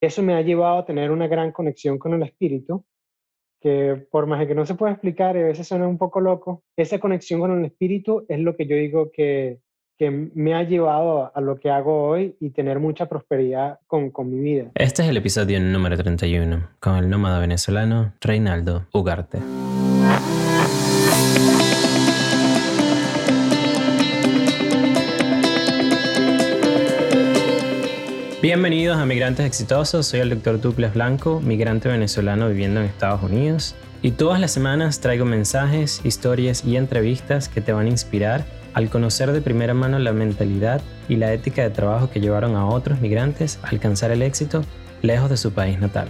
eso 0.00 0.22
me 0.22 0.34
ha 0.34 0.42
llevado 0.42 0.78
a 0.78 0.86
tener 0.86 1.10
una 1.10 1.28
gran 1.28 1.52
conexión 1.52 1.98
con 1.98 2.14
el 2.14 2.22
espíritu, 2.22 2.84
que 3.60 4.06
por 4.10 4.26
más 4.26 4.46
que 4.46 4.54
no 4.54 4.64
se 4.64 4.74
pueda 4.74 4.92
explicar 4.92 5.36
y 5.36 5.40
a 5.40 5.44
veces 5.44 5.68
suena 5.68 5.86
un 5.86 5.98
poco 5.98 6.20
loco, 6.20 6.62
esa 6.76 6.98
conexión 6.98 7.40
con 7.40 7.58
el 7.58 7.64
espíritu 7.66 8.24
es 8.28 8.40
lo 8.40 8.56
que 8.56 8.66
yo 8.66 8.76
digo 8.76 9.10
que, 9.12 9.58
que 9.98 10.10
me 10.10 10.54
ha 10.54 10.62
llevado 10.62 11.30
a 11.34 11.40
lo 11.42 11.58
que 11.60 11.68
hago 11.68 12.08
hoy 12.08 12.34
y 12.40 12.50
tener 12.50 12.80
mucha 12.80 13.06
prosperidad 13.06 13.80
con, 13.86 14.10
con 14.10 14.30
mi 14.30 14.40
vida. 14.40 14.70
Este 14.74 15.02
es 15.02 15.08
el 15.10 15.18
episodio 15.18 15.60
número 15.60 15.98
31 15.98 16.70
con 16.80 16.96
el 16.96 17.10
nómada 17.10 17.38
venezolano 17.38 18.14
Reinaldo 18.20 18.86
Ugarte. 18.94 19.38
Bienvenidos 28.42 28.96
a 28.96 29.04
Migrantes 29.04 29.44
Exitosos, 29.44 30.06
soy 30.06 30.20
el 30.20 30.30
doctor 30.30 30.58
Duples 30.58 30.94
Blanco, 30.94 31.42
migrante 31.42 31.90
venezolano 31.90 32.48
viviendo 32.48 32.80
en 32.80 32.86
Estados 32.86 33.22
Unidos. 33.22 33.74
Y 34.00 34.12
todas 34.12 34.40
las 34.40 34.50
semanas 34.50 35.00
traigo 35.00 35.26
mensajes, 35.26 36.00
historias 36.04 36.64
y 36.64 36.76
entrevistas 36.76 37.50
que 37.50 37.60
te 37.60 37.74
van 37.74 37.84
a 37.84 37.90
inspirar 37.90 38.46
al 38.72 38.88
conocer 38.88 39.32
de 39.32 39.42
primera 39.42 39.74
mano 39.74 39.98
la 39.98 40.14
mentalidad 40.14 40.80
y 41.06 41.16
la 41.16 41.34
ética 41.34 41.62
de 41.62 41.68
trabajo 41.68 42.08
que 42.08 42.20
llevaron 42.20 42.56
a 42.56 42.66
otros 42.66 43.02
migrantes 43.02 43.58
a 43.62 43.68
alcanzar 43.68 44.10
el 44.10 44.22
éxito 44.22 44.64
lejos 45.02 45.28
de 45.28 45.36
su 45.36 45.52
país 45.52 45.78
natal. 45.78 46.08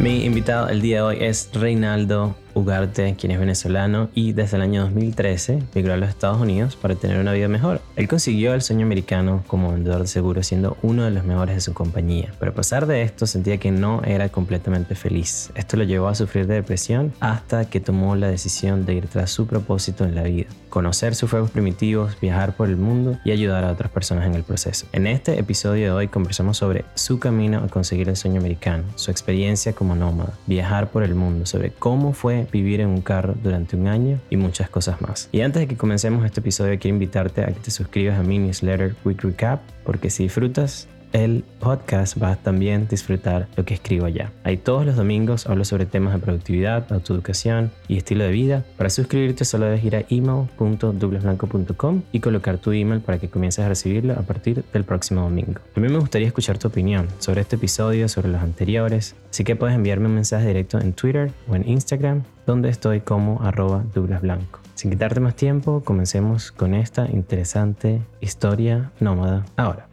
Mi 0.00 0.24
invitado 0.24 0.70
el 0.70 0.80
día 0.80 0.96
de 0.96 1.02
hoy 1.02 1.18
es 1.20 1.50
Reinaldo 1.52 2.34
Ugarte, 2.54 3.14
quien 3.18 3.32
es 3.32 3.38
venezolano 3.38 4.08
y 4.14 4.32
desde 4.32 4.56
el 4.56 4.62
año 4.62 4.82
2013 4.82 5.62
migró 5.74 5.94
a 5.94 5.96
los 5.96 6.08
Estados 6.08 6.40
Unidos 6.40 6.76
para 6.76 6.94
tener 6.94 7.18
una 7.18 7.32
vida 7.32 7.48
mejor. 7.48 7.80
Él 7.96 8.08
consiguió 8.08 8.54
el 8.54 8.62
sueño 8.62 8.86
americano 8.86 9.42
como 9.46 9.72
vendedor 9.72 10.02
de 10.02 10.06
seguros 10.06 10.46
siendo 10.46 10.76
uno 10.82 11.04
de 11.04 11.10
los 11.10 11.24
mejores 11.24 11.54
de 11.54 11.60
su 11.60 11.74
compañía, 11.74 12.32
pero 12.38 12.52
a 12.52 12.54
pesar 12.54 12.86
de 12.86 13.02
esto 13.02 13.26
sentía 13.26 13.58
que 13.58 13.70
no 13.70 14.02
era 14.04 14.28
completamente 14.28 14.94
feliz. 14.94 15.50
Esto 15.54 15.76
lo 15.76 15.84
llevó 15.84 16.08
a 16.08 16.14
sufrir 16.14 16.46
de 16.46 16.54
depresión 16.54 17.12
hasta 17.20 17.68
que 17.68 17.80
tomó 17.80 18.16
la 18.16 18.28
decisión 18.28 18.86
de 18.86 18.94
ir 18.94 19.06
tras 19.06 19.30
su 19.30 19.46
propósito 19.46 20.04
en 20.04 20.14
la 20.14 20.22
vida, 20.22 20.48
conocer 20.68 21.14
sus 21.14 21.30
fuegos 21.30 21.50
primitivos, 21.50 22.16
viajar 22.20 22.56
por 22.56 22.68
el 22.68 22.76
mundo 22.76 23.18
y 23.24 23.30
ayudar 23.30 23.64
a 23.64 23.72
otras 23.72 23.90
personas 23.90 24.26
en 24.26 24.34
el 24.34 24.42
proceso. 24.42 24.86
En 24.92 25.06
este 25.06 25.38
episodio 25.38 25.86
de 25.86 25.90
hoy 25.92 26.08
conversamos 26.08 26.58
sobre 26.58 26.84
su 26.94 27.18
camino 27.18 27.58
a 27.58 27.68
conseguir 27.68 28.08
el 28.08 28.16
sueño 28.16 28.40
americano, 28.40 28.84
su 28.96 29.10
experiencia 29.10 29.72
como 29.72 29.94
nómada, 29.94 30.32
viajar 30.46 30.90
por 30.90 31.02
el 31.02 31.14
mundo, 31.14 31.46
sobre 31.46 31.70
cómo 31.70 32.12
fue 32.12 32.46
vivir 32.50 32.80
en 32.80 32.88
un 32.88 33.00
carro 33.00 33.34
durante 33.42 33.76
un 33.76 33.88
año 33.88 34.18
y 34.30 34.36
muchas 34.36 34.68
cosas 34.68 35.00
más. 35.00 35.28
Y 35.32 35.40
antes 35.40 35.60
de 35.60 35.68
que 35.68 35.76
comencemos 35.76 36.24
este 36.24 36.40
episodio 36.40 36.78
quiero 36.78 36.94
invitarte 36.94 37.42
a 37.42 37.46
que 37.46 37.60
te 37.60 37.70
suscribas 37.70 38.18
a 38.18 38.22
mi 38.22 38.38
newsletter 38.38 38.94
Week 39.04 39.20
Recap 39.22 39.60
porque 39.84 40.10
si 40.10 40.24
disfrutas 40.24 40.88
el 41.12 41.44
podcast 41.60 42.16
vas 42.18 42.38
a 42.38 42.42
también 42.42 42.86
disfrutar 42.88 43.48
lo 43.56 43.64
que 43.64 43.74
escribo 43.74 44.06
allá. 44.06 44.30
Ahí 44.44 44.56
todos 44.56 44.86
los 44.86 44.96
domingos 44.96 45.46
hablo 45.46 45.64
sobre 45.64 45.86
temas 45.86 46.14
de 46.14 46.20
productividad, 46.20 46.92
autoeducación 46.92 47.70
y 47.88 47.96
estilo 47.96 48.24
de 48.24 48.30
vida. 48.30 48.64
Para 48.76 48.90
suscribirte 48.90 49.44
solo 49.44 49.66
debes 49.66 49.84
ir 49.84 49.96
a 49.96 50.04
email.dublesblanco.com 50.08 52.02
y 52.12 52.20
colocar 52.20 52.58
tu 52.58 52.72
email 52.72 53.00
para 53.00 53.18
que 53.18 53.28
comiences 53.28 53.64
a 53.64 53.68
recibirlo 53.68 54.14
a 54.14 54.22
partir 54.22 54.64
del 54.72 54.84
próximo 54.84 55.22
domingo. 55.22 55.60
También 55.74 55.92
me 55.92 56.00
gustaría 56.00 56.28
escuchar 56.28 56.58
tu 56.58 56.68
opinión 56.68 57.08
sobre 57.18 57.40
este 57.40 57.56
episodio, 57.56 58.08
sobre 58.08 58.28
los 58.28 58.42
anteriores, 58.42 59.16
así 59.30 59.44
que 59.44 59.56
puedes 59.56 59.76
enviarme 59.76 60.06
un 60.06 60.14
mensaje 60.14 60.46
directo 60.46 60.78
en 60.80 60.92
Twitter 60.92 61.32
o 61.48 61.56
en 61.56 61.68
Instagram, 61.68 62.22
donde 62.46 62.68
estoy 62.68 63.00
como 63.00 63.42
arroba 63.42 63.84
Blanco. 63.94 64.60
Sin 64.74 64.90
quitarte 64.90 65.20
más 65.20 65.36
tiempo, 65.36 65.82
comencemos 65.84 66.52
con 66.52 66.74
esta 66.74 67.06
interesante 67.10 68.00
historia 68.20 68.92
nómada 68.98 69.44
ahora. 69.56 69.89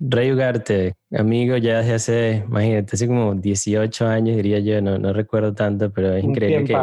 Rey 0.00 0.32
Ugarte, 0.32 0.94
amigo 1.12 1.56
ya 1.58 1.78
desde 1.78 1.94
hace, 1.94 2.44
imagínate, 2.46 2.94
hace 2.94 3.06
como 3.06 3.34
18 3.34 4.06
años, 4.06 4.36
diría 4.36 4.58
yo, 4.58 4.80
no, 4.80 4.98
no 4.98 5.12
recuerdo 5.12 5.52
tanto, 5.54 5.92
pero 5.92 6.14
es 6.14 6.24
increíble 6.24 6.64
que, 6.64 6.74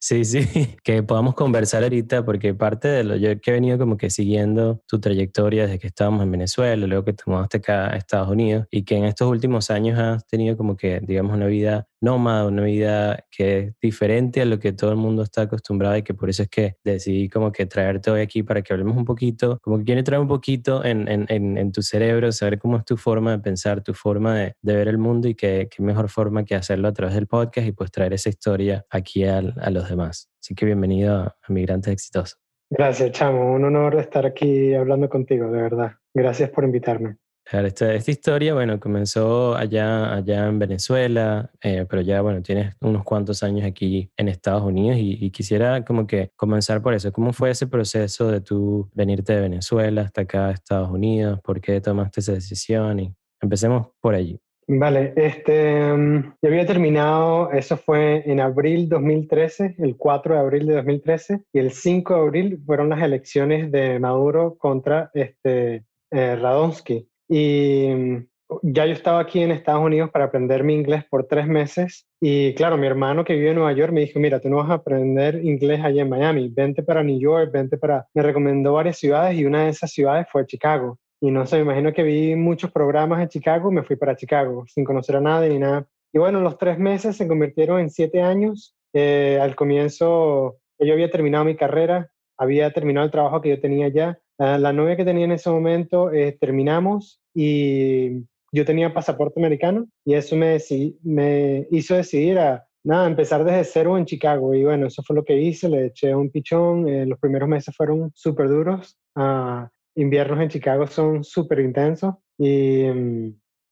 Sí, 0.00 0.24
sí, 0.24 0.38
que 0.84 1.02
podamos 1.02 1.34
conversar 1.34 1.82
ahorita 1.82 2.24
porque 2.24 2.54
parte 2.54 2.86
de 2.86 3.04
lo 3.04 3.16
yo 3.16 3.40
que 3.40 3.50
he 3.50 3.54
venido 3.54 3.78
como 3.78 3.96
que 3.96 4.10
siguiendo 4.10 4.80
tu 4.86 5.00
trayectoria 5.00 5.64
desde 5.64 5.80
que 5.80 5.88
estábamos 5.88 6.22
en 6.22 6.30
Venezuela, 6.30 6.86
luego 6.86 7.04
que 7.04 7.14
te 7.14 7.24
mudaste 7.26 7.56
acá 7.58 7.92
a 7.92 7.96
Estados 7.96 8.28
Unidos 8.28 8.66
y 8.70 8.84
que 8.84 8.96
en 8.96 9.04
estos 9.04 9.28
últimos 9.28 9.70
años 9.70 9.98
has 9.98 10.24
tenido 10.26 10.56
como 10.56 10.76
que, 10.76 11.00
digamos, 11.00 11.34
una 11.34 11.46
vida 11.46 11.88
nómada, 12.00 12.46
una 12.46 12.62
vida 12.62 13.24
que 13.30 13.58
es 13.58 13.74
diferente 13.80 14.40
a 14.40 14.44
lo 14.44 14.58
que 14.58 14.72
todo 14.72 14.90
el 14.90 14.96
mundo 14.96 15.22
está 15.22 15.42
acostumbrado 15.42 15.96
y 15.96 16.02
que 16.02 16.14
por 16.14 16.30
eso 16.30 16.42
es 16.42 16.48
que 16.48 16.76
decidí 16.84 17.28
como 17.28 17.52
que 17.52 17.66
traerte 17.66 18.10
hoy 18.10 18.20
aquí 18.20 18.42
para 18.42 18.62
que 18.62 18.72
hablemos 18.72 18.96
un 18.96 19.04
poquito, 19.04 19.58
como 19.62 19.78
que 19.78 19.84
quiero 19.84 20.04
traer 20.04 20.20
un 20.20 20.28
poquito 20.28 20.84
en, 20.84 21.08
en, 21.08 21.26
en, 21.28 21.72
tu 21.72 21.82
cerebro, 21.82 22.32
saber 22.32 22.58
cómo 22.58 22.76
es 22.78 22.84
tu 22.84 22.96
forma 22.96 23.32
de 23.32 23.38
pensar, 23.38 23.82
tu 23.82 23.94
forma 23.94 24.36
de, 24.36 24.54
de 24.62 24.76
ver 24.76 24.88
el 24.88 24.98
mundo 24.98 25.28
y 25.28 25.34
qué, 25.34 25.68
qué 25.70 25.82
mejor 25.82 26.08
forma 26.08 26.44
que 26.44 26.54
hacerlo 26.54 26.88
a 26.88 26.92
través 26.92 27.14
del 27.14 27.26
podcast 27.26 27.66
y 27.66 27.72
pues 27.72 27.90
traer 27.90 28.12
esa 28.12 28.28
historia 28.28 28.84
aquí 28.90 29.24
a, 29.24 29.38
a 29.38 29.70
los 29.70 29.88
demás. 29.88 30.30
Así 30.40 30.54
que 30.54 30.66
bienvenido 30.66 31.16
a 31.16 31.36
Migrantes 31.48 31.92
Exitosos. 31.92 32.38
Gracias, 32.70 33.12
Chamo. 33.12 33.52
Un 33.54 33.64
honor 33.64 33.96
estar 33.96 34.26
aquí 34.26 34.74
hablando 34.74 35.08
contigo, 35.08 35.50
de 35.50 35.62
verdad. 35.62 35.92
Gracias 36.14 36.50
por 36.50 36.64
invitarme. 36.64 37.16
Esta, 37.50 37.94
esta 37.94 38.10
historia, 38.10 38.52
bueno, 38.52 38.78
comenzó 38.78 39.56
allá, 39.56 40.14
allá 40.14 40.46
en 40.48 40.58
Venezuela, 40.58 41.50
eh, 41.62 41.86
pero 41.88 42.02
ya, 42.02 42.20
bueno, 42.20 42.42
tienes 42.42 42.74
unos 42.80 43.04
cuantos 43.04 43.42
años 43.42 43.64
aquí 43.66 44.10
en 44.18 44.28
Estados 44.28 44.62
Unidos 44.62 44.98
y, 44.98 45.16
y, 45.24 45.30
quisiera 45.30 45.82
como 45.82 46.06
que 46.06 46.30
comenzar 46.36 46.82
por 46.82 46.92
eso. 46.92 47.10
¿Cómo 47.10 47.32
fue 47.32 47.50
ese 47.50 47.66
proceso 47.66 48.30
de 48.30 48.42
tú 48.42 48.90
venirte 48.94 49.32
de 49.32 49.40
Venezuela 49.40 50.02
hasta 50.02 50.22
acá 50.22 50.48
a 50.48 50.52
Estados 50.52 50.90
Unidos? 50.90 51.40
¿Por 51.42 51.60
qué 51.62 51.80
tomaste 51.80 52.20
esa 52.20 52.32
decisión? 52.32 53.00
Y 53.00 53.14
empecemos 53.40 53.88
por 54.00 54.14
allí. 54.14 54.38
Vale, 54.70 55.14
este, 55.16 55.90
mm, 55.94 56.34
yo 56.42 56.48
había 56.50 56.66
terminado, 56.66 57.50
eso 57.52 57.78
fue 57.78 58.30
en 58.30 58.40
abril 58.40 58.90
2013, 58.90 59.76
el 59.78 59.96
4 59.96 60.34
de 60.34 60.40
abril 60.40 60.66
de 60.66 60.74
2013, 60.74 61.40
y 61.54 61.58
el 61.58 61.70
5 61.70 62.14
de 62.14 62.20
abril 62.20 62.62
fueron 62.66 62.90
las 62.90 63.02
elecciones 63.02 63.72
de 63.72 63.98
Maduro 63.98 64.58
contra 64.58 65.10
este, 65.14 65.86
eh, 66.10 66.36
Radonsky. 66.36 67.08
Y 67.28 67.88
mm, 67.88 68.26
ya 68.62 68.86
yo 68.86 68.92
estaba 68.92 69.20
aquí 69.20 69.40
en 69.40 69.50
Estados 69.50 69.84
Unidos 69.84 70.10
para 70.10 70.26
aprender 70.26 70.64
mi 70.64 70.74
inglés 70.74 71.04
por 71.10 71.26
tres 71.26 71.46
meses. 71.46 72.06
Y 72.20 72.54
claro, 72.54 72.76
mi 72.76 72.86
hermano 72.86 73.24
que 73.24 73.34
vive 73.34 73.50
en 73.50 73.56
Nueva 73.56 73.72
York 73.72 73.92
me 73.92 74.00
dijo, 74.00 74.18
mira, 74.18 74.40
tú 74.40 74.48
no 74.48 74.56
vas 74.56 74.70
a 74.70 74.74
aprender 74.74 75.44
inglés 75.44 75.80
allá 75.84 76.02
en 76.02 76.08
Miami, 76.08 76.48
vente 76.48 76.82
para 76.82 77.02
New 77.02 77.20
York, 77.20 77.50
vente 77.52 77.76
para... 77.76 78.06
Me 78.14 78.22
recomendó 78.22 78.72
varias 78.72 78.98
ciudades 78.98 79.38
y 79.38 79.44
una 79.44 79.64
de 79.64 79.70
esas 79.70 79.92
ciudades 79.92 80.26
fue 80.30 80.46
Chicago. 80.46 80.98
Y 81.20 81.30
no 81.30 81.46
sé, 81.46 81.56
me 81.56 81.62
imagino 81.62 81.92
que 81.92 82.02
vi 82.02 82.36
muchos 82.36 82.70
programas 82.70 83.20
en 83.20 83.28
Chicago, 83.28 83.70
me 83.70 83.82
fui 83.82 83.96
para 83.96 84.16
Chicago 84.16 84.64
sin 84.68 84.84
conocer 84.84 85.16
a 85.16 85.20
nadie 85.20 85.50
ni 85.50 85.58
nada. 85.58 85.86
Y 86.12 86.18
bueno, 86.18 86.40
los 86.40 86.56
tres 86.58 86.78
meses 86.78 87.16
se 87.16 87.28
convirtieron 87.28 87.80
en 87.80 87.90
siete 87.90 88.22
años. 88.22 88.74
Eh, 88.94 89.38
al 89.40 89.54
comienzo 89.54 90.56
yo 90.78 90.92
había 90.92 91.10
terminado 91.10 91.44
mi 91.44 91.56
carrera, 91.56 92.10
había 92.38 92.72
terminado 92.72 93.04
el 93.04 93.10
trabajo 93.10 93.40
que 93.40 93.50
yo 93.50 93.60
tenía 93.60 93.88
ya. 93.88 94.18
La 94.38 94.72
novia 94.72 94.96
que 94.96 95.04
tenía 95.04 95.24
en 95.24 95.32
ese 95.32 95.50
momento 95.50 96.12
eh, 96.12 96.36
terminamos 96.40 97.20
y 97.34 98.24
yo 98.52 98.64
tenía 98.64 98.94
pasaporte 98.94 99.40
americano 99.40 99.86
y 100.04 100.14
eso 100.14 100.36
me, 100.36 100.58
me 101.02 101.66
hizo 101.70 101.96
decidir 101.96 102.38
a 102.38 102.64
nada, 102.84 103.06
empezar 103.06 103.44
desde 103.44 103.64
cero 103.64 103.98
en 103.98 104.06
Chicago. 104.06 104.54
Y 104.54 104.64
bueno, 104.64 104.86
eso 104.86 105.02
fue 105.02 105.16
lo 105.16 105.24
que 105.24 105.40
hice, 105.40 105.68
le 105.68 105.86
eché 105.86 106.14
un 106.14 106.30
pichón. 106.30 106.88
Eh, 106.88 107.04
los 107.04 107.18
primeros 107.18 107.48
meses 107.48 107.74
fueron 107.76 108.10
súper 108.14 108.48
duros. 108.48 108.96
Uh, 109.16 109.66
inviernos 109.96 110.40
en 110.40 110.48
Chicago 110.48 110.86
son 110.86 111.24
súper 111.24 111.58
intensos 111.58 112.14
y, 112.38 112.84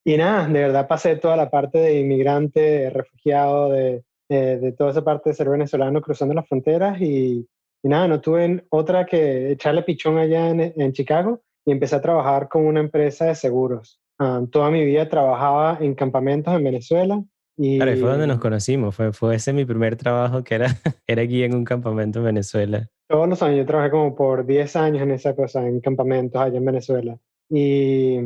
y, 0.05 0.17
nada, 0.17 0.49
de 0.49 0.61
verdad 0.61 0.89
pasé 0.89 1.15
toda 1.17 1.37
la 1.37 1.51
parte 1.51 1.79
de 1.79 2.01
inmigrante, 2.01 2.91
refugiado, 2.91 3.71
de, 3.71 4.03
de, 4.29 4.73
toda 4.73 4.91
esa 4.91 5.05
parte 5.05 5.31
de 5.31 5.37
ser 5.37 5.49
venezolano 5.49 6.03
cruzando 6.03 6.35
las 6.35 6.49
fronteras 6.49 7.01
y, 7.01 7.47
y, 7.87 7.89
nada, 7.89 8.09
no 8.09 8.21
tuve 8.21 8.65
otra 8.71 9.07
que 9.07 9.53
echarle 9.53 9.85
pichón 9.85 10.19
allá 10.19 10.51
en, 10.51 10.61
en 10.61 10.93
Chicago 10.93 11.41
y 11.65 11.71
empecé 11.71 11.95
a 11.95 12.03
trabajar 12.03 12.49
con 12.49 12.67
una 12.67 12.81
empresa 12.81 13.27
de 13.27 13.37
seguros. 13.37 14.01
Ah, 14.19 14.43
toda 14.51 14.71
mi 14.71 14.85
vida 14.85 15.09
trabajaba 15.09 15.79
en 15.81 15.95
campamentos 15.95 16.53
en 16.53 16.65
Venezuela. 16.65 17.23
Y... 17.57 17.79
Claro, 17.79 17.97
fue 17.97 18.11
donde 18.11 18.27
nos 18.27 18.41
conocimos, 18.41 18.95
fue, 18.95 19.13
fue 19.13 19.37
ese 19.37 19.53
mi 19.53 19.65
primer 19.65 19.95
trabajo 19.95 20.43
que 20.43 20.57
era, 20.57 20.67
era 21.07 21.23
aquí 21.23 21.45
en 21.45 21.55
un 21.55 21.65
campamento 21.65 22.19
en 22.19 22.25
Venezuela. 22.25 22.89
Todos 23.09 23.29
los 23.29 23.41
años, 23.43 23.59
yo 23.59 23.67
trabajé 23.67 23.91
como 23.93 24.17
por 24.17 24.45
10 24.45 24.77
años 24.77 25.03
en 25.03 25.13
esa 25.13 25.37
cosa, 25.37 25.67
en 25.67 25.81
campamentos 25.81 26.43
allá 26.43 26.59
en 26.59 26.65
Venezuela. 26.65 27.19
Y 27.49 28.19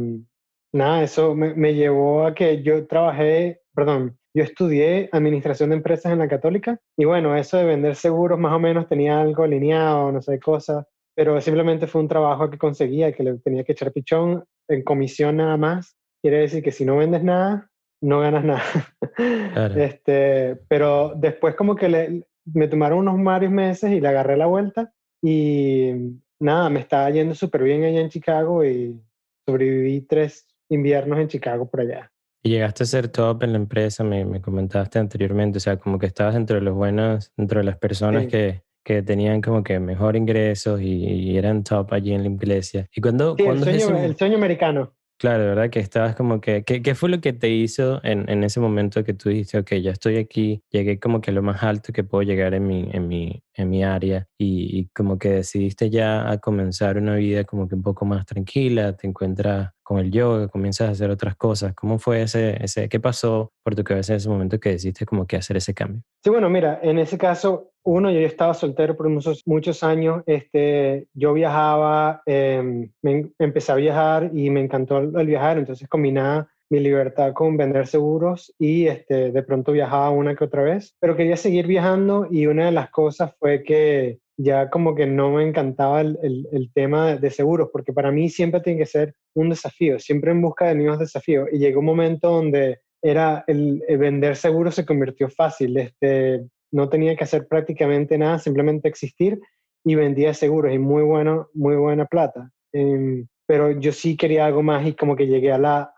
nada, 0.72 1.02
eso 1.02 1.34
me, 1.34 1.54
me 1.54 1.74
llevó 1.74 2.24
a 2.24 2.34
que 2.34 2.62
yo 2.62 2.86
trabajé, 2.86 3.60
perdón, 3.74 4.18
yo 4.34 4.44
estudié 4.44 5.08
administración 5.12 5.70
de 5.70 5.76
empresas 5.76 6.12
en 6.12 6.18
la 6.18 6.28
católica 6.28 6.78
y 6.96 7.04
bueno, 7.04 7.36
eso 7.36 7.56
de 7.56 7.64
vender 7.64 7.96
seguros 7.96 8.38
más 8.38 8.52
o 8.52 8.58
menos 8.60 8.88
tenía 8.88 9.20
algo 9.20 9.42
alineado, 9.42 10.12
no 10.12 10.22
sé, 10.22 10.38
cosas, 10.38 10.86
pero 11.16 11.40
simplemente 11.40 11.86
fue 11.86 12.00
un 12.00 12.08
trabajo 12.08 12.48
que 12.50 12.58
conseguía, 12.58 13.12
que 13.12 13.24
le 13.24 13.38
tenía 13.38 13.64
que 13.64 13.72
echar 13.72 13.92
pichón 13.92 14.44
en 14.68 14.82
comisión 14.82 15.36
nada 15.36 15.56
más. 15.56 15.96
Quiere 16.22 16.38
decir 16.38 16.62
que 16.62 16.70
si 16.72 16.84
no 16.84 16.96
vendes 16.96 17.22
nada, 17.22 17.70
no 18.00 18.20
ganas 18.20 18.44
nada. 18.44 18.62
Este, 19.76 20.56
pero 20.68 21.12
después 21.14 21.54
como 21.54 21.76
que 21.76 21.88
le, 21.88 22.26
me 22.46 22.68
tomaron 22.68 23.00
unos 23.00 23.22
varios 23.22 23.52
meses 23.52 23.90
y 23.90 24.00
le 24.00 24.08
agarré 24.08 24.36
la 24.36 24.46
vuelta 24.46 24.92
y 25.22 25.92
nada, 26.38 26.70
me 26.70 26.80
estaba 26.80 27.10
yendo 27.10 27.34
súper 27.34 27.62
bien 27.62 27.84
allá 27.84 28.00
en 28.00 28.08
Chicago 28.08 28.64
y 28.64 28.98
sobreviví 29.46 30.00
tres 30.02 30.46
inviernos 30.70 31.18
en 31.18 31.28
Chicago 31.28 31.68
por 31.68 31.80
allá. 31.80 32.10
Y 32.42 32.50
llegaste 32.50 32.84
a 32.84 32.87
ser 32.87 33.08
top 33.08 33.42
en 33.42 33.52
la 33.52 33.58
empresa, 33.58 34.02
me, 34.02 34.25
me 34.25 34.40
comentaste 34.40 34.98
anteriormente, 34.98 35.58
o 35.58 35.60
sea, 35.60 35.76
como 35.76 35.98
que 35.98 36.06
estabas 36.06 36.34
entre 36.37 36.60
los 36.60 36.75
buenos, 36.75 37.32
entre 37.37 37.62
las 37.62 37.76
personas 37.76 38.26
que, 38.26 38.62
que 38.82 39.02
tenían 39.02 39.40
como 39.42 39.62
que 39.62 39.78
mejor 39.78 40.16
ingresos 40.16 40.81
y, 40.81 41.37
eran 41.37 41.64
top 41.64 41.92
allí 41.92 42.12
en 42.12 42.22
la 42.22 42.28
iglesia. 42.28 42.88
¿Y 42.94 43.00
cuando, 43.00 43.37
sí, 43.37 43.44
el, 43.44 43.62
sueño, 43.62 43.96
el 43.98 44.16
sueño 44.16 44.37
americano. 44.37 44.94
Claro, 45.20 45.44
¿verdad? 45.44 45.69
Que 45.69 45.81
estabas 45.81 46.17
como 46.17 46.40
que, 46.40 46.64
¿qué, 46.64 46.94
fue 46.94 47.11
lo 47.11 47.20
que 47.20 47.34
te 47.34 47.50
hizo 47.50 48.02
en, 48.02 48.26
en, 48.31 48.43
ese 48.43 48.58
momento 48.58 49.05
que 49.05 49.12
tú 49.12 49.28
dijiste, 49.28 49.58
ok, 49.58 49.75
ya 49.75 49.90
estoy 49.90 50.17
aquí, 50.17 50.62
llegué 50.70 50.99
como 50.99 51.20
que 51.20 51.31
a 51.31 51.34
lo 51.34 51.43
más 51.43 51.62
alto 51.62 51.93
que 51.93 52.05
puedo 52.05 52.22
llegar 52.22 52.55
en 52.55 52.67
mi, 52.67 52.88
en 52.90 53.06
mi, 53.06 53.43
en 53.52 53.69
mi 53.69 53.84
área 53.84 54.26
y, 54.38 54.87
como 54.94 55.19
que 55.19 55.28
decidiste 55.28 55.90
ya 55.90 56.31
a 56.31 56.38
comenzar 56.38 56.96
una 56.96 57.17
vida 57.17 57.44
como 57.44 57.69
que 57.69 57.75
un 57.75 57.82
poco 57.82 58.06
más 58.06 58.25
tranquila, 58.25 58.96
te 58.96 59.08
encuentras 59.08 59.72
con 59.82 59.99
el 59.99 60.11
yoga, 60.11 60.49
comienzas 60.49 60.88
a 60.88 60.93
hacer 60.93 61.11
otras 61.11 61.37
cosas. 61.37 61.75
¿Cómo 61.75 61.99
fue 61.99 62.23
ese, 62.23 62.56
ese, 62.64 62.88
qué 62.88 62.99
pasó 62.99 63.52
por 63.62 63.75
tu 63.75 63.84
cabeza 63.84 64.14
en 64.14 64.16
ese 64.16 64.28
momento 64.31 64.58
que 64.58 64.70
decidiste 64.70 65.05
como 65.05 65.26
que 65.26 65.37
hacer 65.37 65.58
ese 65.58 65.75
cambio? 65.75 66.02
Sí, 66.25 66.31
bueno, 66.31 66.49
mira, 66.49 66.81
en 66.82 66.99
ese 66.99 67.19
caso, 67.19 67.69
uno, 67.84 68.10
yo 68.10 68.20
estaba 68.20 68.54
soltero 68.54 68.96
por 68.96 69.08
muchos, 69.08 69.42
muchos 69.46 69.82
años, 69.82 70.22
este, 70.26 71.06
yo 71.14 71.32
viajaba, 71.32 72.22
em, 72.26 72.90
me, 73.02 73.30
empecé 73.38 73.72
a 73.72 73.76
viajar 73.76 74.30
y 74.34 74.50
me 74.50 74.60
encantó 74.60 74.98
el, 74.98 75.26
viajar, 75.26 75.58
entonces 75.58 75.88
combinaba 75.88 76.48
mi 76.70 76.80
libertad 76.80 77.32
con 77.32 77.56
vender 77.56 77.86
seguros 77.86 78.54
y 78.58 78.86
este, 78.86 79.32
de 79.32 79.42
pronto 79.42 79.72
viajaba 79.72 80.10
una 80.10 80.36
que 80.36 80.44
otra 80.44 80.62
vez, 80.62 80.94
pero 81.00 81.16
quería 81.16 81.36
seguir 81.36 81.66
viajando 81.66 82.28
y 82.30 82.46
una 82.46 82.66
de 82.66 82.72
las 82.72 82.90
cosas 82.90 83.34
fue 83.38 83.62
que 83.64 84.20
ya 84.36 84.70
como 84.70 84.94
que 84.94 85.06
no 85.06 85.32
me 85.32 85.46
encantaba 85.46 86.00
el, 86.00 86.18
el, 86.22 86.70
tema 86.72 87.16
de 87.16 87.30
seguros, 87.30 87.68
porque 87.72 87.92
para 87.92 88.10
mí 88.10 88.30
siempre 88.30 88.60
tiene 88.60 88.78
que 88.78 88.86
ser 88.86 89.14
un 89.34 89.50
desafío, 89.50 89.98
siempre 89.98 90.30
en 90.30 90.40
busca 90.40 90.68
de 90.68 90.76
nuevos 90.76 90.98
desafíos. 90.98 91.48
Y 91.52 91.58
llegó 91.58 91.80
un 91.80 91.86
momento 91.86 92.30
donde 92.30 92.80
era 93.02 93.44
el, 93.46 93.82
vender 93.98 94.36
seguros 94.36 94.74
se 94.74 94.86
convirtió 94.86 95.28
fácil, 95.28 95.76
este, 95.76 96.46
no 96.72 96.88
tenía 96.88 97.17
que 97.17 97.25
hacer 97.25 97.46
prácticamente 97.49 98.17
nada, 98.19 98.38
simplemente 98.38 98.88
existir 98.88 99.40
y 99.84 99.94
vendía 99.94 100.34
seguros 100.34 100.72
y 100.72 100.78
muy, 100.78 101.02
bueno, 101.02 101.49
muy 101.55 101.76
buena 101.76 102.06
plata. 102.06 102.50
Em, 102.72 103.26
pero 103.46 103.72
yo 103.72 103.93
sí 103.93 104.17
quería 104.17 104.46
algo 104.46 104.62
más 104.62 104.87
y 104.87 104.94
como 104.94 105.17
que 105.17 105.26
llegué 105.26 105.50
a 105.52 105.58
la, 105.58 105.93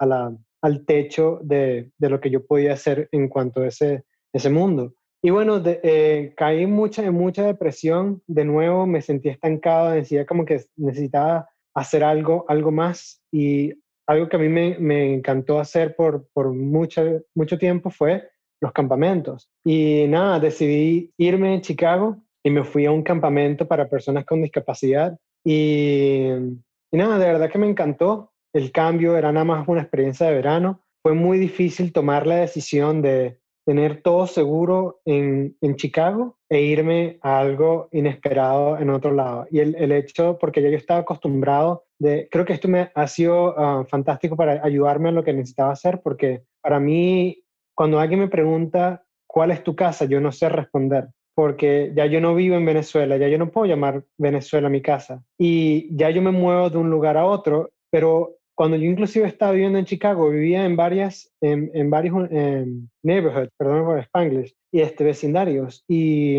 al 0.62 0.86
techo 0.86 1.40
de, 1.42 1.90
de, 1.98 2.08
lo 2.08 2.20
que 2.20 2.30
yo 2.30 2.46
podía 2.46 2.72
hacer 2.72 3.08
en 3.12 3.28
cuanto 3.28 3.60
a 3.60 3.66
ese, 3.66 4.04
ese 4.32 4.48
mundo. 4.48 4.94
Y 5.22 5.30
bueno, 5.30 5.62
eh, 5.64 6.32
caí 6.36 6.66
mucha, 6.66 7.04
en 7.04 7.14
mucha 7.14 7.46
depresión, 7.46 8.22
de 8.26 8.44
nuevo 8.44 8.86
me 8.86 9.02
sentí 9.02 9.28
estancado, 9.28 9.90
decía 9.90 10.26
como 10.26 10.44
que 10.44 10.64
necesitaba 10.76 11.48
hacer 11.74 12.02
algo, 12.02 12.44
algo 12.48 12.72
más 12.72 13.22
y 13.30 13.72
algo 14.06 14.28
que 14.28 14.36
a 14.36 14.40
mí 14.40 14.48
me, 14.48 14.78
me 14.78 15.14
encantó 15.14 15.60
hacer 15.60 15.94
por, 15.94 16.26
por 16.32 16.52
mucho, 16.52 17.20
mucho 17.34 17.58
tiempo 17.58 17.90
fue 17.90 18.28
los 18.62 18.72
campamentos. 18.72 19.50
Y 19.64 20.06
nada, 20.08 20.40
decidí 20.40 21.12
irme 21.18 21.56
a 21.56 21.60
Chicago 21.60 22.16
y 22.42 22.50
me 22.50 22.64
fui 22.64 22.86
a 22.86 22.92
un 22.92 23.02
campamento 23.02 23.66
para 23.66 23.88
personas 23.88 24.24
con 24.24 24.40
discapacidad 24.40 25.18
y, 25.44 26.28
nada, 26.92 27.18
de 27.18 27.26
verdad 27.26 27.50
que 27.50 27.58
me 27.58 27.68
encantó. 27.68 28.30
El 28.54 28.70
cambio 28.70 29.16
era 29.16 29.32
nada 29.32 29.44
más 29.44 29.68
una 29.68 29.82
experiencia 29.82 30.26
de 30.26 30.34
verano. 30.34 30.80
Fue 31.02 31.14
muy 31.14 31.38
difícil 31.38 31.92
tomar 31.92 32.26
la 32.26 32.36
decisión 32.36 33.02
de 33.02 33.40
tener 33.66 34.02
todo 34.02 34.26
seguro 34.26 35.00
en, 35.04 35.56
en, 35.60 35.76
Chicago 35.76 36.36
e 36.48 36.62
irme 36.62 37.18
a 37.22 37.38
algo 37.38 37.88
inesperado 37.92 38.78
en 38.78 38.90
otro 38.90 39.12
lado. 39.12 39.46
Y 39.50 39.60
el, 39.60 39.74
el, 39.76 39.92
hecho, 39.92 40.36
porque 40.38 40.60
ya 40.60 40.68
yo 40.68 40.76
estaba 40.76 41.00
acostumbrado 41.00 41.84
de, 41.98 42.28
creo 42.30 42.44
que 42.44 42.52
esto 42.52 42.68
me 42.68 42.90
ha 42.92 43.06
sido 43.06 43.54
ah, 43.56 43.84
fantástico 43.88 44.36
para 44.36 44.64
ayudarme 44.64 45.10
en 45.10 45.14
lo 45.14 45.24
que 45.24 45.32
necesitaba 45.32 45.72
hacer, 45.72 46.00
porque 46.02 46.42
para 46.60 46.80
mí, 46.80 47.41
cuando 47.74 47.98
alguien 47.98 48.20
me 48.20 48.28
pregunta, 48.28 49.04
¿cuál 49.26 49.50
es 49.50 49.62
tu 49.62 49.74
casa? 49.74 50.04
Yo 50.04 50.20
no 50.20 50.32
sé 50.32 50.48
responder, 50.48 51.08
porque 51.34 51.92
ya 51.94 52.06
yo 52.06 52.20
no 52.20 52.34
vivo 52.34 52.56
en 52.56 52.66
Venezuela, 52.66 53.16
ya 53.16 53.28
yo 53.28 53.38
no 53.38 53.50
puedo 53.50 53.66
llamar 53.66 54.04
Venezuela 54.18 54.68
mi 54.68 54.82
casa. 54.82 55.22
Y 55.38 55.94
ya 55.96 56.10
yo 56.10 56.22
me 56.22 56.30
muevo 56.30 56.70
de 56.70 56.78
un 56.78 56.90
lugar 56.90 57.16
a 57.16 57.24
otro, 57.24 57.70
pero 57.90 58.36
cuando 58.54 58.76
yo 58.76 58.84
inclusive 58.84 59.26
estaba 59.26 59.52
viviendo 59.52 59.78
en 59.78 59.86
Chicago, 59.86 60.30
vivía 60.30 60.64
en 60.64 60.76
varias, 60.76 61.32
en, 61.40 61.70
en 61.74 61.90
varios 61.90 62.30
neighborhoods, 63.02 63.50
perdón 63.56 63.84
por 63.84 63.98
Spanglish, 63.98 64.54
y 64.70 64.80
este, 64.80 65.04
vecindarios. 65.04 65.84
Y 65.88 66.38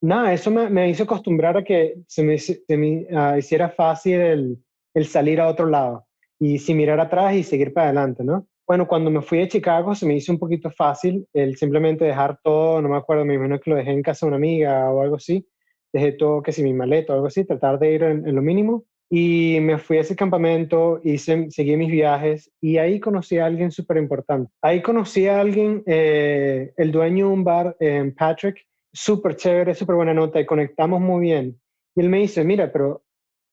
nada, 0.00 0.32
eso 0.32 0.50
me, 0.50 0.70
me 0.70 0.88
hizo 0.88 1.04
acostumbrar 1.04 1.56
a 1.56 1.64
que 1.64 1.96
se 2.06 2.22
me, 2.22 2.38
se 2.38 2.62
me 2.68 3.06
ah, 3.14 3.36
hiciera 3.38 3.68
fácil 3.68 4.14
el, 4.14 4.58
el, 4.94 5.06
salir 5.06 5.40
a 5.40 5.48
otro 5.48 5.66
lado 5.66 6.06
y 6.38 6.58
sin 6.58 6.76
mirar 6.76 7.00
atrás 7.00 7.34
y 7.34 7.42
seguir 7.42 7.72
para 7.72 7.88
adelante, 7.88 8.24
¿no? 8.24 8.46
Bueno, 8.70 8.86
cuando 8.86 9.10
me 9.10 9.20
fui 9.20 9.42
a 9.42 9.48
Chicago 9.48 9.96
se 9.96 10.06
me 10.06 10.14
hizo 10.14 10.30
un 10.30 10.38
poquito 10.38 10.70
fácil 10.70 11.26
el 11.32 11.56
simplemente 11.56 12.04
dejar 12.04 12.38
todo, 12.40 12.80
no 12.80 12.88
me 12.88 12.98
acuerdo, 12.98 13.24
me 13.24 13.34
imagino 13.34 13.58
que 13.58 13.68
lo 13.68 13.74
dejé 13.74 13.90
en 13.90 14.00
casa 14.00 14.24
de 14.24 14.28
una 14.28 14.36
amiga 14.36 14.88
o 14.92 15.02
algo 15.02 15.16
así, 15.16 15.44
dejé 15.92 16.12
todo, 16.12 16.40
que 16.40 16.52
si 16.52 16.62
mi 16.62 16.72
maleta 16.72 17.12
o 17.12 17.16
algo 17.16 17.26
así, 17.26 17.44
tratar 17.44 17.80
de 17.80 17.92
ir 17.92 18.04
en 18.04 18.32
lo 18.32 18.40
mínimo 18.42 18.84
y 19.10 19.58
me 19.60 19.76
fui 19.78 19.96
a 19.96 20.02
ese 20.02 20.14
campamento, 20.14 21.00
hice, 21.02 21.50
seguí 21.50 21.76
mis 21.76 21.90
viajes 21.90 22.48
y 22.60 22.76
ahí 22.78 23.00
conocí 23.00 23.38
a 23.38 23.46
alguien 23.46 23.72
súper 23.72 23.96
importante. 23.96 24.52
Ahí 24.62 24.82
conocí 24.82 25.26
a 25.26 25.40
alguien, 25.40 25.82
eh, 25.86 26.72
el 26.76 26.92
dueño 26.92 27.26
de 27.26 27.32
un 27.32 27.42
bar, 27.42 27.76
en 27.80 28.14
Patrick, 28.14 28.64
súper 28.92 29.34
chévere, 29.34 29.74
súper 29.74 29.96
buena 29.96 30.14
nota 30.14 30.38
y 30.38 30.46
conectamos 30.46 31.00
muy 31.00 31.22
bien. 31.22 31.60
Y 31.96 32.02
él 32.02 32.08
me 32.08 32.18
dice, 32.18 32.44
mira, 32.44 32.70
pero 32.70 33.02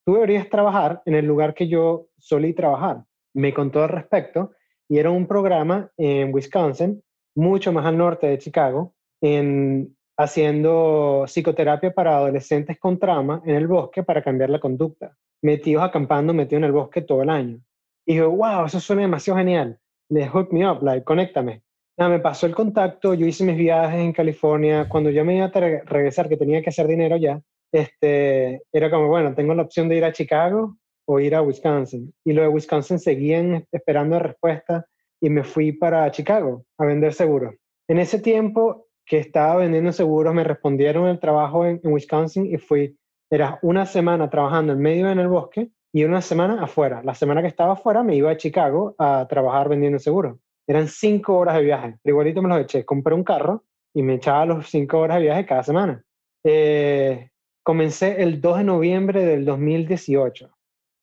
tú 0.06 0.14
deberías 0.14 0.48
trabajar 0.48 1.02
en 1.08 1.16
el 1.16 1.26
lugar 1.26 1.56
que 1.56 1.68
yo 1.68 2.06
solí 2.20 2.54
trabajar. 2.54 3.04
Me 3.34 3.52
contó 3.52 3.82
al 3.82 3.90
respecto 3.90 4.52
y 4.90 4.98
era 4.98 5.12
un 5.12 5.28
programa 5.28 5.90
en 5.98 6.34
Wisconsin, 6.34 7.02
mucho 7.36 7.72
más 7.72 7.86
al 7.86 7.98
norte 7.98 8.28
de 8.28 8.38
Chicago, 8.38 8.94
en, 9.22 9.96
haciendo 10.18 11.26
psicoterapia 11.28 11.92
para 11.92 12.18
adolescentes 12.18 12.80
con 12.80 12.98
trauma 12.98 13.42
en 13.46 13.56
el 13.56 13.68
bosque 13.68 14.04
para 14.04 14.24
cambiar 14.24 14.50
la 14.50 14.60
conducta 14.60 15.16
metidos 15.42 15.84
acampando, 15.84 16.34
metidos 16.34 16.60
en 16.60 16.66
el 16.66 16.72
bosque 16.72 17.02
todo 17.02 17.24
el 17.24 17.30
año. 17.30 17.60
Y 18.06 18.16
yo, 18.16 18.32
wow, 18.32 18.66
eso 18.66 18.80
suena 18.80 19.04
demasiado 19.04 19.38
genial. 19.40 19.80
Le 20.10 20.28
hook 20.28 20.52
me 20.52 20.70
up, 20.70 20.82
like, 20.82 21.04
conéctame. 21.04 21.62
Me 21.98 22.20
pasó 22.20 22.46
el 22.46 22.56
contacto, 22.56 23.14
yo 23.14 23.26
hice 23.26 23.44
mis 23.44 23.58
viajes 23.58 24.00
en 24.00 24.14
California. 24.14 24.88
Cuando 24.88 25.10
yo 25.10 25.26
me 25.26 25.36
iba 25.36 25.46
a 25.46 25.50
regresar, 25.50 26.30
que 26.30 26.38
tenía 26.38 26.62
que 26.62 26.70
hacer 26.70 26.88
dinero 26.88 27.18
ya, 27.18 27.42
este, 27.72 28.62
era 28.72 28.90
como, 28.90 29.08
bueno, 29.08 29.34
tengo 29.34 29.54
la 29.54 29.64
opción 29.64 29.90
de 29.90 29.98
ir 29.98 30.06
a 30.06 30.14
Chicago 30.14 30.78
o 31.08 31.20
ir 31.20 31.36
a 31.36 31.42
Wisconsin. 31.42 32.14
Y 32.24 32.34
lo 32.34 32.42
de 32.42 32.48
Wisconsin 32.50 33.00
seguían 33.00 33.66
esperando 33.72 34.20
respuesta 34.20 34.86
y 35.22 35.30
me 35.30 35.44
fui 35.44 35.72
para 35.72 36.12
Chicago 36.12 36.66
a 36.78 36.86
vender 36.86 37.14
seguros. 37.14 37.56
En 37.88 38.00
ese 38.00 38.20
tiempo 38.20 38.88
que 39.06 39.18
estaba 39.18 39.56
vendiendo 39.58 39.92
seguros, 39.92 40.34
me 40.34 40.44
respondieron 40.44 41.08
el 41.08 41.20
trabajo 41.20 41.66
en 41.66 41.80
Wisconsin 41.84 42.46
y 42.46 42.58
fui 42.58 42.98
era 43.30 43.60
una 43.62 43.86
semana 43.86 44.30
trabajando 44.30 44.74
en 44.74 44.80
medio 44.80 45.10
en 45.10 45.20
el 45.20 45.28
bosque 45.28 45.70
y 45.94 46.04
una 46.04 46.22
semana 46.22 46.64
afuera. 46.64 47.02
La 47.04 47.14
semana 47.14 47.42
que 47.42 47.48
estaba 47.48 47.74
afuera 47.74 48.04
me 48.04 48.16
iba 48.16 48.32
a 48.32 48.38
Chicago 48.38 48.96
a 48.98 49.26
trabajar 49.30 49.68
vendiendo 49.68 50.00
seguros. 50.00 50.38
Eran 50.66 50.88
cinco 50.88 51.38
horas 51.38 51.56
de 51.56 51.64
viaje. 51.64 51.98
igualito 52.04 52.42
me 52.42 52.50
los 52.50 52.60
eché. 52.60 52.86
Compré 52.86 53.14
un 53.14 53.24
carro 53.24 53.64
y 53.94 54.02
me 54.02 54.16
echaba 54.16 54.46
los 54.46 54.70
cinco 54.70 55.00
horas 55.00 55.18
de 55.18 55.24
viaje 55.24 55.46
cada 55.46 55.64
semana. 55.64 56.04
Eh, 56.44 57.30
comencé 57.64 58.22
el 58.22 58.40
2 58.40 58.60
de 58.60 58.64
noviembre 58.64 59.26
del 59.26 59.44
2018. 59.44 60.57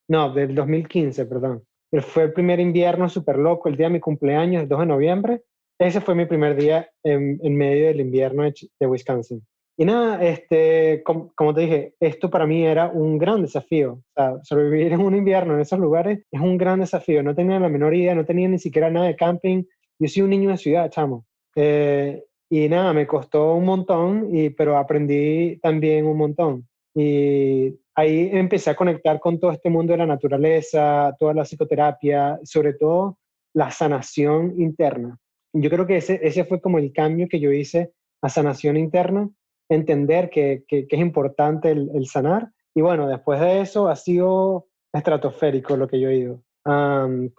No, 0.09 0.33
del 0.33 0.55
2015, 0.55 1.27
perdón. 1.27 1.65
Fue 2.01 2.25
el 2.25 2.33
primer 2.33 2.61
invierno 2.61 3.09
súper 3.09 3.39
loco, 3.39 3.69
el 3.69 3.77
día 3.77 3.87
de 3.87 3.95
mi 3.95 4.01
cumpleaños, 4.01 4.63
el 4.63 4.69
2 4.69 4.81
de 4.81 4.87
noviembre. 4.87 5.43
Ese 5.79 6.01
fue 6.01 6.15
mi 6.15 6.27
primer 6.27 6.57
día 6.57 6.89
en, 7.03 7.57
medio 7.57 7.87
del 7.87 8.01
invierno 8.01 8.45
de 8.45 8.87
Wisconsin. 8.87 9.45
Y 9.77 9.85
nada, 9.85 10.25
este, 10.25 11.03
como, 11.03 11.53
te 11.53 11.61
dije, 11.63 11.95
esto 11.99 12.31
para 12.31 12.47
mí 12.47 12.65
era 12.65 12.89
un 12.89 13.19
gran 13.19 13.43
desafío. 13.43 14.01
O 14.17 14.41
sobrevivir 14.43 14.93
en 14.93 15.01
un 15.01 15.17
invierno 15.17 15.55
en 15.55 15.61
esos 15.61 15.81
lugares 15.81 16.25
es 16.31 16.41
un 16.41 16.59
gran 16.59 16.81
desafío. 16.81 17.23
No 17.23 17.35
tenía 17.35 17.59
la 17.59 17.69
menor 17.69 17.95
idea, 17.95 18.15
no 18.15 18.25
tenía 18.25 18.49
ni 18.49 18.59
siquiera 18.59 18.91
nada 18.91 19.07
de 19.07 19.17
camping. 19.17 19.65
Yo 19.99 20.09
soy 20.09 20.23
un 20.23 20.31
niño 20.31 20.51
de 20.51 20.59
ciudad, 20.59 20.91
chamo. 20.91 21.27
Eh, 21.57 22.23
y 22.51 22.69
nada, 22.69 22.93
me 22.93 23.07
costó 23.07 23.55
un 23.55 23.65
montón, 23.65 24.29
y, 24.33 24.51
pero 24.51 24.77
aprendí 24.77 25.59
también 25.59 26.07
un 26.07 26.19
montón. 26.19 26.69
Y 26.95 27.77
ahí 27.95 28.31
empecé 28.33 28.71
a 28.71 28.77
conectar 28.77 29.21
con 29.21 29.39
todo 29.39 29.51
este 29.51 29.71
mundo 29.71 29.93
de 29.93 29.99
la 29.99 30.07
naturaleza, 30.07 31.15
toda 31.19 31.35
la 31.35 31.45
psicoterapia, 31.45 32.39
sobre 32.43 32.75
todo 32.75 33.19
la 33.55 33.71
sanación 33.71 34.55
interna. 34.61 35.19
Yo 35.53 35.71
creo 35.71 35.87
que 35.87 35.99
ese, 35.99 36.21
ese 36.23 36.45
fue 36.45 36.61
como 36.61 36.79
el 36.79 36.93
cambio 36.93 37.29
que 37.29 37.39
yo 37.39 37.53
hice 37.53 37.93
a 38.23 38.29
sanación 38.29 38.77
interna 38.77 39.31
entender 39.69 40.31
que, 40.31 40.65
que, 40.67 40.87
es 40.89 41.01
importante 41.01 41.71
el, 41.71 41.91
el, 41.95 42.07
sanar. 42.07 42.51
Y 42.75 42.81
bueno, 42.81 43.07
después 43.09 43.41
de 43.41 43.61
eso 43.61 43.89
ha 43.89 43.97
sido 43.97 44.67
estratosférico 44.93 45.77
lo 45.77 45.89
que 45.89 46.01
yo 46.01 46.09
he 46.09 46.17
ido. 46.17 46.43
Um, 46.67 47.31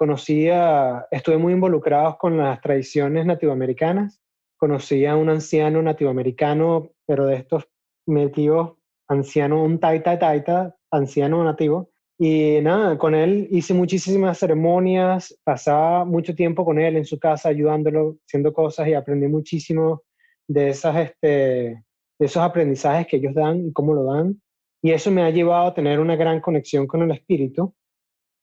estuve 1.11 1.37
muy 1.37 1.53
involucrado 1.53 2.17
con 2.17 2.37
las 2.37 2.61
tradiciones 2.61 3.25
nativoamericanas. 3.25 4.21
Conocí 4.57 5.05
a 5.05 5.15
un 5.15 5.29
anciano 5.29 5.81
nativoamericano, 5.81 6.91
pero 7.07 7.25
de 7.25 7.35
estos 7.35 7.67
metidos, 8.05 8.77
anciano, 9.07 9.63
un 9.63 9.79
taita 9.79 10.17
taita, 10.19 10.75
anciano 10.91 11.43
nativo, 11.43 11.91
Y 12.17 12.59
nada, 12.61 12.97
con 12.97 13.13
él 13.13 13.47
hice 13.51 13.73
muchísimas 13.73 14.37
ceremonias, 14.39 15.37
pasaba 15.43 16.05
mucho 16.05 16.33
tiempo 16.33 16.63
con 16.63 16.79
él 16.79 16.95
en 16.95 17.05
su 17.05 17.19
casa 17.19 17.49
ayudándolo, 17.49 18.17
haciendo 18.25 18.53
cosas 18.53 18.87
y 18.87 18.93
aprendí 18.93 19.27
muchísimo 19.27 20.03
de, 20.47 20.69
esas, 20.69 20.95
este, 20.95 21.27
de 21.27 22.25
esos 22.25 22.41
aprendizajes 22.41 23.07
que 23.07 23.17
ellos 23.17 23.33
dan 23.33 23.67
y 23.67 23.73
cómo 23.73 23.93
lo 23.93 24.05
dan. 24.05 24.41
Y 24.81 24.91
eso 24.91 25.11
me 25.11 25.23
ha 25.23 25.29
llevado 25.29 25.67
a 25.67 25.73
tener 25.73 25.99
una 25.99 26.15
gran 26.15 26.39
conexión 26.39 26.87
con 26.87 27.01
el 27.01 27.11
espíritu, 27.11 27.73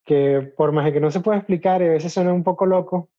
que 0.05 0.53
por 0.57 0.73
más 0.73 0.93
que 0.93 1.01
no 1.01 1.11
se 1.11 1.21
pueda 1.21 1.39
explicar 1.39 1.83
a 1.83 1.89
veces 1.89 2.13
suena 2.13 2.33
un 2.33 2.43
poco 2.45 2.67
loco, 2.67 3.11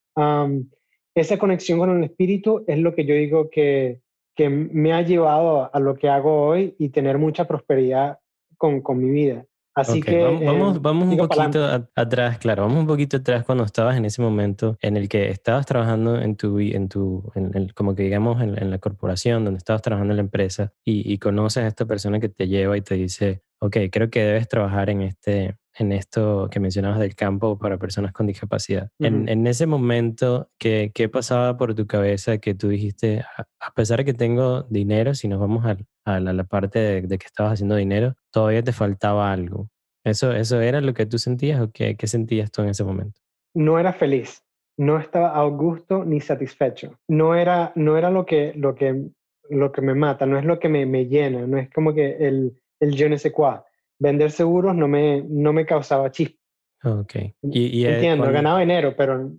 esa 1.16 1.38
conexión 1.40 1.80
con 1.80 1.98
el 1.98 2.04
espíritu 2.04 2.64
es 2.68 2.78
lo 2.78 2.94
que 2.94 3.06
yo 3.06 3.16
digo 3.16 3.50
que, 3.50 4.02
que 4.36 4.50
me 4.50 4.94
ha 4.94 5.02
llevado 5.02 5.70
a, 5.74 5.80
lo 5.80 5.96
que 5.96 6.10
hago 6.10 6.48
hoy 6.48 6.76
y 6.80 6.90
tener 6.90 7.18
mucha 7.18 7.46
prosperidad 7.46 8.20
con, 8.58 8.82
con 8.82 9.00
mi 9.00 9.12
vida. 9.12 9.46
Así 9.76 10.02
que 10.02 10.24
vamos, 10.24 10.82
vamos, 10.82 11.08
eh, 11.08 11.12
un 11.12 11.18
poquito 11.18 11.88
atrás, 11.96 12.38
claro, 12.38 12.64
vamos 12.64 12.80
un 12.80 12.88
poquito 12.88 13.18
atrás 13.18 13.44
cuando 13.44 13.64
estabas 13.64 13.98
en 13.98 14.06
ese 14.06 14.22
momento 14.22 14.78
en 14.82 14.98
el 14.98 15.10
que 15.10 15.30
estabas 15.30 15.66
trabajando 15.66 16.22
en 16.22 16.36
tu, 16.36 16.60
en 16.60 16.90
tu, 16.90 17.32
en 17.34 17.70
como 17.70 17.96
que 17.96 18.04
digamos 18.04 18.40
en, 18.44 18.70
la 18.70 18.78
corporación 18.78 19.44
donde 19.44 19.58
estabas 19.58 19.82
trabajando 19.82 20.14
en 20.14 20.18
la 20.18 20.24
empresa 20.24 20.74
y, 20.86 21.12
y, 21.12 21.18
conoces 21.18 21.64
a 21.64 21.68
esta 21.68 21.86
persona 21.86 22.20
que 22.20 22.30
te 22.30 22.48
lleva 22.48 22.78
y 22.78 22.82
te 22.82 22.94
dice, 22.94 23.42
ok, 23.60 23.78
creo 23.92 24.12
que 24.12 24.24
debes 24.24 24.48
trabajar 24.48 24.92
en 24.92 25.02
este, 25.02 25.58
en 25.78 25.92
esto 25.92 26.48
que 26.52 26.60
mencionabas 26.60 27.00
del 27.00 27.16
campo 27.16 27.58
para 27.58 27.78
personas 27.78 28.12
con 28.14 28.28
discapacidad. 28.28 28.90
en, 29.00 29.28
en, 29.28 29.48
ese 29.48 29.66
momento, 29.66 30.50
¿qué, 30.60 30.92
¿qué, 30.94 31.10
pasaba 31.10 31.58
por 31.58 31.74
tu 31.76 31.88
cabeza 31.88 32.38
que 32.38 32.54
tú 32.54 32.70
dijiste, 32.70 33.24
a 33.60 33.72
pesar 33.74 34.00
de 34.00 34.06
que 34.06 34.14
tengo 34.14 34.64
dinero, 34.64 35.16
si 35.16 35.28
nos 35.28 35.40
vamos 35.40 35.66
a, 35.66 35.78
a, 36.06 36.20
la, 36.20 36.44
parte 36.44 36.80
de, 36.80 37.18
que 37.18 37.26
estabas 37.26 37.54
haciendo 37.54 37.76
dinero, 37.76 38.14
todavía 38.32 38.64
te 38.64 38.72
faltaba 38.72 39.32
algo? 39.32 39.70
¿Eso, 40.04 40.32
eso 40.34 40.62
era 40.62 40.82
lo 40.82 40.94
que 40.94 41.06
tú 41.06 41.18
sentías 41.18 41.62
o 41.62 41.72
qué, 41.72 41.96
qué 41.96 42.08
sentías 42.08 42.52
tú 42.52 42.62
en 42.62 42.70
ese 42.70 42.84
momento? 42.84 43.20
No 43.56 43.80
era 43.80 43.94
feliz, 43.94 44.44
no 44.78 45.00
estaba 45.00 45.36
a 45.36 45.44
gusto 45.46 46.04
ni 46.04 46.20
satisfecho. 46.20 47.00
No 47.08 47.36
era, 47.36 47.72
no 47.76 47.98
era 47.98 48.10
lo, 48.10 48.26
que, 48.26 48.54
lo, 48.56 48.76
que, 48.76 49.10
lo 49.50 49.72
que 49.72 49.82
me 49.82 49.96
mata, 49.96 50.26
no 50.26 50.38
es 50.38 50.46
lo 50.46 50.60
que 50.60 50.70
me, 50.70 50.86
me 50.86 51.06
llena, 51.06 51.48
no 51.48 51.58
es 51.58 51.70
como 51.70 51.94
que 51.94 52.18
el, 52.20 52.60
el 52.80 52.96
je 52.96 53.10
ne 53.10 53.18
sais 53.18 53.34
quoi 53.34 53.64
vender 54.00 54.32
seguros 54.32 54.76
no 54.76 54.88
me, 54.88 55.24
no 55.28 55.54
me 55.54 55.66
causaba 55.66 56.12
chispa. 56.12 56.38
Ok. 56.84 57.16
Y, 57.42 57.86
Entiendo, 57.86 58.32
ganaba 58.32 58.60
dinero, 58.60 58.94
pero... 58.98 59.32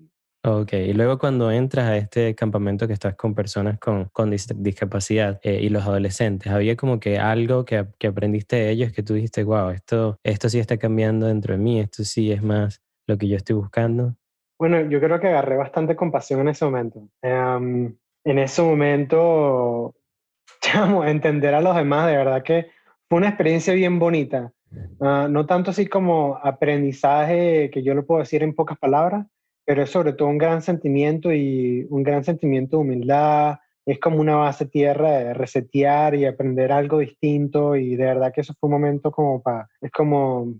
Ok, 0.47 0.75
y 0.75 0.93
luego 0.93 1.19
cuando 1.19 1.51
entras 1.51 1.87
a 1.89 1.97
este 1.97 2.35
campamento 2.35 2.87
que 2.87 2.93
estás 2.93 3.15
con 3.17 3.35
personas 3.35 3.79
con, 3.79 4.11
con 4.13 4.31
discapacidad 4.31 5.41
eh, 5.43 5.61
y 5.63 5.71
los 5.71 5.85
adolescentes, 5.85 6.53
¿había 6.53 6.77
como 6.77 7.01
que 7.01 7.19
algo 7.19 7.65
que, 7.65 7.87
que, 7.99 8.09
aprendiste 8.09 8.57
de 8.57 8.71
ellos 8.71 8.93
que 8.93 9.03
tú 9.03 9.15
dijiste, 9.15 9.43
wow, 9.43 9.71
esto, 9.71 10.19
esto 10.23 10.51
sí 10.51 10.59
está 10.59 10.77
cambiando 10.77 11.29
dentro 11.29 11.55
de 11.55 11.59
mí, 11.59 11.81
esto 11.81 12.05
sí 12.05 12.31
es 12.31 12.43
más 12.43 12.83
lo 13.07 13.17
que 13.17 13.27
yo 13.27 13.37
estoy 13.37 13.57
buscando? 13.57 14.17
Bueno, 14.59 14.83
yo 14.89 15.01
creo 15.01 15.19
que 15.19 15.29
agarré 15.29 15.57
bastante 15.57 15.97
compasión 15.97 16.41
en 16.41 16.49
ese 16.49 16.65
momento. 16.65 17.09
Em, 17.23 17.97
en 18.25 18.39
ese 18.39 18.63
momento, 18.63 19.95
chamo, 20.61 21.05
entender 21.05 21.55
a 21.55 21.61
los 21.61 21.75
demás, 21.75 22.07
de 22.07 22.17
verdad 22.17 22.43
que 22.43 22.71
una 23.17 23.29
experiencia 23.29 23.75
bien 23.75 23.99
bonita. 23.99 24.53
Ah, 25.01 25.29
no 25.31 25.47
tanto 25.47 25.71
así 25.71 25.87
como 25.87 26.39
aprendizaje, 26.43 27.71
que 27.71 27.83
yo 27.83 27.95
lo 27.95 28.07
puedo 28.07 28.21
decir 28.21 28.43
en 28.43 28.55
pocas 28.55 28.79
palabras, 28.79 29.27
pero 29.65 29.83
es 29.83 29.91
sobre 29.91 30.13
todo 30.13 30.29
un 30.29 30.39
gran 30.39 30.63
sentimiento 30.63 31.33
y 31.33 31.87
un 31.91 32.03
gran 32.03 32.25
sentimiento 32.25 32.77
de 32.77 32.83
humildad. 32.83 33.59
Es 33.87 34.01
como 34.01 34.21
una 34.21 34.37
base 34.37 34.67
tierra 34.67 35.11
de 35.13 35.35
resetear 35.35 36.15
y 36.15 36.25
aprender 36.25 36.73
algo 36.73 36.99
distinto 36.99 37.77
y 37.77 37.97
de 37.97 38.05
verdad 38.05 38.33
que 38.33 38.41
eso 38.41 38.55
fue 38.59 38.69
un 38.69 38.73
momento 38.73 39.11
como 39.11 39.43
para, 39.43 39.69
es 39.81 39.91
como 39.91 40.55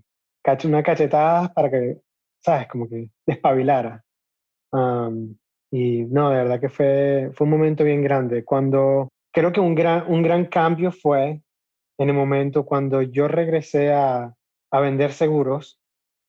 una 0.65 0.83
cachetada 0.83 1.51
para 1.53 1.71
que, 1.71 1.97
¿sabes? 2.39 2.67
Como 2.67 2.87
que 2.87 3.09
despabilara. 3.25 4.03
y 5.71 6.05
no, 6.05 6.29
de 6.29 6.37
verdad 6.37 6.59
que 6.59 6.69
fue, 6.69 7.31
fue 7.33 7.45
un 7.45 7.51
momento 7.51 7.83
bien 7.83 8.03
grande. 8.03 8.43
Cuando 8.43 9.09
creo 9.33 9.51
que 9.51 9.59
un 9.59 9.75
gran, 9.75 10.05
un 10.07 10.21
gran 10.21 10.45
cambio 10.45 10.91
fue 10.91 11.41
en 11.97 12.09
el 12.09 12.15
momento 12.15 12.65
cuando 12.65 13.01
yo 13.01 13.27
regresé 13.27 13.93
a, 13.93 14.35
a 14.71 14.79
vender 14.79 15.13
seguros 15.13 15.79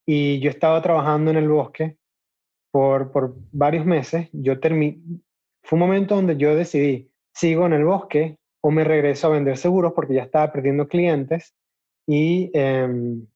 y 0.06 0.38
yo 0.40 0.50
estaba 0.50 0.80
trabajando 0.82 1.30
en 1.30 1.36
el 1.36 1.48
bosque 1.48 1.96
por, 2.70 3.10
por 3.10 3.34
varios 3.52 3.84
meses. 3.84 4.28
Yo 4.32 4.60
terminé, 4.60 4.98
fue 5.62 5.76
un 5.76 5.80
momento 5.80 6.14
donde 6.14 6.36
yo 6.36 6.54
decidí, 6.54 7.10
sigo 7.34 7.66
en 7.66 7.72
el 7.72 7.84
bosque 7.84 8.38
o 8.62 8.70
me 8.70 8.84
regreso 8.84 9.26
a 9.26 9.30
vender 9.30 9.56
seguros 9.56 9.92
porque 9.94 10.14
ya 10.14 10.22
estaba 10.22 10.52
perdiendo 10.52 10.86
clientes 10.86 11.54
y, 12.06 12.50
em, 12.54 13.26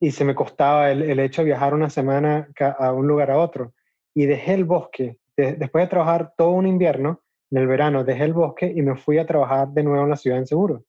y 0.00 0.10
se 0.10 0.24
me 0.24 0.34
costaba 0.34 0.90
el, 0.90 1.02
el, 1.02 1.20
hecho 1.20 1.42
de 1.42 1.46
viajar 1.46 1.74
una 1.74 1.90
semana 1.90 2.48
a 2.78 2.92
un 2.92 3.06
lugar 3.06 3.30
a 3.30 3.38
otro. 3.38 3.74
Y 4.14 4.26
dejé 4.26 4.54
el 4.54 4.64
bosque. 4.64 5.18
después 5.36 5.84
de 5.84 5.90
trabajar 5.90 6.32
todo 6.36 6.50
un 6.50 6.66
invierno, 6.66 7.20
en 7.50 7.58
el 7.58 7.66
verano 7.66 8.04
dejé 8.04 8.24
el 8.24 8.32
bosque 8.32 8.72
y 8.74 8.82
me 8.82 8.96
fui 8.96 9.18
a 9.18 9.26
trabajar 9.26 9.68
de 9.68 9.82
nuevo 9.82 10.04
en 10.04 10.10
la 10.10 10.16
ciudad 10.16 10.38
en 10.38 10.46
seguros 10.46 10.82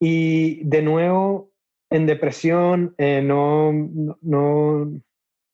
y 0.00 0.64
de 0.64 0.82
nuevo, 0.82 1.52
en 1.90 2.06
depresión, 2.06 2.94
eh, 2.98 3.22
no, 3.22 3.72
no, 4.20 4.90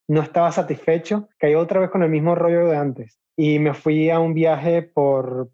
no 0.08 0.22
estaba 0.22 0.52
satisfecho, 0.52 1.28
caí 1.38 1.54
otra 1.54 1.80
vez 1.80 1.90
con 1.90 2.02
el 2.02 2.10
mismo 2.10 2.34
rollo 2.34 2.66
de 2.66 2.76
antes. 2.76 3.18
Y 3.36 3.58
me 3.58 3.74
fui 3.74 4.10
a 4.10 4.20
un 4.20 4.34
viaje 4.34 4.82
por 4.82 5.50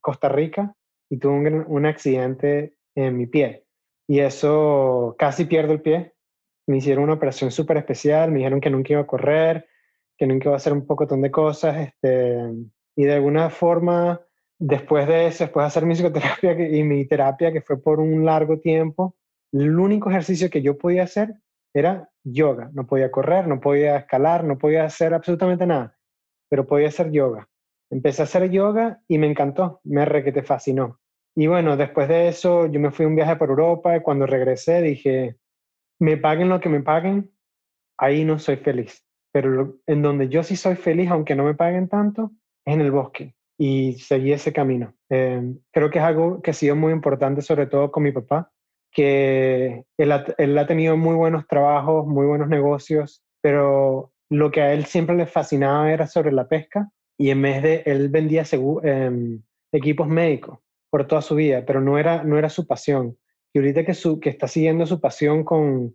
Costa 0.00 0.28
Rica 0.28 0.74
y 1.10 1.18
tuve 1.18 1.34
un, 1.34 1.64
un 1.66 1.86
accidente 1.86 2.74
en 2.94 3.16
mi 3.16 3.26
pie. 3.26 3.64
Y 4.08 4.20
eso 4.20 5.14
casi 5.18 5.44
pierdo 5.44 5.72
el 5.72 5.82
pie. 5.82 6.14
Me 6.66 6.78
hicieron 6.78 7.04
una 7.04 7.14
operación 7.14 7.50
súper 7.50 7.76
especial, 7.76 8.30
me 8.30 8.38
dijeron 8.38 8.60
que 8.60 8.70
nunca 8.70 8.92
iba 8.92 9.02
a 9.02 9.06
correr, 9.06 9.66
que 10.16 10.26
nunca 10.26 10.48
iba 10.48 10.54
a 10.54 10.56
hacer 10.56 10.72
un 10.72 10.86
poco 10.86 11.06
de 11.06 11.30
cosas. 11.30 11.76
Este, 11.76 12.38
y 12.96 13.04
de 13.04 13.14
alguna 13.14 13.50
forma 13.50 14.20
Después 14.62 15.08
de 15.08 15.26
eso, 15.26 15.44
después 15.44 15.64
de 15.64 15.68
hacer 15.68 15.86
mi 15.86 15.94
psicoterapia 15.94 16.52
y 16.68 16.84
mi 16.84 17.06
terapia, 17.06 17.50
que 17.50 17.62
fue 17.62 17.82
por 17.82 17.98
un 17.98 18.26
largo 18.26 18.60
tiempo, 18.60 19.16
el 19.52 19.78
único 19.78 20.10
ejercicio 20.10 20.50
que 20.50 20.60
yo 20.60 20.76
podía 20.76 21.04
hacer 21.04 21.34
era 21.72 22.10
yoga. 22.24 22.70
No 22.74 22.86
podía 22.86 23.10
correr, 23.10 23.48
no 23.48 23.58
podía 23.58 23.96
escalar, 23.96 24.44
no 24.44 24.58
podía 24.58 24.84
hacer 24.84 25.14
absolutamente 25.14 25.66
nada, 25.66 25.96
pero 26.50 26.66
podía 26.66 26.88
hacer 26.88 27.10
yoga. 27.10 27.48
Empecé 27.90 28.20
a 28.20 28.24
hacer 28.26 28.50
yoga 28.50 29.00
y 29.08 29.16
me 29.16 29.28
encantó, 29.28 29.80
me 29.82 30.04
re 30.04 30.22
que 30.22 30.30
te 30.30 30.42
fascinó. 30.42 31.00
Y 31.34 31.46
bueno, 31.46 31.78
después 31.78 32.08
de 32.08 32.28
eso 32.28 32.66
yo 32.66 32.80
me 32.80 32.90
fui 32.90 33.06
a 33.06 33.08
un 33.08 33.16
viaje 33.16 33.36
por 33.36 33.48
Europa 33.48 33.96
y 33.96 34.02
cuando 34.02 34.26
regresé 34.26 34.82
dije, 34.82 35.38
me 35.98 36.18
paguen 36.18 36.50
lo 36.50 36.60
que 36.60 36.68
me 36.68 36.82
paguen, 36.82 37.32
ahí 37.96 38.24
no 38.26 38.38
soy 38.38 38.56
feliz. 38.56 39.06
Pero 39.32 39.78
en 39.86 40.02
donde 40.02 40.28
yo 40.28 40.42
sí 40.42 40.54
soy 40.54 40.76
feliz, 40.76 41.10
aunque 41.10 41.34
no 41.34 41.44
me 41.44 41.54
paguen 41.54 41.88
tanto, 41.88 42.32
es 42.66 42.74
en 42.74 42.82
el 42.82 42.90
bosque 42.90 43.34
y 43.60 43.92
seguí 43.98 44.32
ese 44.32 44.54
camino. 44.54 44.94
Em, 45.10 45.58
creo 45.70 45.90
que 45.90 45.98
es 45.98 46.04
algo 46.04 46.40
que 46.40 46.50
ha 46.50 46.54
sido 46.54 46.74
muy 46.76 46.94
importante, 46.94 47.42
sobre 47.42 47.66
todo 47.66 47.92
con 47.92 48.02
mi 48.02 48.10
papá, 48.10 48.50
que 48.90 49.84
él 49.98 50.12
ha, 50.12 50.24
él 50.38 50.56
ha, 50.56 50.66
tenido 50.66 50.96
muy 50.96 51.14
buenos 51.14 51.46
trabajos, 51.46 52.06
muy 52.06 52.24
buenos 52.24 52.48
negocios, 52.48 53.22
pero 53.42 54.12
lo 54.30 54.50
que 54.50 54.62
a 54.62 54.72
él 54.72 54.86
siempre 54.86 55.14
le 55.14 55.26
fascinaba 55.26 55.92
era 55.92 56.06
sobre 56.06 56.32
la 56.32 56.48
pesca 56.48 56.90
y 57.18 57.28
en 57.28 57.42
vez 57.42 57.62
de, 57.62 57.82
él 57.84 58.08
vendía 58.08 58.44
eh, 58.50 59.38
equipos 59.72 60.08
médicos 60.08 60.58
por 60.88 61.06
toda 61.06 61.20
su 61.20 61.34
vida, 61.34 61.62
pero 61.66 61.82
no 61.82 61.98
era, 61.98 62.24
no 62.24 62.38
era 62.38 62.48
su 62.48 62.66
pasión. 62.66 63.18
Y 63.52 63.58
ahorita 63.58 63.84
que, 63.84 63.92
su, 63.92 64.20
que 64.20 64.30
está 64.30 64.48
siguiendo 64.48 64.86
su 64.86 65.02
pasión 65.02 65.44
con 65.44 65.94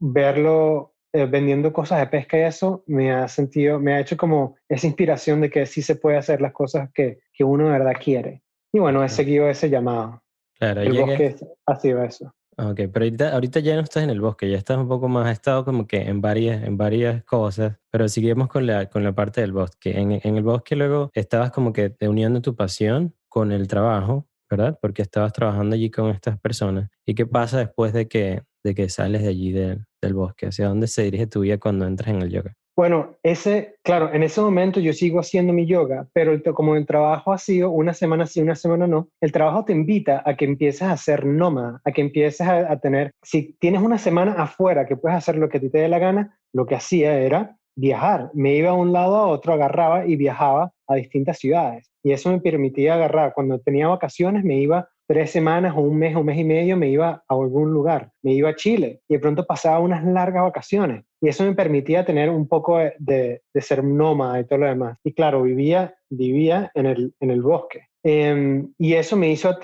verlo 0.00 0.93
eh, 1.14 1.26
vendiendo 1.26 1.72
cosas 1.72 2.00
de 2.00 2.08
pesca 2.08 2.36
y 2.36 2.40
eso, 2.40 2.82
me 2.88 3.12
ha 3.12 3.28
sentido, 3.28 3.78
me 3.78 3.94
ha 3.94 4.00
hecho 4.00 4.16
como 4.16 4.56
esa 4.68 4.88
inspiración 4.88 5.40
de 5.40 5.48
que 5.48 5.64
sí 5.64 5.80
se 5.80 5.94
puede 5.94 6.16
hacer 6.16 6.40
las 6.40 6.52
cosas 6.52 6.90
que, 6.92 7.20
que 7.32 7.44
uno 7.44 7.66
de 7.66 7.70
verdad 7.70 7.92
quiere. 8.02 8.42
Y 8.72 8.80
bueno, 8.80 9.04
he 9.04 9.08
seguido 9.08 9.48
ese 9.48 9.70
llamado. 9.70 10.24
Claro, 10.58 10.80
el 10.80 10.92
bosque 10.92 11.36
ha 11.66 11.76
sido 11.76 12.02
eso. 12.02 12.34
Ok, 12.58 12.80
pero 12.92 13.04
ahorita, 13.04 13.32
ahorita, 13.32 13.60
ya 13.60 13.76
no 13.76 13.82
estás 13.82 14.02
en 14.02 14.10
el 14.10 14.20
bosque, 14.20 14.50
ya 14.50 14.58
estás 14.58 14.76
un 14.76 14.88
poco 14.88 15.06
más, 15.06 15.26
has 15.26 15.34
estado 15.34 15.64
como 15.64 15.86
que 15.86 16.02
en 16.02 16.20
varias, 16.20 16.64
en 16.64 16.76
varias 16.76 17.22
cosas, 17.22 17.76
pero 17.92 18.08
seguimos 18.08 18.48
con 18.48 18.66
la, 18.66 18.86
con 18.86 19.04
la 19.04 19.12
parte 19.12 19.40
del 19.40 19.52
bosque. 19.52 19.96
En, 19.96 20.20
en 20.20 20.36
el 20.36 20.42
bosque 20.42 20.74
luego 20.74 21.12
estabas 21.14 21.52
como 21.52 21.72
que 21.72 21.94
uniendo 22.00 22.42
tu 22.42 22.56
pasión 22.56 23.14
con 23.28 23.52
el 23.52 23.68
trabajo, 23.68 24.26
¿verdad? 24.50 24.76
Porque 24.82 25.02
estabas 25.02 25.32
trabajando 25.32 25.76
allí 25.76 25.92
con 25.92 26.10
estas 26.10 26.40
personas. 26.40 26.90
¿Y 27.06 27.14
qué 27.14 27.24
pasa 27.24 27.58
después 27.58 27.92
de 27.92 28.08
que, 28.08 28.42
de 28.64 28.74
que 28.74 28.88
sales 28.88 29.22
de 29.22 29.28
allí 29.28 29.52
del 29.52 30.14
bosque? 30.14 30.46
¿Hacia 30.46 30.68
dónde 30.68 30.88
se 30.88 31.02
dirige 31.04 31.26
tu 31.26 31.40
vida 31.40 31.58
cuando 31.58 31.86
entras 31.86 32.08
en 32.08 32.22
el 32.22 32.30
yoga? 32.30 32.54
Bueno, 32.76 33.14
ese, 33.22 33.76
claro, 33.84 34.12
en 34.12 34.24
ese 34.24 34.40
momento 34.40 34.80
yo 34.80 34.92
sigo 34.92 35.20
haciendo 35.20 35.52
mi 35.52 35.64
yoga, 35.64 36.08
pero 36.12 36.42
como 36.54 36.74
el 36.74 36.86
trabajo 36.86 37.32
ha 37.32 37.38
sido 37.38 37.70
una 37.70 37.94
semana 37.94 38.26
sí, 38.26 38.42
una 38.42 38.56
semana 38.56 38.88
no, 38.88 39.10
el 39.20 39.30
trabajo 39.30 39.64
te 39.64 39.72
invita 39.72 40.24
a 40.26 40.36
que 40.36 40.44
empieces 40.44 40.82
a 40.82 40.96
ser 40.96 41.24
nómada, 41.24 41.80
a 41.84 41.92
que 41.92 42.00
empieces 42.00 42.40
a, 42.40 42.72
a 42.72 42.80
tener, 42.80 43.12
si 43.22 43.52
tienes 43.60 43.80
una 43.80 43.96
semana 43.96 44.32
afuera 44.32 44.86
que 44.86 44.96
puedes 44.96 45.16
hacer 45.16 45.36
lo 45.36 45.48
que 45.48 45.58
a 45.58 45.60
ti 45.60 45.70
te 45.70 45.78
dé 45.78 45.88
la 45.88 46.00
gana, 46.00 46.36
lo 46.52 46.66
que 46.66 46.74
hacía 46.74 47.16
era 47.16 47.56
viajar. 47.76 48.30
Me 48.34 48.56
iba 48.56 48.70
de 48.70 48.76
un 48.76 48.92
lado 48.92 49.16
a 49.16 49.26
otro, 49.26 49.52
agarraba 49.52 50.06
y 50.06 50.16
viajaba 50.16 50.72
a 50.88 50.94
distintas 50.96 51.38
ciudades. 51.38 51.90
Y 52.02 52.12
eso 52.12 52.30
me 52.30 52.40
permitía 52.40 52.94
agarrar. 52.94 53.32
Cuando 53.34 53.60
tenía 53.60 53.88
vacaciones 53.88 54.44
me 54.44 54.58
iba 54.58 54.88
tres 55.06 55.30
semanas 55.30 55.74
o 55.76 55.80
un 55.80 55.96
mes 55.96 56.16
o 56.16 56.20
un 56.20 56.26
mes 56.26 56.38
y 56.38 56.44
medio 56.44 56.76
me 56.76 56.88
iba 56.88 57.24
a 57.28 57.34
algún 57.34 57.72
lugar, 57.72 58.10
me 58.22 58.32
iba 58.32 58.50
a 58.50 58.56
Chile 58.56 59.00
y 59.08 59.14
de 59.14 59.20
pronto 59.20 59.46
pasaba 59.46 59.80
unas 59.80 60.04
largas 60.04 60.42
vacaciones 60.42 61.04
y 61.20 61.28
eso 61.28 61.44
me 61.44 61.54
permitía 61.54 62.04
tener 62.04 62.28
un 62.28 62.46
poco 62.46 62.78
de, 62.78 63.42
de, 63.52 63.60
ser 63.60 63.82
nómada 63.82 64.40
y 64.40 64.44
todo 64.44 64.58
lo 64.58 64.66
demás. 64.66 64.98
Y 65.02 65.14
claro, 65.14 65.42
vivía, 65.42 65.94
vivía 66.10 66.70
en 66.74 66.84
el, 66.84 67.14
en 67.18 67.30
el 67.30 67.40
bosque. 67.40 67.88
Em, 68.02 68.74
y 68.76 68.92
eso 68.92 69.16
me 69.16 69.30
hizo 69.30 69.58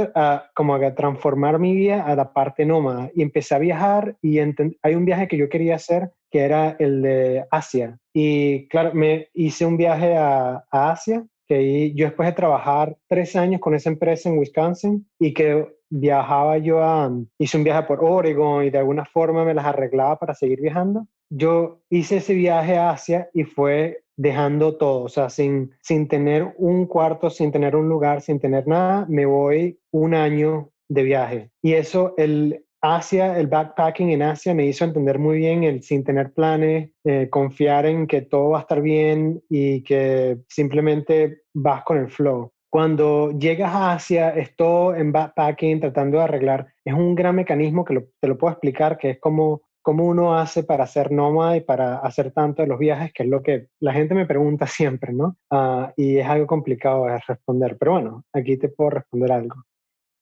como 0.54 0.74
a 0.74 0.94
transformar 0.94 1.58
mi 1.58 1.74
vida 1.76 2.02
a 2.06 2.16
la 2.16 2.32
parte 2.32 2.64
nómada 2.64 3.10
y 3.14 3.20
empecé 3.20 3.54
a 3.54 3.58
viajar 3.58 4.16
y 4.22 4.38
hay 4.38 4.94
un 4.94 5.04
viaje 5.04 5.28
que 5.28 5.36
yo 5.36 5.50
quería 5.50 5.74
hacer 5.74 6.10
que 6.30 6.40
era 6.40 6.76
el 6.78 7.02
de 7.02 7.44
Asia. 7.50 7.98
Y 8.14 8.66
claro, 8.68 8.94
me 8.94 9.28
hice 9.34 9.66
un 9.66 9.76
viaje 9.76 10.16
a, 10.16 10.64
a 10.70 10.92
Asia 10.92 11.26
que 11.50 11.92
yo 11.94 12.06
después 12.06 12.28
de 12.28 12.32
trabajar 12.32 12.96
tres 13.08 13.34
años 13.34 13.60
con 13.60 13.74
esa 13.74 13.90
empresa 13.90 14.28
en 14.28 14.38
Wisconsin 14.38 15.04
y 15.18 15.34
que 15.34 15.66
viajaba 15.88 16.58
yo 16.58 16.80
a, 16.80 17.10
hice 17.38 17.56
un 17.56 17.64
viaje 17.64 17.88
por 17.88 18.04
Oregon 18.04 18.64
y 18.64 18.70
de 18.70 18.78
alguna 18.78 19.04
forma 19.04 19.44
me 19.44 19.52
las 19.52 19.66
arreglaba 19.66 20.16
para 20.16 20.36
seguir 20.36 20.60
viajando. 20.60 21.08
Yo 21.28 21.80
hice 21.90 22.18
ese 22.18 22.34
viaje 22.34 22.76
a 22.76 22.90
Asia 22.90 23.30
y 23.34 23.42
fue 23.42 24.04
dejando 24.16 24.76
todo, 24.76 25.02
o 25.02 25.08
sea, 25.08 25.28
sin, 25.28 25.72
sin 25.80 26.06
tener 26.06 26.54
un 26.56 26.86
cuarto, 26.86 27.30
sin 27.30 27.50
tener 27.50 27.74
un 27.74 27.88
lugar, 27.88 28.20
sin 28.20 28.38
tener 28.38 28.68
nada, 28.68 29.06
me 29.08 29.26
voy 29.26 29.80
un 29.90 30.14
año 30.14 30.70
de 30.88 31.02
viaje. 31.02 31.50
Y 31.62 31.72
eso, 31.72 32.14
el, 32.16 32.64
Asia, 32.82 33.38
el 33.38 33.46
backpacking 33.46 34.10
en 34.10 34.22
Asia 34.22 34.54
me 34.54 34.66
hizo 34.66 34.84
entender 34.84 35.18
muy 35.18 35.38
bien 35.38 35.64
el 35.64 35.82
sin 35.82 36.02
tener 36.02 36.32
planes, 36.32 36.90
eh, 37.04 37.28
confiar 37.28 37.84
en 37.84 38.06
que 38.06 38.22
todo 38.22 38.50
va 38.50 38.58
a 38.58 38.62
estar 38.62 38.80
bien 38.80 39.42
y 39.50 39.82
que 39.82 40.38
simplemente 40.48 41.39
vas 41.54 41.82
con 41.84 41.98
el 41.98 42.10
flow. 42.10 42.52
Cuando 42.70 43.32
llegas 43.32 43.74
a 43.74 43.92
Asia, 43.92 44.30
es 44.30 44.54
todo 44.54 44.94
en 44.94 45.12
backpacking, 45.12 45.80
tratando 45.80 46.18
de 46.18 46.24
arreglar. 46.24 46.72
Es 46.84 46.94
un 46.94 47.14
gran 47.14 47.34
mecanismo 47.34 47.84
que 47.84 48.06
te 48.20 48.28
lo 48.28 48.38
puedo 48.38 48.52
explicar, 48.52 48.96
que 48.96 49.10
es 49.10 49.20
como, 49.20 49.62
como 49.82 50.04
uno 50.06 50.38
hace 50.38 50.62
para 50.62 50.86
ser 50.86 51.10
nómada 51.10 51.56
y 51.56 51.62
para 51.62 51.98
hacer 51.98 52.30
tanto 52.32 52.62
de 52.62 52.68
los 52.68 52.78
viajes, 52.78 53.12
que 53.12 53.24
es 53.24 53.28
lo 53.28 53.42
que 53.42 53.68
la 53.80 53.92
gente 53.92 54.14
me 54.14 54.26
pregunta 54.26 54.66
siempre, 54.68 55.12
¿no? 55.12 55.36
Ah, 55.50 55.92
y 55.96 56.18
es 56.18 56.26
algo 56.26 56.46
complicado 56.46 57.06
de 57.06 57.18
responder, 57.26 57.76
pero 57.78 57.92
bueno, 57.92 58.24
aquí 58.32 58.56
te 58.56 58.68
puedo 58.68 58.90
responder 58.90 59.32
algo. 59.32 59.64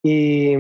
Y 0.03 0.57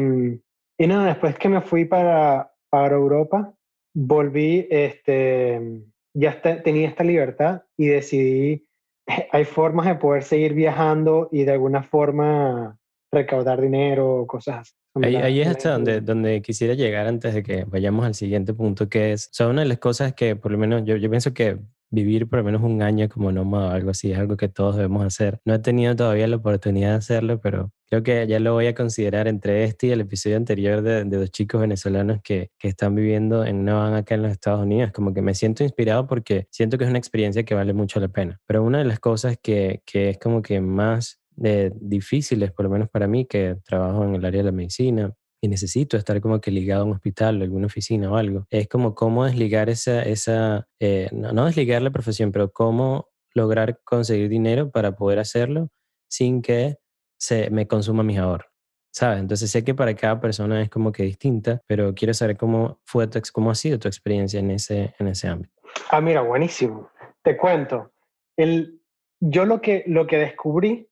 y 0.80 0.86
nada, 0.86 1.08
después 1.08 1.36
que 1.36 1.48
me 1.48 1.60
fui 1.60 1.86
para, 1.86 2.52
para 2.70 2.94
Europa, 2.94 3.52
volví, 3.94 4.68
este, 4.70 5.82
ya 6.14 6.40
tenía 6.40 6.88
esta 6.88 7.02
libertad 7.02 7.62
y 7.76 7.88
decidí, 7.88 8.64
hay 9.32 9.44
formas 9.44 9.86
de 9.86 9.96
poder 9.96 10.22
seguir 10.22 10.54
viajando 10.54 11.28
y 11.32 11.44
de 11.44 11.52
alguna 11.52 11.82
forma 11.82 12.78
recaudar 13.12 13.60
dinero, 13.60 14.26
cosas 14.26 14.78
Ahí, 15.02 15.16
ahí, 15.16 15.40
es 15.40 15.48
hasta 15.48 15.72
donde, 15.72 16.00
donde 16.00 16.42
quisiera 16.42 16.74
llegar 16.74 17.06
antes 17.06 17.34
de 17.34 17.42
que 17.42 17.64
vayamos 17.64 18.04
al 18.04 18.14
siguiente 18.14 18.54
punto, 18.54 18.88
que 18.88 19.12
es, 19.12 19.26
o 19.26 19.30
sea, 19.32 19.48
una 19.48 19.62
de 19.62 19.68
las 19.68 19.78
cosas 19.78 20.14
que 20.14 20.34
por 20.34 20.50
lo 20.50 20.58
menos 20.58 20.82
yo, 20.84 20.96
yo 20.96 21.08
pienso 21.08 21.32
que 21.32 21.58
vivir 21.90 22.28
por 22.28 22.40
lo 22.40 22.44
menos 22.44 22.62
un 22.62 22.82
año 22.82 23.08
como 23.08 23.32
nómada 23.32 23.68
o 23.68 23.70
algo 23.72 23.90
así, 23.90 24.12
es 24.12 24.18
algo 24.18 24.36
que 24.36 24.48
todos 24.48 24.76
debemos 24.76 25.04
hacer. 25.04 25.40
No 25.44 25.54
he 25.54 25.58
tenido 25.58 25.94
todavía 25.94 26.26
la 26.26 26.36
oportunidad 26.36 26.90
de 26.90 26.96
hacerlo, 26.96 27.40
pero 27.40 27.70
creo 27.88 28.02
que 28.02 28.26
ya 28.26 28.38
lo 28.40 28.54
voy 28.54 28.66
a 28.66 28.74
considerar 28.74 29.28
entre 29.28 29.64
este 29.64 29.88
y 29.88 29.90
el 29.90 30.00
episodio 30.00 30.36
anterior 30.36 30.82
de, 30.82 31.04
de 31.04 31.16
dos 31.16 31.30
chicos 31.30 31.60
venezolanos 31.60 32.20
que, 32.22 32.50
que, 32.58 32.68
están 32.68 32.94
viviendo 32.94 33.44
en 33.44 33.60
una 33.60 33.74
van 33.74 33.94
acá 33.94 34.14
en 34.14 34.22
los 34.22 34.32
Estados 34.32 34.62
Unidos. 34.62 34.92
Como 34.92 35.14
que 35.14 35.22
me 35.22 35.34
siento 35.34 35.64
inspirado 35.64 36.06
porque 36.06 36.46
siento 36.50 36.78
que 36.78 36.84
es 36.84 36.90
una 36.90 36.98
experiencia 36.98 37.44
que 37.44 37.54
vale 37.54 37.72
mucho 37.72 38.00
la 38.00 38.08
pena. 38.08 38.40
Pero 38.46 38.62
una 38.62 38.78
de 38.78 38.84
las 38.84 39.00
cosas 39.00 39.38
que, 39.42 39.82
que 39.86 40.10
es 40.10 40.18
como 40.18 40.42
que 40.42 40.60
más 40.60 41.20
de 41.36 41.72
difíciles, 41.74 42.52
por 42.52 42.64
lo 42.64 42.70
menos 42.70 42.88
para 42.88 43.06
mí, 43.06 43.24
que 43.24 43.56
trabajo 43.64 44.04
en 44.04 44.14
el 44.14 44.24
área 44.24 44.40
de 44.40 44.46
la 44.46 44.52
medicina, 44.52 45.14
y 45.40 45.48
necesito 45.48 45.96
estar 45.96 46.20
como 46.20 46.40
que 46.40 46.50
ligado 46.50 46.82
a 46.82 46.84
un 46.84 46.92
hospital 46.92 47.40
o 47.40 47.44
alguna 47.44 47.66
oficina 47.66 48.10
o 48.10 48.16
algo. 48.16 48.46
Es 48.50 48.68
como 48.68 48.94
cómo 48.94 49.24
desligar 49.24 49.70
esa, 49.70 50.02
esa 50.02 50.66
eh, 50.80 51.08
no, 51.12 51.46
desligar 51.46 51.82
la 51.82 51.90
profesión, 51.90 52.32
pero 52.32 52.52
cómo 52.52 53.08
lograr 53.34 53.80
conseguir 53.84 54.28
dinero 54.28 54.70
para 54.70 54.96
poder 54.96 55.18
hacerlo 55.18 55.68
sin 56.08 56.42
que 56.42 56.76
se 57.18 57.50
me 57.50 57.66
consuma 57.66 58.02
mis 58.02 58.18
ahorros. 58.18 58.48
¿Sabes? 58.90 59.20
Entonces 59.20 59.50
sé 59.50 59.62
que 59.62 59.74
para 59.74 59.94
cada 59.94 60.18
persona 60.18 60.62
es 60.62 60.70
como 60.70 60.92
que 60.92 61.02
distinta, 61.02 61.60
pero 61.66 61.94
quiero 61.94 62.14
saber 62.14 62.36
cómo 62.36 62.80
fue 62.84 63.06
tu, 63.06 63.20
cómo 63.32 63.50
ha 63.50 63.54
sido 63.54 63.78
tu 63.78 63.86
experiencia 63.86 64.40
en 64.40 64.50
ese, 64.50 64.94
en 64.98 65.08
ese 65.08 65.28
ámbito. 65.28 65.54
Ah, 65.90 66.00
mira, 66.00 66.22
buenísimo. 66.22 66.90
Te 67.22 67.36
cuento. 67.36 67.92
El, 68.36 68.80
yo 69.20 69.44
lo 69.44 69.60
que, 69.60 69.84
lo 69.86 70.06
que 70.06 70.16
descubrí, 70.18 70.88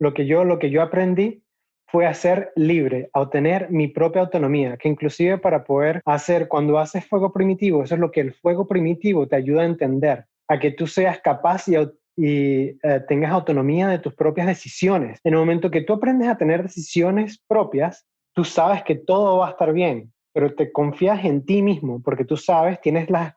lo 0.00 0.14
que 0.14 0.26
yo, 0.26 0.44
lo 0.44 0.58
que 0.58 0.70
yo 0.70 0.82
aprendí 0.82 1.44
fue 1.86 2.06
a 2.06 2.14
ser 2.14 2.52
libre, 2.56 3.10
a 3.12 3.20
obtener 3.20 3.70
mi 3.70 3.88
propia 3.88 4.22
autonomía, 4.22 4.76
que 4.76 4.88
inclusive 4.88 5.38
para 5.38 5.62
poder 5.62 6.02
hacer, 6.06 6.48
cuando 6.48 6.78
haces 6.78 7.06
fuego 7.06 7.32
primitivo, 7.32 7.84
eso 7.84 7.94
es 7.94 8.00
lo 8.00 8.10
que 8.10 8.20
el 8.20 8.32
fuego 8.32 8.66
primitivo 8.66 9.28
te 9.28 9.36
ayuda 9.36 9.62
a 9.62 9.66
entender, 9.66 10.26
a 10.48 10.58
que 10.58 10.72
tú 10.72 10.86
seas 10.86 11.20
capaz 11.20 11.68
y, 11.68 11.76
y 12.16 12.78
eh, 12.82 13.00
tengas 13.08 13.32
autonomía 13.32 13.88
de 13.88 13.98
tus 13.98 14.14
propias 14.14 14.46
decisiones. 14.46 15.20
En 15.24 15.34
el 15.34 15.40
momento 15.40 15.70
que 15.70 15.82
tú 15.82 15.94
aprendes 15.94 16.28
a 16.28 16.36
tener 16.36 16.62
decisiones 16.62 17.42
propias, 17.46 18.06
tú 18.34 18.44
sabes 18.44 18.82
que 18.84 18.94
todo 18.94 19.38
va 19.38 19.48
a 19.48 19.50
estar 19.50 19.72
bien, 19.72 20.12
pero 20.32 20.54
te 20.54 20.70
confías 20.70 21.24
en 21.24 21.44
ti 21.44 21.62
mismo 21.62 22.02
porque 22.02 22.24
tú 22.24 22.36
sabes, 22.36 22.80
tienes 22.80 23.10
las, 23.10 23.34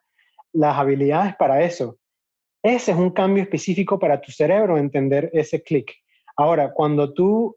las 0.53 0.77
habilidades 0.77 1.35
para 1.35 1.61
eso. 1.63 1.97
Ese 2.63 2.91
es 2.91 2.97
un 2.97 3.11
cambio 3.11 3.43
específico 3.43 3.99
para 3.99 4.19
tu 4.19 4.31
cerebro, 4.31 4.77
entender 4.77 5.29
ese 5.33 5.61
clic. 5.61 5.93
Ahora, 6.35 6.73
cuando 6.73 7.13
tú 7.13 7.55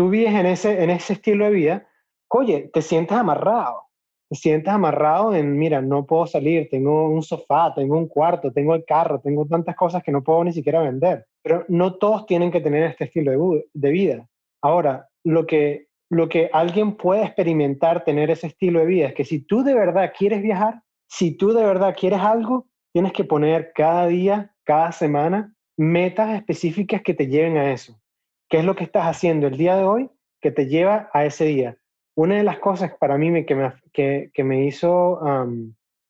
tú 0.00 0.08
vives 0.08 0.32
en 0.32 0.46
ese, 0.46 0.82
en 0.82 0.88
ese 0.88 1.12
estilo 1.12 1.44
de 1.44 1.50
vida, 1.50 1.86
oye, 2.28 2.70
te 2.72 2.80
sientes 2.80 3.14
amarrado, 3.14 3.89
te 4.30 4.36
sientes 4.36 4.72
amarrado 4.72 5.34
en, 5.34 5.58
mira, 5.58 5.82
no 5.82 6.06
puedo 6.06 6.24
salir, 6.24 6.68
tengo 6.70 7.08
un 7.08 7.20
sofá, 7.20 7.74
tengo 7.74 7.98
un 7.98 8.06
cuarto, 8.06 8.52
tengo 8.52 8.76
el 8.76 8.84
carro, 8.84 9.20
tengo 9.20 9.44
tantas 9.44 9.74
cosas 9.74 10.04
que 10.04 10.12
no 10.12 10.22
puedo 10.22 10.44
ni 10.44 10.52
siquiera 10.52 10.82
vender. 10.82 11.26
Pero 11.42 11.64
no 11.66 11.96
todos 11.96 12.26
tienen 12.26 12.52
que 12.52 12.60
tener 12.60 12.84
este 12.84 13.04
estilo 13.04 13.32
de, 13.74 13.90
vida. 13.90 14.28
Ahora, 14.62 15.08
lo 15.24 15.46
que, 15.46 15.88
lo 16.08 16.28
que 16.28 16.48
alguien 16.52 16.96
puede 16.96 17.24
experimentar 17.24 18.04
tener 18.04 18.30
ese 18.30 18.46
estilo 18.46 18.78
de 18.78 18.86
vida 18.86 19.08
es 19.08 19.14
que 19.14 19.24
si 19.24 19.40
tú 19.40 19.64
de 19.64 19.74
verdad 19.74 20.12
quieres 20.16 20.42
viajar, 20.42 20.82
si 21.08 21.36
tú 21.36 21.52
de 21.52 21.64
verdad 21.64 21.96
quieres 21.98 22.20
algo, 22.20 22.68
tienes 22.92 23.12
que 23.12 23.24
poner 23.24 23.72
cada 23.74 24.06
día, 24.06 24.54
cada 24.62 24.92
semana, 24.92 25.52
metas 25.76 26.36
específicas 26.36 27.02
que 27.02 27.14
te 27.14 27.26
lleven 27.26 27.56
a 27.56 27.72
eso. 27.72 28.00
¿Qué 28.48 28.58
es 28.58 28.64
lo 28.64 28.76
que 28.76 28.84
estás 28.84 29.06
haciendo 29.06 29.48
el 29.48 29.56
día 29.56 29.74
de 29.76 29.82
hoy 29.82 30.08
que 30.40 30.52
te 30.52 30.66
lleva 30.66 31.10
a 31.12 31.24
ese 31.24 31.46
día? 31.46 31.76
Una 32.16 32.36
de 32.36 32.42
las 32.42 32.58
cosas 32.58 32.92
para 32.98 33.16
mí 33.16 33.44
que 33.44 33.54
me, 33.54 33.72
que, 33.92 34.30
que 34.32 34.44
me 34.44 34.64
hizo, 34.64 35.20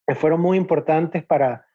que 0.07 0.15
fueron 0.15 0.41
muy 0.41 0.57
importantes 0.57 1.25
para 1.25 1.67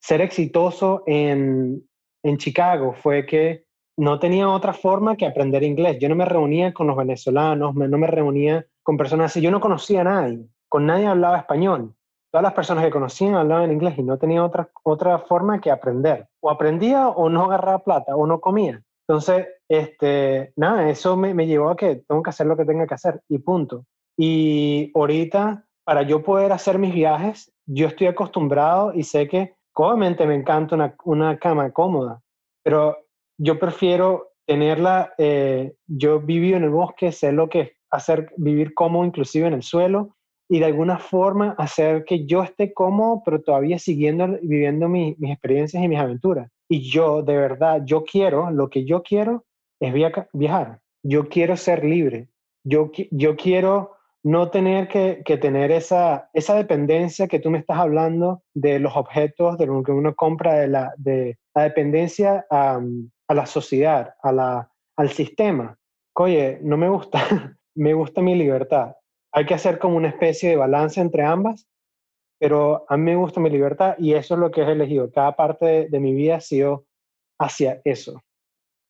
ser 0.00 0.20
exitoso 0.20 1.02
en, 1.06 1.82
en 2.22 2.36
Chicago 2.36 2.94
fue 2.94 3.26
que 3.26 3.64
no 3.96 4.18
tenía 4.18 4.48
otra 4.48 4.72
forma 4.72 5.16
que 5.16 5.26
aprender 5.26 5.62
inglés. 5.62 5.98
Yo 6.00 6.08
no 6.08 6.14
me 6.14 6.24
reunía 6.24 6.72
con 6.72 6.86
los 6.86 6.96
venezolanos, 6.96 7.74
no 7.74 7.98
me 7.98 8.06
reunía 8.06 8.66
con 8.82 8.96
personas 8.96 9.30
así. 9.30 9.40
Yo 9.40 9.50
no 9.50 9.60
conocía 9.60 10.00
a 10.00 10.04
nadie, 10.04 10.46
con 10.68 10.86
nadie 10.86 11.06
hablaba 11.06 11.38
español. 11.38 11.94
Todas 12.30 12.44
las 12.44 12.54
personas 12.54 12.84
que 12.84 12.90
conocían 12.90 13.34
hablaban 13.34 13.72
inglés 13.72 13.98
y 13.98 14.02
no 14.02 14.16
tenía 14.16 14.44
otra, 14.44 14.70
otra 14.84 15.18
forma 15.18 15.60
que 15.60 15.70
aprender. 15.70 16.28
O 16.40 16.48
aprendía 16.48 17.08
o 17.08 17.28
no 17.28 17.44
agarraba 17.44 17.80
plata 17.80 18.16
o 18.16 18.26
no 18.26 18.40
comía. 18.40 18.82
Entonces, 19.10 19.48
este, 19.68 20.52
nada, 20.54 20.88
eso 20.88 21.16
me, 21.16 21.34
me 21.34 21.48
llevó 21.48 21.70
a 21.70 21.76
que 21.76 21.96
tengo 22.06 22.22
que 22.22 22.30
hacer 22.30 22.46
lo 22.46 22.56
que 22.56 22.64
tenga 22.64 22.86
que 22.86 22.94
hacer 22.94 23.20
y 23.28 23.38
punto. 23.38 23.84
Y 24.16 24.92
ahorita, 24.94 25.66
para 25.82 26.02
yo 26.02 26.22
poder 26.22 26.52
hacer 26.52 26.78
mis 26.78 26.94
viajes, 26.94 27.52
yo 27.66 27.88
estoy 27.88 28.06
acostumbrado 28.06 28.94
y 28.94 29.02
sé 29.02 29.26
que 29.26 29.56
obviamente 29.74 30.24
me 30.26 30.36
encanta 30.36 30.76
una, 30.76 30.94
una 31.02 31.36
cama 31.40 31.72
cómoda, 31.72 32.22
pero 32.62 32.98
yo 33.36 33.58
prefiero 33.58 34.28
tenerla, 34.46 35.12
eh, 35.18 35.74
yo 35.88 36.20
viví 36.20 36.54
en 36.54 36.62
el 36.62 36.70
bosque, 36.70 37.10
sé 37.10 37.32
lo 37.32 37.48
que 37.48 37.60
es 37.62 37.70
hacer, 37.90 38.32
vivir 38.36 38.74
cómodo 38.74 39.04
inclusive 39.04 39.48
en 39.48 39.54
el 39.54 39.64
suelo 39.64 40.14
y 40.48 40.60
de 40.60 40.66
alguna 40.66 41.00
forma 41.00 41.56
hacer 41.58 42.04
que 42.04 42.26
yo 42.26 42.44
esté 42.44 42.72
cómodo, 42.72 43.22
pero 43.24 43.42
todavía 43.42 43.80
siguiendo, 43.80 44.38
viviendo 44.40 44.88
mis 44.88 45.16
experiencias 45.20 45.82
y 45.82 45.88
mis 45.88 45.98
aventuras. 45.98 46.48
Y 46.72 46.88
yo, 46.88 47.22
de 47.22 47.36
verdad, 47.36 47.82
yo 47.84 48.04
quiero, 48.04 48.52
lo 48.52 48.70
que 48.70 48.84
yo 48.84 49.02
quiero 49.02 49.44
es 49.80 49.92
viajar. 50.32 50.80
Yo 51.02 51.28
quiero 51.28 51.56
ser 51.56 51.84
libre. 51.84 52.28
Yo, 52.62 52.92
yo 53.10 53.34
quiero 53.34 53.96
no 54.22 54.50
tener 54.50 54.86
que, 54.86 55.22
que, 55.24 55.36
tener 55.36 55.72
esa, 55.72 56.30
esa 56.32 56.54
dependencia 56.54 57.26
que 57.26 57.40
tú 57.40 57.50
me 57.50 57.58
estás 57.58 57.78
hablando 57.78 58.44
de 58.54 58.78
los 58.78 58.96
objetos, 58.96 59.58
de 59.58 59.66
lo 59.66 59.82
que 59.82 59.90
uno 59.90 60.14
compra, 60.14 60.54
de 60.60 60.68
la, 60.68 60.94
de 60.96 61.38
la 61.56 61.64
dependencia 61.64 62.46
a, 62.48 62.80
a 63.26 63.34
la 63.34 63.46
sociedad, 63.46 64.14
a 64.22 64.30
la, 64.30 64.70
al 64.96 65.10
sistema. 65.10 65.76
Oye, 66.14 66.60
no 66.62 66.76
me 66.76 66.88
gusta, 66.88 67.18
me 67.74 67.94
gusta 67.94 68.22
mi 68.22 68.36
libertad. 68.36 68.94
Hay 69.32 69.44
que 69.44 69.54
hacer 69.54 69.80
como 69.80 69.96
una 69.96 70.08
especie 70.08 70.50
de 70.50 70.56
balance 70.56 71.00
entre 71.00 71.24
ambas 71.24 71.66
pero 72.40 72.86
a 72.88 72.96
mí 72.96 73.04
me 73.04 73.16
gusta 73.16 73.38
mi 73.38 73.50
libertad 73.50 73.96
y 73.98 74.14
eso 74.14 74.34
es 74.34 74.40
lo 74.40 74.50
que 74.50 74.62
he 74.62 74.72
elegido. 74.72 75.12
Cada 75.12 75.36
parte 75.36 75.88
de, 75.90 76.00
mi 76.00 76.14
vida 76.14 76.36
ha 76.36 76.40
sido 76.40 76.86
hacia 77.38 77.82
eso. 77.84 78.22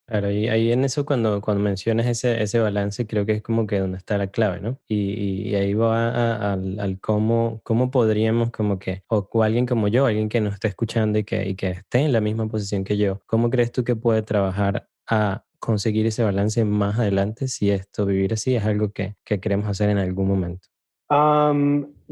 Claro, 0.07 0.31
y 0.31 0.49
ahí 0.49 0.73
en 0.73 0.85
eso 0.85 1.05
cuando, 1.05 1.41
cuando 1.41 1.63
mencionas 1.63 2.07
ese, 2.07 2.43
ese 2.43 2.61
balance, 2.61 3.07
creo 3.09 3.27
que 3.27 3.33
es 3.33 3.43
como 3.43 3.67
que 3.67 3.81
donde 3.81 3.99
está 3.99 4.19
la 4.19 4.29
clave, 4.29 4.61
¿no? 4.61 4.79
Y, 4.89 5.49
y 5.49 5.55
ahí 5.57 5.75
va 5.75 6.53
al, 6.53 6.79
al, 6.79 7.01
cómo, 7.01 7.61
cómo 7.65 7.91
podríamos 7.91 8.51
como 8.51 8.79
que, 8.79 9.03
o, 9.09 9.43
alguien 9.43 9.67
como 9.67 9.89
yo, 9.89 10.07
alguien 10.07 10.29
que 10.29 10.41
nos 10.41 10.55
esté 10.55 10.69
escuchando 10.69 11.19
y 11.19 11.25
que, 11.25 11.49
y 11.49 11.55
que 11.57 11.71
esté 11.71 12.01
en 12.01 12.13
la 12.13 12.21
misma 12.21 12.47
posición 12.49 12.85
que 12.85 12.97
yo, 12.97 13.21
¿cómo 13.27 13.51
crees 13.51 13.73
tú 13.73 13.83
que 13.83 13.97
puede 13.97 14.23
trabajar 14.23 14.89
a 15.09 15.45
conseguir 15.59 16.07
ese 16.07 16.23
balance 16.23 16.65
más 16.65 16.99
adelante 16.99 17.49
si 17.49 17.71
esto, 17.71 18.07
vivir 18.07 18.33
así, 18.33 18.55
es 18.55 18.65
algo 18.65 18.93
que, 18.93 19.17
que 19.25 19.41
queremos 19.41 19.69
hacer 19.69 19.91
en 19.91 19.99
algún 19.99 20.29
momento? 20.29 20.69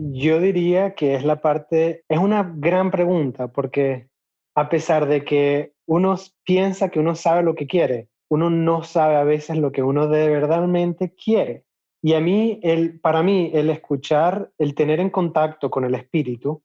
Yo 0.01 0.39
diría 0.39 0.95
que 0.95 1.17
es 1.17 1.25
la 1.25 1.41
parte, 1.41 2.05
es 2.09 2.19
una 2.19 2.55
gran 2.57 2.93
pregunta 2.93 3.49
porque 3.49 4.09
a 4.55 4.69
pesar 4.69 5.09
de 5.09 5.25
que 5.25 5.73
uno 5.87 6.15
piensa 6.45 6.89
que 6.89 7.01
uno 7.01 7.17
sabe 7.17 7.43
lo 7.43 7.57
que 7.57 7.67
quiere, 7.67 8.09
uno 8.31 8.49
no 8.49 8.85
sabe 8.85 9.17
a 9.17 9.25
veces 9.25 9.59
lo 9.59 9.73
que 9.73 9.83
uno 9.83 10.07
de 10.07 11.13
quiere. 11.23 11.65
Y 12.01 12.15
a 12.15 12.21
mí, 12.21 12.61
el, 12.63 13.01
para 13.01 13.25
mí, 13.25 13.51
el 13.53 13.71
escuchar, 13.71 14.53
el 14.57 14.77
tener 14.77 15.01
en 15.01 15.11
contacto 15.11 15.69
con 15.69 15.85
el 15.85 15.97
espíritu 15.97 16.63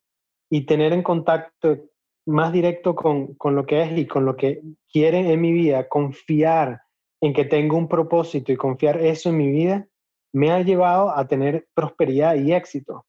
y 0.51 0.67
tener 0.67 0.93
en 0.93 1.01
contacto 1.01 1.79
más 2.27 2.53
directo 2.53 2.93
con, 2.93 3.33
con 3.33 3.55
lo 3.55 3.65
que 3.65 3.81
es 3.81 3.97
y 3.97 4.05
con 4.05 4.25
lo 4.25 4.35
que 4.35 4.61
quiere 4.91 5.33
en 5.33 5.41
mi 5.41 5.51
vida, 5.51 5.89
confiar 5.89 6.83
en 7.19 7.33
que 7.33 7.45
tengo 7.45 7.77
un 7.77 7.87
propósito 7.87 8.51
y 8.51 8.57
confiar 8.57 8.99
eso 8.99 9.29
en 9.29 9.37
mi 9.37 9.47
vida, 9.47 9.87
me 10.33 10.51
ha 10.51 10.61
llevado 10.61 11.09
a 11.09 11.27
tener 11.27 11.67
prosperidad 11.73 12.35
y 12.35 12.53
éxito 12.53 13.07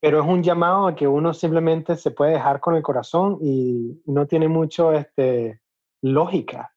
pero 0.00 0.20
es 0.20 0.26
un 0.26 0.42
llamado 0.42 0.86
a 0.86 0.94
que 0.94 1.06
uno 1.06 1.34
simplemente 1.34 1.96
se 1.96 2.10
puede 2.10 2.32
dejar 2.32 2.60
con 2.60 2.76
el 2.76 2.82
corazón 2.82 3.38
y 3.42 4.00
no 4.06 4.26
tiene 4.26 4.48
mucho 4.48 4.92
este, 4.92 5.60
lógica 6.02 6.72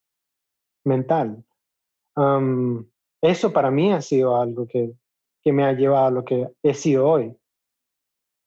mental. 0.84 1.44
eso 3.22 3.54
para 3.54 3.70
mí 3.70 3.92
ha 3.94 4.02
sido 4.02 4.42
algo 4.42 4.68
que, 4.68 4.94
que, 5.44 5.54
me 5.54 5.64
ha 5.64 5.74
llevado 5.74 6.08
a 6.08 6.12
lo 6.12 6.26
que 6.26 6.50
he 6.64 6.74
sido 6.74 7.08
hoy. 7.08 7.36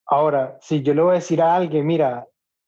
Ahora, 0.07 0.59
si 0.61 0.83
yo 0.83 0.93
le 0.93 1.03
voy 1.03 1.13
a 1.13 1.15
decir 1.15 1.41
a 1.41 1.55
alguien, 1.55 1.87
mira, 1.87 2.27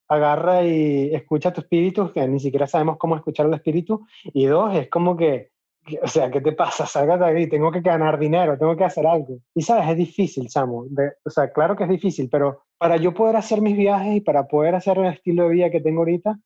agarra 0.08 0.62
y 0.62 1.12
escucha 1.12 1.52
tu 1.52 1.60
espíritu, 1.60 2.12
que 2.12 2.26
ni 2.28 2.38
siquiera 2.38 2.66
sabemos 2.66 2.96
cómo 2.98 3.16
escuchar 3.16 3.46
el 3.46 3.54
espíritu, 3.54 4.06
y 4.24 4.46
dos, 4.46 4.74
es 4.74 4.88
como 4.88 5.16
que 5.16 5.50
o 6.02 6.08
sea, 6.08 6.30
¿qué 6.30 6.40
te 6.40 6.52
pasa? 6.52 6.86
Salga 6.86 7.16
de 7.16 7.24
ahí, 7.24 7.48
tengo 7.48 7.70
que 7.70 7.80
ganar 7.80 8.18
dinero, 8.18 8.58
tengo 8.58 8.76
que 8.76 8.84
hacer 8.84 9.06
algo. 9.06 9.38
Y 9.54 9.62
sabes, 9.62 9.88
es 9.88 9.96
difícil, 9.96 10.48
Samu. 10.50 10.88
o 11.24 11.30
sea, 11.30 11.52
claro 11.52 11.76
que 11.76 11.84
es 11.84 11.90
difícil, 11.90 12.28
pero 12.30 12.62
para 12.78 12.96
yo 12.96 13.14
poder 13.14 13.36
hacer 13.36 13.60
mis 13.60 13.76
viajes 13.76 14.16
y 14.16 14.20
para 14.20 14.46
poder 14.46 14.74
hacer 14.74 14.98
el 14.98 15.06
estilo 15.06 15.44
de 15.44 15.54
vida 15.54 15.70
que 15.70 15.80
tengo 15.80 16.00
ahorita, 16.00 16.38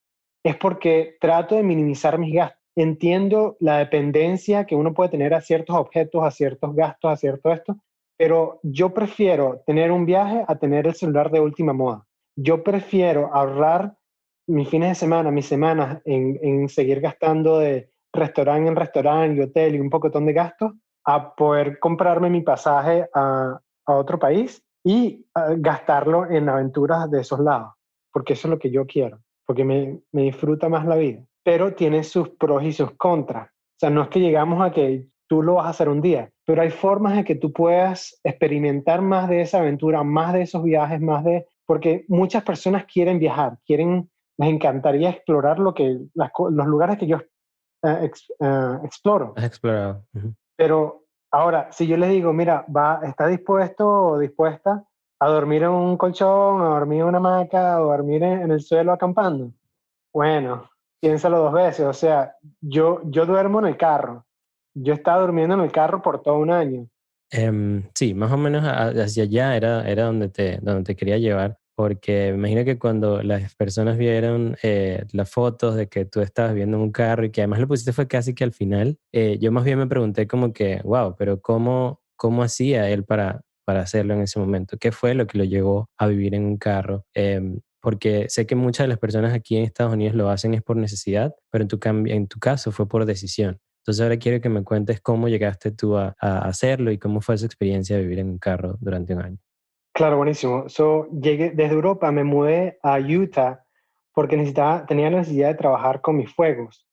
es 0.43 0.55
porque 0.55 1.17
trato 1.19 1.55
de 1.55 1.63
minimizar 1.63 2.17
mis 2.17 2.33
gastos. 2.33 2.59
Entiendo 2.75 3.57
la 3.59 3.79
dependencia 3.79 4.65
que 4.65 4.75
uno 4.75 4.93
puede 4.93 5.09
tener 5.09 5.33
a 5.33 5.41
ciertos 5.41 5.75
objetos, 5.75 6.23
a 6.23 6.31
ciertos 6.31 6.73
gastos, 6.73 7.11
a 7.11 7.17
cierto 7.17 7.51
esto, 7.51 7.77
pero 8.17 8.59
yo 8.63 8.93
prefiero 8.93 9.61
tener 9.65 9.91
un 9.91 10.05
viaje 10.05 10.45
a 10.47 10.55
tener 10.55 10.87
el 10.87 10.95
celular 10.95 11.31
de 11.31 11.41
última 11.41 11.73
moda. 11.73 12.05
Yo 12.37 12.63
prefiero 12.63 13.29
ahorrar 13.33 13.97
mis 14.47 14.69
fines 14.69 14.89
de 14.89 14.95
semana, 14.95 15.31
mis 15.31 15.47
semanas 15.47 16.01
en, 16.05 16.39
en 16.41 16.69
seguir 16.69 17.01
gastando 17.01 17.59
de 17.59 17.90
restaurante 18.13 18.67
en 18.67 18.75
restaurante 18.75 19.39
y 19.39 19.43
hotel 19.43 19.75
y 19.75 19.79
un 19.79 19.89
pocotón 19.89 20.25
de 20.25 20.33
gastos 20.33 20.73
a 21.05 21.33
poder 21.35 21.79
comprarme 21.79 22.29
mi 22.29 22.41
pasaje 22.41 23.07
a, 23.13 23.59
a 23.85 23.93
otro 23.93 24.19
país 24.19 24.63
y 24.83 25.25
gastarlo 25.57 26.29
en 26.29 26.49
aventuras 26.49 27.09
de 27.09 27.21
esos 27.21 27.39
lados, 27.39 27.73
porque 28.11 28.33
eso 28.33 28.47
es 28.47 28.51
lo 28.51 28.59
que 28.59 28.71
yo 28.71 28.85
quiero, 28.85 29.19
porque 29.45 29.63
me, 29.63 29.99
me 30.11 30.23
disfruta 30.23 30.69
más 30.69 30.85
la 30.85 30.95
vida. 30.95 31.21
Pero 31.43 31.73
tiene 31.73 32.03
sus 32.03 32.29
pros 32.29 32.63
y 32.63 32.71
sus 32.71 32.91
contras. 32.91 33.47
O 33.49 33.79
sea, 33.79 33.89
no 33.89 34.03
es 34.03 34.09
que 34.09 34.19
llegamos 34.19 34.61
a 34.61 34.71
que 34.71 35.07
tú 35.27 35.41
lo 35.41 35.55
vas 35.55 35.67
a 35.67 35.69
hacer 35.69 35.89
un 35.89 36.01
día, 36.01 36.29
pero 36.45 36.61
hay 36.61 36.69
formas 36.69 37.15
de 37.15 37.23
que 37.23 37.35
tú 37.35 37.53
puedas 37.53 38.19
experimentar 38.23 39.01
más 39.01 39.29
de 39.29 39.41
esa 39.41 39.59
aventura, 39.59 40.03
más 40.03 40.33
de 40.33 40.41
esos 40.41 40.63
viajes, 40.63 40.99
más 40.99 41.23
de... 41.23 41.45
Porque 41.65 42.05
muchas 42.09 42.43
personas 42.43 42.85
quieren 42.85 43.17
viajar, 43.17 43.57
quieren, 43.65 44.09
les 44.37 44.49
encantaría 44.49 45.09
explorar 45.09 45.59
lo 45.59 45.73
que, 45.73 45.97
los 46.13 46.67
lugares 46.67 46.97
que 46.97 47.07
yo 47.07 47.17
uh, 47.83 48.85
exploro. 48.85 49.33
Has 49.35 49.43
explorado. 49.45 50.03
Pero 50.55 51.05
ahora, 51.31 51.71
si 51.71 51.87
yo 51.87 51.97
les 51.97 52.09
digo, 52.09 52.33
mira, 52.33 52.65
va, 52.75 53.01
está 53.03 53.27
dispuesto 53.27 53.87
o 53.87 54.19
dispuesta 54.19 54.85
a 55.19 55.27
dormir 55.27 55.63
en 55.63 55.69
un 55.69 55.97
colchón, 55.97 56.61
a 56.61 56.69
dormir 56.69 57.01
en 57.01 57.05
una 57.05 57.17
hamaca, 57.19 57.81
o 57.81 57.85
dormir 57.85 58.23
en, 58.23 58.51
el 58.51 58.61
suelo 58.61 58.91
acampando, 58.91 59.51
bueno, 60.13 60.69
piénsalo 60.99 61.39
dos 61.39 61.53
veces. 61.53 61.85
O 61.85 61.93
sea, 61.93 62.35
yo, 62.59 63.01
yo 63.05 63.25
duermo 63.25 63.59
en 63.59 63.67
el 63.67 63.77
carro. 63.77 64.25
Yo 64.73 64.93
estaba 64.93 65.21
durmiendo 65.21 65.55
en 65.55 65.61
el 65.61 65.71
carro 65.71 66.01
por 66.01 66.21
todo 66.21 66.37
un 66.37 66.51
año. 66.51 66.87
Um, 67.37 67.83
sí, 67.93 68.13
más 68.13 68.31
o 68.31 68.37
menos 68.37 68.63
hacia 68.65 69.23
allá 69.23 69.55
era, 69.55 69.87
era 69.87 70.05
donde, 70.05 70.29
te, 70.29 70.57
donde 70.57 70.83
te 70.83 70.95
quería 70.95 71.17
llevar 71.17 71.60
porque 71.75 72.31
me 72.31 72.37
imagino 72.37 72.65
que 72.65 72.77
cuando 72.77 73.23
las 73.23 73.55
personas 73.55 73.97
vieron 73.97 74.57
eh, 74.63 75.05
las 75.13 75.29
fotos 75.29 75.75
de 75.75 75.87
que 75.87 76.05
tú 76.05 76.21
estabas 76.21 76.53
viendo 76.53 76.77
un 76.77 76.91
carro 76.91 77.25
y 77.25 77.31
que 77.31 77.41
además 77.41 77.59
lo 77.59 77.67
pusiste 77.67 77.93
fue 77.93 78.07
casi 78.07 78.33
que 78.33 78.43
al 78.43 78.51
final, 78.51 78.97
eh, 79.11 79.37
yo 79.39 79.51
más 79.51 79.63
bien 79.63 79.79
me 79.79 79.87
pregunté 79.87 80.27
como 80.27 80.53
que, 80.53 80.81
wow, 80.83 81.15
pero 81.17 81.41
¿cómo, 81.41 82.01
cómo 82.15 82.43
hacía 82.43 82.89
él 82.89 83.05
para, 83.05 83.41
para 83.65 83.81
hacerlo 83.81 84.13
en 84.13 84.21
ese 84.21 84.39
momento? 84.39 84.77
¿Qué 84.77 84.91
fue 84.91 85.15
lo 85.15 85.27
que 85.27 85.37
lo 85.37 85.43
llevó 85.43 85.89
a 85.97 86.07
vivir 86.07 86.35
en 86.35 86.45
un 86.45 86.57
carro? 86.57 87.05
Em, 87.13 87.61
porque 87.81 88.27
sé 88.29 88.45
que 88.45 88.55
muchas 88.55 88.83
de 88.85 88.89
las 88.89 88.99
personas 88.99 89.33
aquí 89.33 89.57
en 89.57 89.63
Estados 89.63 89.93
Unidos 89.93 90.15
lo 90.15 90.29
hacen 90.29 90.53
es 90.53 90.61
por 90.61 90.77
necesidad, 90.77 91.33
pero 91.49 91.63
en 91.63 91.67
tu, 91.67 91.79
en 91.83 92.27
tu 92.27 92.39
caso 92.39 92.71
fue 92.71 92.87
por 92.87 93.05
decisión. 93.05 93.59
Entonces 93.81 94.03
ahora 94.03 94.17
quiero 94.17 94.39
que 94.41 94.49
me 94.49 94.63
cuentes 94.63 95.01
cómo 95.01 95.27
llegaste 95.27 95.71
tú 95.71 95.97
a, 95.97 96.15
a 96.19 96.47
hacerlo 96.47 96.91
y 96.91 96.99
cómo 96.99 97.21
fue 97.21 97.35
esa 97.35 97.47
experiencia 97.47 97.95
de 97.95 98.03
vivir 98.03 98.19
en 98.19 98.29
un 98.29 98.37
carro 98.37 98.77
durante 98.79 99.15
un 99.15 99.21
año. 99.23 99.37
Claro, 100.01 100.17
buenísimo. 100.17 100.67
So, 100.67 101.07
llegué 101.11 101.51
desde 101.51 101.75
Europa, 101.75 102.11
me 102.11 102.23
mudé 102.23 102.79
a 102.81 102.97
Utah 102.97 103.63
porque 104.15 104.35
necesitaba, 104.35 104.83
tenía 104.87 105.11
necesidad 105.11 105.49
de 105.49 105.53
trabajar 105.53 106.01
con 106.01 106.17
mis 106.17 106.33
fuegos. 106.33 106.87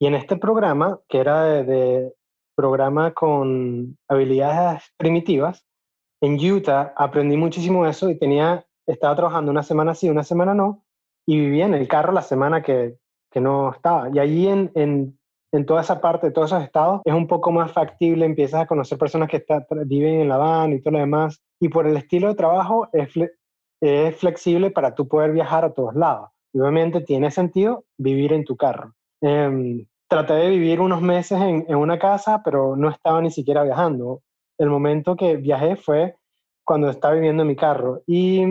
Y 0.00 0.08
en 0.08 0.16
este 0.16 0.34
programa, 0.36 0.98
que 1.08 1.18
era 1.18 1.44
de, 1.44 2.12
programa 2.56 3.14
con 3.14 3.96
habilidades 4.08 4.82
primitivas, 4.96 5.64
en 6.20 6.34
Utah 6.34 6.92
aprendí 6.96 7.36
muchísimo 7.36 7.86
eso 7.86 8.10
y 8.10 8.18
tenía, 8.18 8.66
estaba 8.88 9.14
trabajando 9.14 9.52
una 9.52 9.62
semana 9.62 9.94
sí, 9.94 10.10
una 10.10 10.24
semana 10.24 10.52
no, 10.52 10.84
y 11.28 11.38
vivía 11.38 11.66
en 11.66 11.74
el 11.74 11.86
carro 11.86 12.10
la 12.10 12.22
semana 12.22 12.60
que, 12.64 12.96
que 13.30 13.40
no 13.40 13.70
estaba. 13.70 14.08
Y 14.12 14.18
allí 14.18 14.48
en, 14.48 14.72
en 14.74 15.16
en 15.52 15.64
toda 15.64 15.80
esa 15.80 16.00
parte, 16.00 16.26
de 16.26 16.32
todos 16.32 16.50
esos 16.50 16.62
estados, 16.62 17.00
es 17.04 17.14
un 17.14 17.26
poco 17.26 17.50
más 17.50 17.72
factible, 17.72 18.26
empiezas 18.26 18.62
a 18.62 18.66
conocer 18.66 18.98
personas 18.98 19.28
que 19.28 19.44
viven 19.86 20.20
en 20.20 20.28
la 20.28 20.36
van 20.36 20.72
y 20.72 20.82
todo 20.82 20.92
lo 20.92 20.98
demás, 20.98 21.42
y 21.60 21.68
por 21.68 21.86
el 21.86 21.96
estilo 21.96 22.28
de 22.28 22.34
trabajo 22.34 22.88
es, 22.92 23.08
es 23.80 24.16
flexible 24.16 24.70
para 24.70 24.94
tú 24.94 25.08
poder 25.08 25.32
viajar 25.32 25.64
a 25.64 25.72
todos 25.72 25.94
lados. 25.94 26.30
Obviamente 26.54 27.00
tiene 27.00 27.30
sentido 27.30 27.84
vivir 27.96 28.32
en 28.32 28.44
tu 28.44 28.56
carro. 28.56 28.94
Em, 29.20 29.86
traté 30.08 30.34
de 30.34 30.50
vivir 30.50 30.80
unos 30.80 31.02
meses 31.02 31.40
en, 31.40 31.64
en, 31.68 31.76
una 31.76 31.98
casa, 31.98 32.42
pero 32.44 32.76
no 32.76 32.88
estaba 32.88 33.20
ni 33.20 33.30
siquiera 33.30 33.62
viajando. 33.64 34.22
El 34.58 34.70
momento 34.70 35.16
que 35.16 35.36
viajé 35.36 35.76
fue 35.76 36.16
cuando 36.64 36.90
estaba 36.90 37.14
viviendo 37.14 37.42
en 37.42 37.48
mi 37.48 37.56
carro. 37.56 38.02
Y 38.06 38.42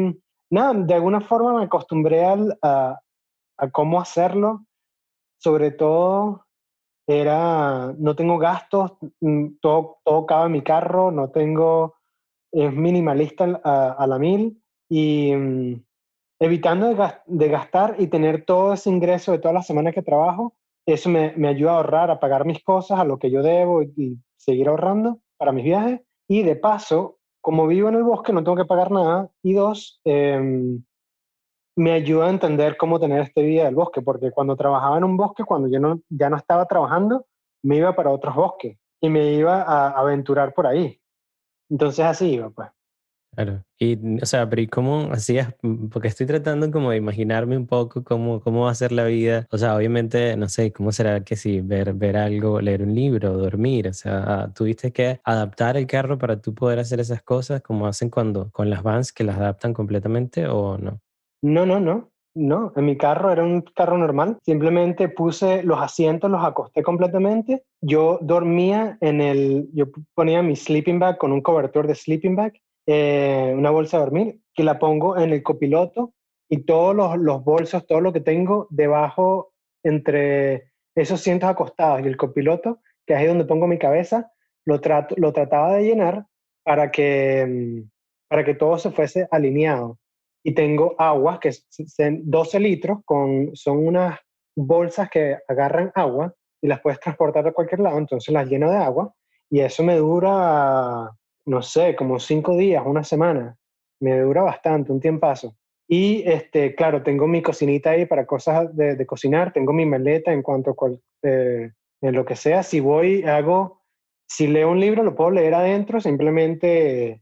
nada, 0.50 0.74
de 0.74 0.94
alguna 0.94 1.22
forma 1.22 1.58
me 1.58 1.66
acostumbré 1.66 2.26
al, 2.26 2.58
a, 2.62 3.00
a 3.58 3.70
cómo 3.72 4.00
hacerlo, 4.00 4.66
sobre 5.40 5.72
todo 5.72 6.46
era, 7.08 7.94
no 7.98 8.16
tengo 8.16 8.38
gastos, 8.38 8.94
mm, 9.22 9.58
todo, 9.62 9.98
todo 10.04 10.26
cabe 10.26 10.48
en 10.48 10.52
mi 10.52 10.62
carro, 10.62 11.12
no 11.12 11.30
tengo, 11.30 11.96
es 12.66 12.74
minimalista 12.74 13.62
a, 13.64 14.08
la 14.08 14.18
mil 14.18 14.62
y 14.90 15.34
mm, 15.36 15.84
evitando 16.40 16.94
de, 17.26 17.48
gastar 17.50 17.96
y 18.00 18.08
tener 18.08 18.46
todo 18.46 18.74
ese 18.74 18.90
ingreso 18.90 19.32
de 19.32 19.40
todas 19.40 19.54
las 19.54 19.68
semanas 19.68 19.94
que 19.94 20.02
trabajo, 20.02 20.56
eso 20.86 21.10
me, 21.10 21.34
me, 21.36 21.50
ayuda 21.50 21.74
a 21.74 21.76
ahorrar, 21.78 22.12
a 22.12 22.20
pagar 22.20 22.46
mis 22.46 22.64
cosas, 22.64 23.00
a 23.00 23.04
lo 23.04 23.20
que 23.20 23.30
yo 23.30 23.44
debo 23.44 23.84
y, 23.84 24.18
seguir 24.38 24.70
ahorrando 24.70 25.20
para 25.38 25.52
mis 25.52 25.66
viajes. 25.66 26.02
Y 26.28 26.44
de 26.44 26.56
paso, 26.56 27.18
como 27.42 27.68
vivo 27.68 27.90
en 27.90 27.96
el 27.96 28.04
bosque, 28.04 28.32
no 28.32 28.44
tengo 28.44 28.56
que 28.56 28.66
pagar 28.66 28.92
nada. 28.92 29.30
Y 29.44 29.54
dos, 29.54 30.00
eh, 30.06 30.80
me 31.76 31.92
ayuda 31.92 32.28
a 32.28 32.32
entender 32.32 32.76
cómo 32.76 33.00
tener 33.00 33.22
este 33.22 33.44
vida 33.44 33.66
del 33.66 33.76
bosque, 33.76 34.02
porque 34.02 34.32
cuando 34.32 34.56
trabajaba 34.56 34.98
en 34.98 35.04
un 35.04 35.16
bosque, 35.16 35.44
cuando 35.44 35.68
yo 35.68 35.80
no, 35.80 36.02
ya 36.10 36.30
no 36.30 36.38
estaba 36.38 36.66
trabajando, 36.66 37.26
me 37.64 37.78
iba 37.78 37.96
para 37.96 38.10
otros 38.10 38.36
bosques 38.36 38.78
y 39.00 39.10
me 39.10 39.34
iba 39.34 39.62
a 39.62 39.90
aventurar 39.90 40.54
por 40.54 40.66
ahí. 40.66 41.00
Entonces 41.70 42.06
así 42.06 42.34
iba, 42.34 42.50
pues. 42.50 42.70
Claro. 43.36 43.64
Y, 43.78 44.20
o 44.20 44.26
sea, 44.26 44.50
pero 44.50 44.64
¿y 44.64 44.68
cómo 44.68 45.12
hacías? 45.12 45.54
Porque 45.92 46.08
estoy 46.08 46.26
tratando 46.26 46.72
como 46.72 46.90
de 46.90 46.98
imaginarme 46.98 47.56
un 47.56 47.68
poco 47.68 48.04
cómo, 48.04 48.42
cómo 48.42 48.62
va 48.66 48.72
a 48.72 48.76
ser 48.76 48.92
la 48.92 49.04
vida. 49.04 49.46
O 49.52 49.60
sea, 49.60 49.76
obviamente, 49.76 50.36
no 50.38 50.50
sé, 50.50 50.72
¿cómo 50.72 50.92
será 50.92 51.24
que 51.24 51.36
si 51.36 51.62
ver, 51.62 51.94
ver 51.94 52.18
algo, 52.18 52.60
leer 52.62 52.82
un 52.82 52.96
libro, 52.96 53.38
dormir? 53.38 53.90
O 53.90 53.94
sea, 53.94 54.52
¿tuviste 54.56 54.92
que 54.92 55.20
adaptar 55.24 55.78
el 55.78 55.86
carro 55.86 56.18
para 56.18 56.42
tú 56.42 56.56
poder 56.56 56.80
hacer 56.80 57.00
esas 57.00 57.22
cosas 57.22 57.62
como 57.62 57.86
hacen 57.86 58.10
cuando 58.10 58.50
con 58.52 58.72
las 58.72 58.82
vans 58.82 59.14
que 59.14 59.24
las 59.24 59.38
adaptan 59.38 59.74
completamente 59.74 60.48
o 60.48 60.80
no? 60.80 61.00
No, 61.44 61.68
no, 61.68 61.80
no. 61.80 62.10
No, 62.40 62.72
en 62.76 62.86
mi 62.86 62.96
carro 62.98 63.32
era 63.32 63.44
un 63.44 63.62
carro 63.62 63.98
normal. 63.98 64.38
Simplemente 64.46 65.10
puse 65.10 65.64
los 65.64 65.82
asientos, 65.82 66.30
los 66.30 66.46
acosté 66.46 66.84
completamente. 66.84 67.64
Yo 67.82 68.20
dormía 68.22 68.96
en 69.02 69.22
el, 69.22 69.70
yo 69.74 69.88
ponía 70.14 70.44
mi 70.44 70.56
sleeping 70.56 71.00
bag 71.00 71.18
con 71.18 71.32
un 71.32 71.42
cobertor 71.42 71.88
de 71.88 71.96
sleeping 71.96 72.36
bag, 72.36 72.54
eh, 72.86 73.54
una 73.58 73.72
bolsa 73.72 73.98
de 73.98 74.04
dormir, 74.04 74.40
que 74.54 74.64
la 74.64 74.78
pongo 74.78 75.18
en 75.18 75.32
el 75.32 75.42
copiloto 75.42 76.14
y 76.48 76.60
todos 76.64 76.96
los, 76.96 77.18
los 77.18 77.44
bolsos, 77.44 77.88
todo 77.88 78.02
lo 78.02 78.14
que 78.14 78.22
tengo 78.22 78.68
debajo 78.70 79.52
entre 79.84 80.72
esos 80.94 81.20
asientos 81.20 81.50
acostados 81.50 82.02
y 82.02 82.08
el 82.08 82.18
copiloto, 82.18 82.82
que 83.08 83.14
es 83.14 83.20
ahí 83.20 83.26
donde 83.26 83.46
pongo 83.46 83.66
mi 83.66 83.80
cabeza, 83.80 84.32
lo, 84.64 84.80
trato, 84.80 85.16
lo 85.18 85.34
trataba 85.34 85.74
de 85.74 85.86
llenar 85.86 86.28
para 86.64 86.92
que, 86.92 87.46
mm, 87.48 87.90
para 88.30 88.44
que 88.44 88.54
todo 88.54 88.78
se 88.78 88.92
fuese 88.92 89.28
alineado. 89.32 89.98
Y 90.44 90.54
tengo 90.54 90.96
agua, 90.98 91.40
que 91.40 91.52
son 91.52 92.22
12 92.24 92.60
litros, 92.60 93.00
con, 93.06 93.56
son 93.56 93.86
unas 93.86 94.20
bolsas 94.56 95.10
que 95.10 95.38
agarran 95.48 95.92
agua 95.94 96.34
y 96.62 96.68
las 96.68 96.82
puedes 96.82 97.00
transportar 97.00 97.48
a 97.48 97.52
cualquier 97.52 97.82
lado, 97.82 97.98
entonces 97.98 98.34
las 98.34 98.50
lleno 98.50 98.72
de 98.72 98.78
agua 98.78 99.14
y 99.50 99.62
eso 99.62 99.84
me 99.84 99.96
dura, 99.96 101.12
no 101.46 101.62
sé, 101.62 101.96
como 101.96 102.20
cinco 102.20 102.58
días, 102.58 102.84
una 102.86 103.04
semana. 103.04 103.56
Me 104.00 104.20
dura 104.20 104.44
bastante, 104.44 104.92
un 104.92 105.00
tiempazo. 105.00 105.56
Y 105.88 106.24
este, 106.30 106.76
claro, 106.76 107.02
tengo 107.02 107.28
mi 107.28 107.42
cocinita 107.42 107.92
ahí 107.92 108.06
para 108.06 108.26
cosas 108.26 108.76
de, 108.76 109.06
cocinar, 109.06 109.54
tengo 109.54 109.72
mi 109.72 109.86
maleta 109.86 110.34
en 110.34 110.42
cuanto 110.42 110.72
a 110.72 110.92
eh, 111.24 111.72
en 112.02 112.14
lo 112.14 112.26
que 112.26 112.36
sea. 112.36 112.62
Si 112.64 112.80
voy, 112.82 113.24
hago, 113.24 113.82
si 114.28 114.48
leo 114.48 114.70
un 114.70 114.82
libro, 114.82 115.04
lo 115.04 115.16
puedo 115.16 115.32
leer 115.32 115.54
adentro, 115.54 116.02
simplemente 116.02 117.22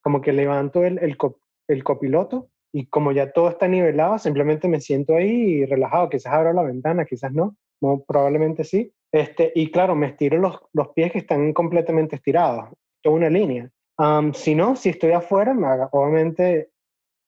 como 0.00 0.20
que 0.20 0.32
levanto 0.32 0.84
el, 0.84 0.98
el, 0.98 1.16
el 1.68 1.84
copiloto 1.84 2.50
y 2.76 2.86
como 2.86 3.12
ya 3.12 3.30
todo 3.30 3.48
está 3.50 3.68
nivelado, 3.68 4.18
simplemente 4.18 4.66
me 4.66 4.80
siento 4.80 5.14
ahí 5.14 5.64
relajado. 5.64 6.10
Quizás 6.10 6.32
abro 6.32 6.52
la 6.52 6.64
ventana, 6.64 7.04
quizás 7.04 7.32
no, 7.32 7.56
probablemente 8.04 8.64
sí. 8.64 8.92
Este, 9.12 9.52
y 9.54 9.70
claro, 9.70 9.94
me 9.94 10.08
estiro 10.08 10.38
los, 10.38 10.58
los 10.72 10.88
pies 10.88 11.12
que 11.12 11.18
están 11.18 11.52
completamente 11.52 12.16
estirados, 12.16 12.74
toda 13.00 13.14
una 13.14 13.30
línea. 13.30 13.70
si 14.32 14.56
no, 14.56 14.74
si 14.74 14.88
estoy 14.88 15.12
afuera, 15.12 15.54
me, 15.54 15.68
obviamente 15.92 16.70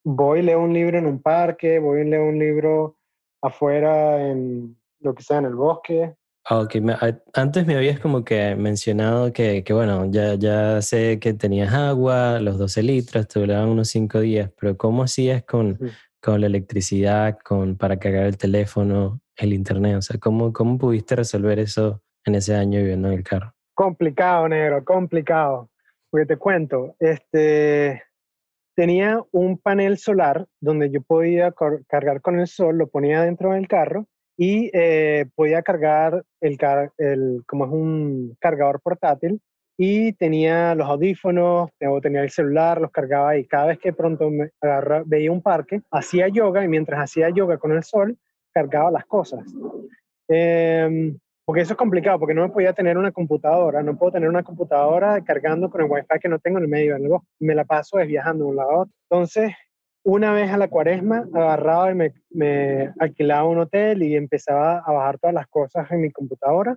voy, 0.04 0.42
leo 0.42 0.61
un 0.61 0.72
libro 0.72 0.98
en 0.98 1.06
un 1.06 1.22
parque, 1.22 1.78
voy, 1.78 2.04
leo 2.04 2.24
un 2.24 2.40
libro 2.40 2.96
afuera 3.40 4.28
en 4.28 4.76
lo 4.98 5.14
que 5.14 5.22
sea, 5.22 5.38
en 5.38 5.44
el 5.44 5.54
bosque. 5.54 6.12
Ah, 6.48 6.61
ok, 6.61 6.76
antes 7.35 7.66
me 7.66 7.74
habías 7.74 7.98
como 7.98 8.24
que 8.24 8.54
mencionado 8.54 9.32
que, 9.32 9.64
que, 9.64 9.72
bueno, 9.72 10.09
ya, 10.12 10.37
ya 10.37 10.80
sé 10.80 11.18
que 11.18 11.35
tenías 11.35 11.74
agua, 11.74 12.38
los 12.38 12.56
12 12.56 12.85
litros, 12.85 13.26
te 13.26 13.40
duraban 13.40 13.68
unos 13.70 13.88
5 13.88 14.20
días, 14.20 14.52
pero 14.56 14.76
¿cómo 14.76 15.02
hacías 15.02 15.42
con, 15.42 15.76
con 16.22 16.40
la 16.40 16.46
electricidad, 16.46 17.37
con, 17.42 17.76
para 17.76 17.98
cargar 17.98 18.26
el 18.26 18.38
teléfono, 18.38 19.20
el 19.35 19.54
internet? 19.54 19.96
O 19.96 20.02
sea, 20.02 20.20
¿cómo, 20.20 20.52
¿cómo 20.52 20.78
pudiste 20.78 21.16
resolver 21.16 21.59
eso 21.59 22.00
en 22.24 22.37
ese 22.37 22.54
año 22.54 22.78
viviendo 22.78 23.09
en 23.09 23.14
el 23.14 23.24
carro? 23.24 23.52
Complicado, 23.74 24.48
negro, 24.48 24.85
complicado. 24.85 25.68
Porque 26.11 26.26
te 26.26 26.37
cuento, 26.37 26.94
este, 27.00 28.04
tenía 28.76 29.20
un 29.32 29.59
panel 29.59 29.98
solar 29.98 30.46
donde 30.61 30.92
yo 30.92 31.02
podía 31.02 31.52
cargar 31.88 32.20
con 32.20 32.38
el 32.38 32.46
sol, 32.46 32.78
lo 32.78 32.87
ponía 32.87 33.22
dentro 33.22 33.52
del 33.52 33.66
carro 33.66 34.06
y 34.37 34.70
eh, 34.72 35.27
podía 35.35 35.62
cargar 35.62 36.22
el, 36.40 36.59
el, 36.99 37.42
como 37.46 37.64
es 37.64 37.70
un 37.72 38.37
cargador 38.38 38.81
portátil 38.81 39.40
y 39.79 40.12
tenía 40.14 40.75
los 40.75 40.88
audífonos, 40.88 41.70
tenía 42.03 42.22
el 42.22 42.31
celular, 42.31 42.81
los 42.81 42.90
cargaba 42.90 43.37
y 43.37 43.44
cada 43.46 43.66
vez 43.66 43.79
que 43.79 43.92
pronto 43.92 44.31
me 44.31 44.51
veía 45.05 45.33
un 45.33 45.42
parque, 45.42 45.83
hacía 45.90 46.29
yoga 46.29 46.64
y 46.64 46.68
mientras 46.68 47.01
hacía 47.01 47.29
yoga 47.31 47.59
con 47.59 47.72
el 47.72 47.83
sol, 47.83 48.16
cargaba 48.53 48.90
las 48.90 49.05
cosas. 49.05 49.44
Eh, 50.29 51.14
porque 51.44 51.62
eso 51.62 51.75
es 51.75 51.79
complicado, 51.79 52.18
porque 52.18 52.35
no 52.35 52.42
me 52.42 52.53
podía 52.53 52.72
tener 52.72 52.99
una 52.99 53.12
computadora, 53.12 53.81
no 53.81 53.96
puedo 53.96 54.12
tener 54.12 54.29
una 54.29 54.42
computadora 54.42 55.22
cargando 55.22 55.70
con 55.70 55.83
el 55.83 55.90
wifi 55.90 56.18
que 56.20 56.29
no 56.29 56.40
tengo 56.40 56.59
en 56.59 56.64
el 56.64 56.70
medio 56.70 56.94
del 56.94 57.09
bosque. 57.09 57.29
Me 57.38 57.55
la 57.55 57.64
paso 57.64 57.99
viajando 57.99 58.44
de 58.44 58.51
un 58.51 58.57
lado 58.57 58.70
a 58.70 58.79
otro. 58.81 58.94
Entonces, 59.09 59.53
una 60.07 60.33
vez 60.33 60.53
a 60.53 60.57
la 60.57 60.69
cuaresma, 60.69 61.27
agarraba 61.35 61.90
y 61.90 61.97
me, 61.97 62.14
me 62.31 62.92
alquilaba 63.01 63.49
un 63.49 63.59
hotel 63.59 64.05
y 64.05 64.14
empezaba 64.14 64.79
a 64.79 64.92
bajar 64.92 65.19
todas 65.19 65.35
las 65.35 65.49
cosas 65.49 65.90
en 65.90 66.01
mi 66.01 66.12
computadora. 66.12 66.77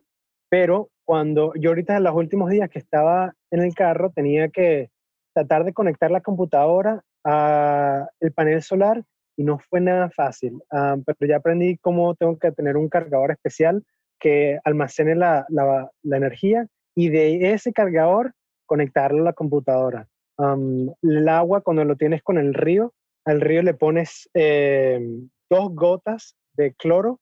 Pero 0.49 0.89
cuando 1.05 1.53
yo 1.53 1.69
ahorita 1.69 1.95
en 1.95 2.05
los 2.05 2.15
últimos 2.15 2.49
días 2.49 2.71
que 2.71 2.79
estaba 2.79 3.35
en 3.51 3.61
el 3.61 3.75
carro, 3.75 4.09
tenía 4.09 4.49
que 4.49 4.89
tratar 5.35 5.63
de 5.63 5.73
conectar 5.73 6.09
la 6.09 6.21
computadora 6.21 7.03
al 7.23 8.31
panel 8.33 8.63
solar 8.63 9.03
y 9.37 9.43
no 9.43 9.59
fue 9.59 9.79
nada 9.79 10.09
fácil. 10.09 10.59
Ah, 10.71 10.97
pero 11.05 11.29
ya 11.29 11.37
aprendí 11.37 11.77
cómo 11.77 12.15
tengo 12.15 12.39
que 12.39 12.51
tener 12.51 12.77
un 12.77 12.89
cargador 12.89 13.29
especial 13.29 13.83
que 14.19 14.59
almacene 14.63 15.13
la, 15.13 15.45
la, 15.49 15.91
energía 16.17 16.65
y 16.95 17.09
de 17.09 17.53
ese 17.53 17.73
cargador 17.73 18.33
conectarlo 18.65 19.21
a 19.21 19.25
la 19.25 19.33
computadora. 19.33 20.07
el 20.39 21.29
agua, 21.29 21.61
cuando 21.61 21.85
lo 21.85 21.95
tienes 21.95 22.23
con 22.23 22.39
el 22.39 22.55
río, 22.55 22.91
al 23.25 23.41
río 23.41 23.61
le 23.61 23.73
pones 23.73 24.29
em, 24.33 25.29
dos 25.49 25.73
gotas 25.73 26.35
de 26.53 26.73
cloro 26.73 27.19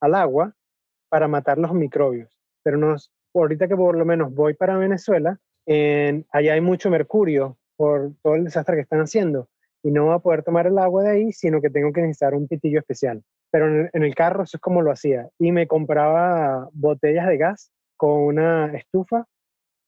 al 0.00 0.14
agua 0.14 0.54
para 1.08 1.28
matar 1.28 1.58
los 1.58 1.72
microbios. 1.72 2.36
Pero 2.62 2.78
nos, 2.78 3.10
ahorita 3.34 3.68
que 3.68 3.76
por 3.76 3.96
lo 3.96 4.04
menos 4.04 4.34
voy 4.34 4.54
para 4.54 4.76
Venezuela, 4.76 5.38
en, 5.66 6.26
allá 6.30 6.54
hay 6.54 6.60
mucho 6.60 6.90
mercurio 6.90 7.58
por 7.76 8.12
todo 8.22 8.34
el 8.34 8.44
desastre 8.44 8.76
que 8.76 8.82
están 8.82 9.00
haciendo 9.00 9.48
y 9.82 9.90
no 9.90 10.06
voy 10.06 10.14
a 10.14 10.20
poder 10.20 10.42
tomar 10.42 10.66
el 10.66 10.78
agua 10.78 11.02
de 11.02 11.10
ahí, 11.10 11.32
sino 11.32 11.60
que 11.60 11.70
tengo 11.70 11.92
que 11.92 12.02
necesitar 12.02 12.34
un 12.34 12.46
pitillo 12.46 12.78
especial 12.78 13.22
pero 13.52 13.88
en 13.92 14.02
el, 14.02 14.14
carro 14.14 14.44
eso 14.44 14.56
es 14.56 14.60
como 14.62 14.80
lo 14.80 14.90
hacía. 14.90 15.28
Y 15.38 15.52
me 15.52 15.68
compraba 15.68 16.70
botellas 16.72 17.28
de 17.28 17.36
gas 17.36 17.70
con 17.98 18.22
una 18.22 18.74
estufa 18.74 19.26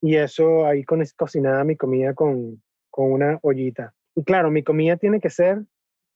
y 0.03 0.17
eso 0.17 0.67
ahí 0.67 0.85
con, 0.85 1.03
cocinaba 1.17 1.65
mi 1.65 1.75
comida 1.75 2.13
con, 2.13 2.63
con 2.91 3.11
una 3.11 3.39
ollita. 3.41 3.95
Y 4.17 4.25
claro, 4.25 4.51
mi 4.51 4.63
comida 4.63 4.97
tiene 4.97 5.21
que 5.21 5.31
ser 5.31 5.63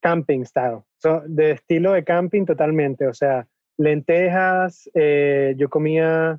camping 0.00 0.44
style, 0.44 0.82
de 1.26 1.52
estilo 1.52 1.92
de 1.92 2.04
camping 2.04 2.44
totalmente, 2.44 3.06
o 3.06 3.14
sea, 3.14 3.46
lentejas, 3.78 4.88
eh, 4.94 5.54
yo 5.56 5.68
comía 5.68 6.38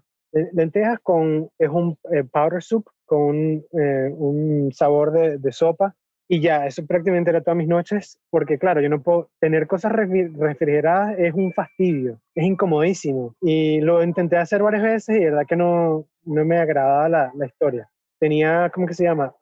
lentejas 0.54 1.00
con, 1.02 1.50
es 1.58 1.70
un 1.70 1.98
eh, 2.12 2.24
powder 2.24 2.62
soup 2.62 2.88
con 3.06 3.22
un, 3.22 3.66
eh, 3.74 4.14
un 4.16 4.72
sabor 4.72 5.12
de, 5.12 5.38
de, 5.40 5.52
sopa 5.52 5.96
y 6.32 6.42
ya, 6.42 6.68
eso 6.68 6.86
prácticamente 6.86 7.32
era 7.32 7.42
todas 7.42 7.58
mis 7.58 7.68
noches, 7.68 8.20
porque 8.30 8.60
claro, 8.60 8.82
yo 8.82 8.90
no 8.90 9.02
puedo 9.02 9.32
tener 9.40 9.66
cosas 9.66 9.92
refrigeradas, 9.94 11.18
es 11.18 11.34
un 11.34 11.52
fastidio, 11.54 12.20
es 12.36 12.46
incomodísimo. 12.46 13.34
Y 13.42 13.82
lo 13.82 14.04
intenté 14.04 14.38
hacer 14.38 14.62
varias 14.62 14.84
veces 14.84 15.16
y 15.16 15.20
de 15.22 15.32
verdad 15.32 15.48
que 15.48 15.56
no, 15.56 16.06
no 16.26 16.46
me 16.46 16.60
agradaba 16.60 17.10
la, 17.10 17.32
la 17.36 17.46
historia. 17.48 17.90
Tenía, 18.20 18.70
¿cómo 18.72 18.86
que 18.86 18.94
se 18.94 19.06
llama? 19.06 19.34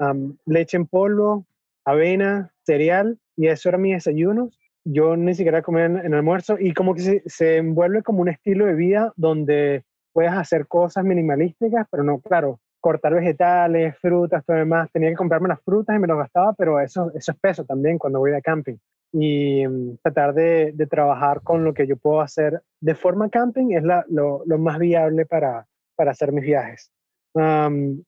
leche 0.45 0.77
en 0.77 0.85
polvo, 0.85 1.45
avena, 1.87 2.51
cereal, 2.65 3.17
y 3.37 3.47
eso 3.47 3.69
era 3.69 3.77
mi 3.77 3.93
desayuno. 3.93 4.49
Yo 4.83 5.15
ni 5.15 5.33
siquiera 5.33 5.61
comía 5.61 5.85
en, 5.85 5.97
en 5.97 6.13
almuerzo 6.13 6.57
y 6.59 6.73
como 6.73 6.93
que 6.93 7.01
se, 7.01 7.23
se 7.25 7.57
envuelve 7.57 8.03
como 8.03 8.21
un 8.21 8.29
estilo 8.29 8.65
de 8.65 8.73
vida 8.73 9.13
donde 9.15 9.83
puedes 10.13 10.31
hacer 10.33 10.67
cosas 10.67 11.03
minimalísticas, 11.05 11.87
pero 11.89 12.03
no, 12.03 12.19
claro, 12.19 12.59
cortar 12.79 13.13
vegetales, 13.13 13.97
frutas, 13.99 14.43
todo 14.45 14.57
demás. 14.57 14.89
Tenía 14.91 15.09
que 15.09 15.15
comprarme 15.15 15.47
las 15.47 15.61
frutas 15.61 15.95
y 15.95 15.99
me 15.99 16.07
lo 16.07 16.17
gastaba, 16.17 16.53
pero 16.53 16.79
eso, 16.79 17.11
eso 17.15 17.31
es 17.31 17.37
peso 17.39 17.63
también 17.63 17.97
cuando 17.97 18.19
voy 18.19 18.31
de 18.31 18.41
camping. 18.41 18.77
Y 19.13 19.65
mm, 19.65 19.97
tratar 20.03 20.33
de, 20.33 20.73
de, 20.73 20.87
trabajar 20.87 21.41
con 21.41 21.63
lo 21.63 21.73
que 21.73 21.87
yo 21.87 21.95
puedo 21.95 22.19
hacer 22.19 22.61
de 22.81 22.95
forma 22.95 23.29
camping 23.29 23.71
es 23.71 23.83
la, 23.83 24.05
lo, 24.09 24.43
lo, 24.45 24.57
más 24.57 24.77
viable 24.77 25.25
para, 25.25 25.65
para 25.95 26.11
hacer 26.11 26.31
mis 26.31 26.43
viajes. 26.43 26.91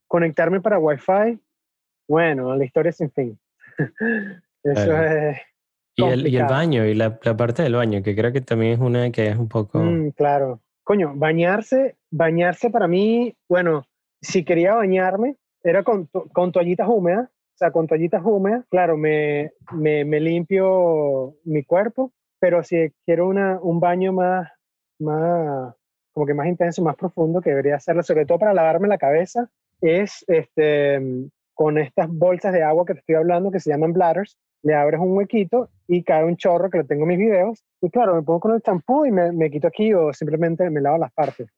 conectarme 0.07 0.59
para 0.59 0.79
Wi-Fi, 0.79 1.39
bueno, 2.09 2.55
la 2.55 2.65
historia 2.65 2.89
es 2.89 2.97
sin 2.97 3.11
fin. 3.11 3.39
eso 4.63 5.03
es... 5.03 5.37
Y 5.95 6.03
el, 6.03 6.27
y 6.27 6.37
el, 6.37 6.45
baño, 6.45 6.85
y 6.85 6.93
la, 6.93 7.19
la, 7.21 7.35
parte 7.35 7.61
del 7.61 7.75
baño, 7.75 8.01
que 8.01 8.15
creo 8.15 8.31
que 8.31 8.39
también 8.39 8.73
es 8.73 8.79
una 8.79 9.11
que 9.11 9.27
es 9.27 9.37
un 9.37 9.49
poco... 9.49 9.79
Mm, 9.79 10.11
claro. 10.11 10.61
Coño, 10.83 11.13
bañarse, 11.15 11.97
bañarse 12.09 12.69
para 12.69 12.87
mí, 12.87 13.35
bueno, 13.49 13.83
si 14.21 14.45
quería 14.45 14.75
bañarme, 14.75 15.35
era 15.61 15.83
con, 15.83 16.05
con 16.05 16.51
toallitas 16.51 16.87
húmedas, 16.87 17.27
o 17.27 17.57
sea, 17.57 17.71
con 17.71 17.87
toallitas 17.87 18.21
húmedas, 18.23 18.65
claro, 18.69 18.95
me, 18.95 19.51
me, 19.73 20.05
me 20.05 20.21
limpio 20.21 21.35
mi 21.43 21.63
cuerpo, 21.63 22.13
pero 22.39 22.63
si 22.63 22.91
quiero 23.05 23.27
una, 23.27 23.59
un 23.61 23.81
baño 23.81 24.13
más, 24.13 24.49
más, 24.99 25.75
como 26.13 26.25
que 26.25 26.33
más 26.33 26.47
intenso, 26.47 26.81
más 26.81 26.95
profundo, 26.95 27.41
que 27.41 27.49
debería 27.49 27.75
hacerlo, 27.75 28.01
sobre 28.03 28.25
todo 28.25 28.39
para 28.39 28.53
lavarme 28.53 28.87
la 28.87 28.97
cabeza, 28.97 29.49
es 29.81 30.23
este, 30.27 31.29
con 31.59 31.77
estas 31.77 32.07
bolsas 32.09 32.53
de 32.53 32.63
agua 32.63 32.85
que 32.85 32.93
te 32.93 32.99
estoy 33.01 33.15
hablando, 33.15 33.51
que 33.51 33.59
se 33.59 33.69
llaman 33.69 33.91
bladders, 33.91 34.37
le 34.63 34.75
abres 34.75 35.01
un 35.01 35.17
huequito 35.17 35.69
y 35.87 36.03
cae 36.03 36.23
un 36.23 36.37
chorro, 36.37 36.69
que 36.69 36.77
lo 36.77 36.85
tengo 36.85 37.03
en 37.03 37.09
mis 37.09 37.19
videos, 37.19 37.65
y 37.81 37.89
claro, 37.89 38.15
me 38.15 38.21
pongo 38.21 38.39
con 38.39 38.55
el 38.55 38.61
champú 38.61 39.05
y 39.05 39.11
me, 39.11 39.33
me 39.33 39.51
quito 39.51 39.67
aquí 39.67 39.93
o 39.93 40.13
simplemente 40.13 40.69
me 40.69 40.79
lavo 40.79 40.97
las 40.97 41.11
partes 41.11 41.49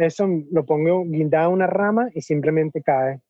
eso 0.00 0.26
lo 0.50 0.64
pongo 0.64 1.04
guindado 1.04 1.46
a 1.46 1.48
una 1.50 1.66
rama 1.66 2.08
y 2.14 2.22
simplemente 2.22 2.82
cae. 2.82 3.20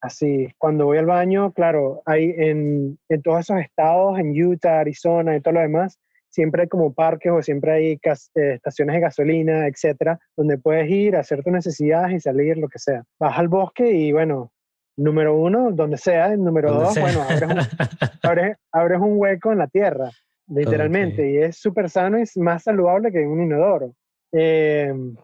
así, 0.00 0.48
cuando 0.58 0.86
voy 0.86 0.98
al 0.98 1.06
baño, 1.06 1.52
claro, 1.52 2.02
hay 2.06 2.34
en, 2.36 2.98
en, 3.08 3.22
todos 3.22 3.40
esos 3.40 3.58
estados, 3.58 4.18
en 4.18 4.30
Utah, 4.30 4.80
Arizona 4.80 5.36
y 5.36 5.40
todo 5.40 5.54
lo 5.54 5.60
demás, 5.60 5.98
siempre 6.28 6.62
hay 6.62 6.68
como 6.68 6.92
parques 6.92 7.32
o 7.32 7.42
siempre 7.42 7.72
hay 7.72 7.92
eh, 7.92 8.54
estaciones 8.54 8.94
de 8.94 9.00
gasolina, 9.00 9.66
etcétera, 9.66 10.18
donde 10.36 10.58
puedes 10.58 10.88
ir 10.88 11.16
hacer 11.16 11.42
tus 11.42 11.52
necesidades 11.52 12.12
y 12.12 12.20
salir, 12.20 12.58
lo 12.58 12.68
que 12.68 12.78
sea. 12.78 13.02
Vas 13.18 13.38
al 13.38 13.48
bosque 13.48 13.90
y 13.90 14.12
bueno, 14.12 14.52
número 14.96 15.36
uno, 15.36 15.70
donde 15.72 15.98
sea, 15.98 16.34
número 16.36 16.72
dos, 16.72 16.98
bueno, 16.98 17.20
abres 18.72 19.00
un, 19.00 19.18
hueco 19.18 19.52
en 19.52 19.58
la 19.58 19.68
tierra, 19.68 20.10
literalmente, 20.48 21.30
y 21.30 21.38
es 21.38 21.58
súper 21.58 21.90
sano 21.90 22.18
y 22.18 22.22
es 22.22 22.36
más 22.36 22.62
saludable 22.62 23.12
que 23.12 23.26
un 23.26 23.42
inodoro. 23.42 23.92
Em, 24.32 25.14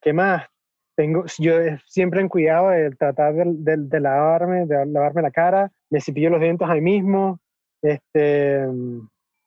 ¿Qué 0.00 0.12
más? 0.12 0.46
Tengo, 0.96 1.24
yo 1.38 1.54
siempre 1.86 2.20
en 2.20 2.28
cuidado 2.28 2.70
de 2.70 2.90
tratar 2.90 3.34
de, 3.34 4.00
lavarme, 4.00 4.66
de 4.66 4.86
lavarme 4.86 5.22
la 5.22 5.30
cara, 5.30 5.70
me 5.90 6.00
cepillo 6.00 6.30
los 6.30 6.40
dientes 6.40 6.68
ahí 6.68 6.80
mismo, 6.80 7.38
este, 7.82 8.66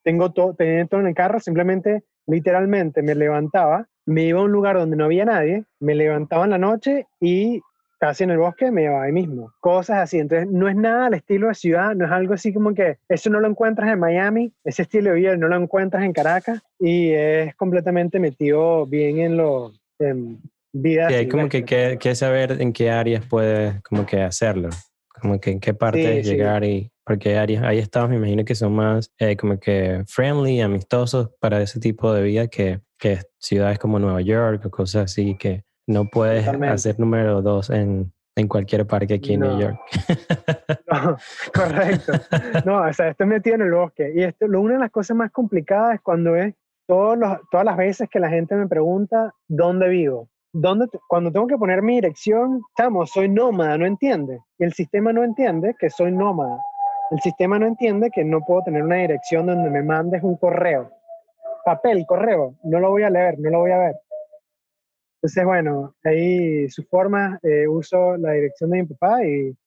tengo 0.03 0.31
todo, 0.31 0.53
tenía 0.53 0.85
todo 0.85 1.01
en 1.01 1.07
el 1.07 1.15
carro, 1.15 1.39
simplemente, 1.39 2.03
literalmente, 2.27 3.01
me 3.01 3.15
levantaba, 3.15 3.87
me 4.05 4.23
iba 4.23 4.39
a 4.39 4.43
un 4.43 4.51
lugar 4.51 4.77
donde 4.77 4.97
no 4.97 5.05
había 5.05 5.25
nadie, 5.25 5.65
me 5.79 5.95
levantaba 5.95 6.45
en 6.45 6.51
la 6.51 6.57
noche 6.57 7.07
y 7.19 7.61
casi 8.05 8.23
en 8.23 8.29
el 8.29 8.37
bosque 8.37 8.69
me 8.69 8.83
iba 8.83 9.01
ahí 9.01 9.11
mismo. 9.11 9.51
Cosas 9.59 9.97
así. 9.97 10.19
Entonces, 10.19 10.47
no 10.47 10.69
es 10.69 10.75
nada 10.75 11.07
al 11.07 11.15
estilo 11.15 11.47
de 11.47 11.55
ciudad, 11.55 11.95
no 11.95 12.05
es 12.05 12.11
algo 12.11 12.35
así 12.35 12.53
como 12.53 12.75
que 12.75 12.99
eso 13.09 13.31
no 13.31 13.39
lo 13.39 13.47
encuentras 13.47 13.91
en 13.91 13.99
Miami, 13.99 14.53
ese 14.63 14.83
estilo 14.83 15.09
de 15.09 15.15
vida 15.15 15.37
no 15.37 15.47
lo 15.47 15.55
encuentras 15.55 16.03
en 16.03 16.13
Caracas 16.13 16.61
y 16.79 17.09
es 17.13 17.55
completamente 17.55 18.19
metido 18.19 18.85
bien 18.85 19.17
en 19.17 19.37
lo. 19.37 19.73
En 19.97 20.39
vida. 20.71 21.07
hay 21.07 21.27
como 21.27 21.49
que, 21.49 21.63
que, 21.63 22.15
saber 22.15 22.61
en 22.61 22.73
qué 22.73 22.91
áreas 22.91 23.25
puedes 23.25 23.81
como 23.81 24.05
que 24.05 24.21
hacerlo, 24.21 24.69
como 25.19 25.39
que 25.39 25.51
en 25.51 25.59
qué 25.59 25.73
parte 25.73 26.21
llegar 26.21 26.63
y 26.63 26.91
porque 27.03 27.39
hay, 27.39 27.55
hay, 27.55 27.79
estados, 27.79 28.09
me 28.09 28.17
imagino 28.17 28.45
que 28.45 28.55
son 28.55 28.73
más 28.73 29.11
eh, 29.17 29.35
como 29.35 29.57
que 29.59 30.03
friendly, 30.05 30.61
amistosos 30.61 31.29
para 31.39 31.61
ese 31.61 31.79
tipo 31.79 32.13
de 32.13 32.21
vida 32.23 32.47
que, 32.47 32.81
que 32.99 33.19
ciudades 33.39 33.79
como 33.79 33.97
Nueva 33.97 34.21
York 34.21 34.63
o 34.65 34.69
cosas 34.69 35.05
así 35.05 35.35
que 35.37 35.63
no 35.87 36.05
puedes 36.05 36.47
hacer 36.47 36.99
número 36.99 37.41
dos 37.41 37.69
en, 37.69 38.11
en 38.35 38.47
cualquier 38.47 38.85
parque 38.85 39.15
aquí 39.15 39.33
en 39.33 39.41
New 39.41 39.59
York. 39.59 39.79
no, 40.91 41.17
correcto. 41.53 42.13
No, 42.65 42.81
o 42.81 42.93
sea, 42.93 43.09
estoy 43.09 43.27
metido 43.27 43.55
en 43.55 43.61
el 43.61 43.71
bosque. 43.71 44.11
Y 44.15 44.23
esto, 44.23 44.45
una 44.45 44.73
de 44.73 44.79
las 44.79 44.91
cosas 44.91 45.15
más 45.15 45.31
complicadas 45.31 45.95
es 45.95 46.01
cuando 46.01 46.35
es 46.35 46.53
todos 46.87 47.17
los, 47.17 47.37
todas 47.49 47.65
las 47.65 47.77
veces 47.77 48.09
que 48.09 48.19
la 48.19 48.29
gente 48.29 48.55
me 48.55 48.67
pregunta 48.67 49.33
dónde 49.47 49.89
vivo. 49.89 50.29
¿Dónde 50.53 50.87
cuando 51.07 51.31
tengo 51.31 51.47
que 51.47 51.57
poner 51.57 51.81
mi 51.81 51.95
dirección, 51.95 52.61
chamo, 52.77 53.05
soy 53.05 53.27
nómada, 53.27 53.77
no 53.77 53.85
entiende. 53.85 54.39
Y 54.57 54.63
el 54.63 54.73
sistema 54.73 55.11
no 55.11 55.23
entiende 55.23 55.75
que 55.77 55.89
soy 55.89 56.11
nómada. 56.11 56.57
El 57.11 57.19
sistema 57.19 57.59
no 57.59 57.67
entiende 57.67 58.09
que 58.09 58.23
no 58.23 58.39
puedo 58.41 58.61
tener 58.63 58.83
una 58.83 58.95
dirección 58.95 59.47
donde 59.47 59.69
me 59.69 59.83
mandes 59.83 60.23
un 60.23 60.37
correo. 60.37 60.89
Papel, 61.65 62.05
correo, 62.07 62.55
no 62.63 62.79
lo 62.79 62.89
voy 62.89 63.03
a 63.03 63.09
leer, 63.09 63.35
no 63.39 63.49
lo 63.49 63.59
voy 63.59 63.71
a 63.71 63.77
ver. 63.77 63.95
Entonces, 65.25 65.43
bueno, 65.43 65.95
ahí 66.03 66.69
su 66.69 66.83
forma, 66.83 67.39
eh, 67.41 67.67
uso 67.67 68.15
la 68.15 68.33
dirección 68.33 68.69
de 68.69 68.83
mi 68.83 68.87
papá 68.89 69.25
y 69.25 69.57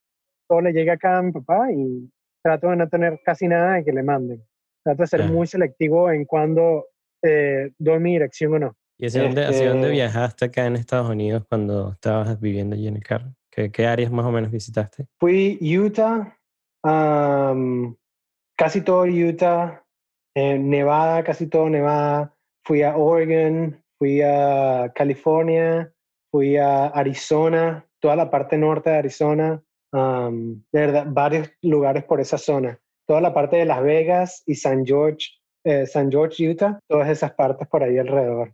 todo 0.49 0.61
le 0.61 0.73
llega 0.73 0.93
acá 0.93 1.19
a 1.19 1.23
mi 1.23 1.33
papá 1.33 1.73
y 1.73 2.09
trato 2.41 2.71
de 2.71 2.77
no 2.77 2.89
tener 2.89 3.19
casi 3.25 3.49
nada 3.49 3.75
de 3.75 3.85
que 3.85 3.91
le 3.91 4.05
manden. 4.05 4.41
Trato 4.85 5.03
de 5.03 5.07
ser 5.09 5.25
muy 5.25 5.49
selectivo 5.49 6.13
en 6.13 6.27
cuando 6.27 6.87
eh, 7.25 7.73
doy 7.77 7.99
mi 7.99 8.13
dirección 8.13 8.55
o 8.55 8.59
no. 8.61 8.77
¿Y 8.99 9.07
hacia, 9.07 9.25
dónde, 9.25 9.47
hacia 9.47 9.71
dónde 9.71 9.89
este 9.89 9.95
viajaste 9.95 10.45
acá 10.45 10.65
en 10.65 10.77
Estados 10.77 11.11
Unidos 11.11 11.45
cuando 11.49 11.91
estabas 11.91 12.41
viviendo 12.41 12.77
allí 12.77 12.87
en 12.87 12.95
el 12.95 13.03
carro? 13.03 13.35
¿Qué, 13.51 13.73
qué 13.73 13.85
áreas 13.89 14.13
más 14.13 14.27
o 14.27 14.31
menos 14.31 14.53
visitaste? 14.53 15.09
Fui 15.19 15.59
Utah, 15.61 16.39
casi 18.57 18.81
todo 18.83 19.07
Utah, 19.07 19.85
Nevada, 20.37 21.25
casi 21.25 21.49
todo 21.49 21.69
Nevada. 21.69 22.33
Fui 22.63 22.83
a 22.83 22.97
Oregon, 22.97 23.83
fui 23.99 24.23
a 24.23 24.93
California, 24.95 25.93
fui 26.31 26.57
a 26.57 26.87
Arizona, 26.87 27.85
toda 28.01 28.17
la 28.17 28.31
parte 28.31 28.57
norte 28.57 28.91
de 28.91 28.97
Arizona. 28.97 29.63
de 29.93 30.61
verdad, 30.73 31.07
varios 31.09 31.51
lugares 31.63 32.05
por 32.05 32.21
esa 32.21 32.39
zona. 32.39 32.79
Toda 33.07 33.21
la 33.21 33.33
parte 33.33 33.57
de 33.57 33.65
Las 33.65 33.83
Vegas 33.83 34.43
y 34.47 34.55
San 34.55 34.85
George, 34.85 35.29
eh, 35.65 35.87
San 35.87 36.11
George, 36.11 36.49
Utah, 36.49 36.79
todas 36.87 37.09
esas 37.09 37.33
partes 37.33 37.67
por 37.69 37.83
ahí 37.83 37.99
alrededor. 37.99 38.53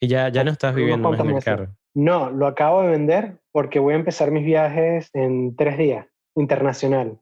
y 0.00 0.08
ya, 0.08 0.28
ya 0.28 0.44
no 0.44 0.50
estás 0.50 0.74
viviendo 0.74 1.10
más 1.10 1.20
en 1.20 1.30
el 1.30 1.42
carro. 1.42 1.68
No, 1.94 2.30
lo 2.30 2.46
acabo 2.46 2.82
de 2.82 2.90
vender 2.90 3.38
porque 3.52 3.78
voy 3.78 3.94
a 3.94 3.98
empezar 3.98 4.30
mis 4.30 4.44
viajes 4.44 5.10
en 5.14 5.54
tres 5.56 5.78
días 5.78 6.06
internacional. 6.36 7.18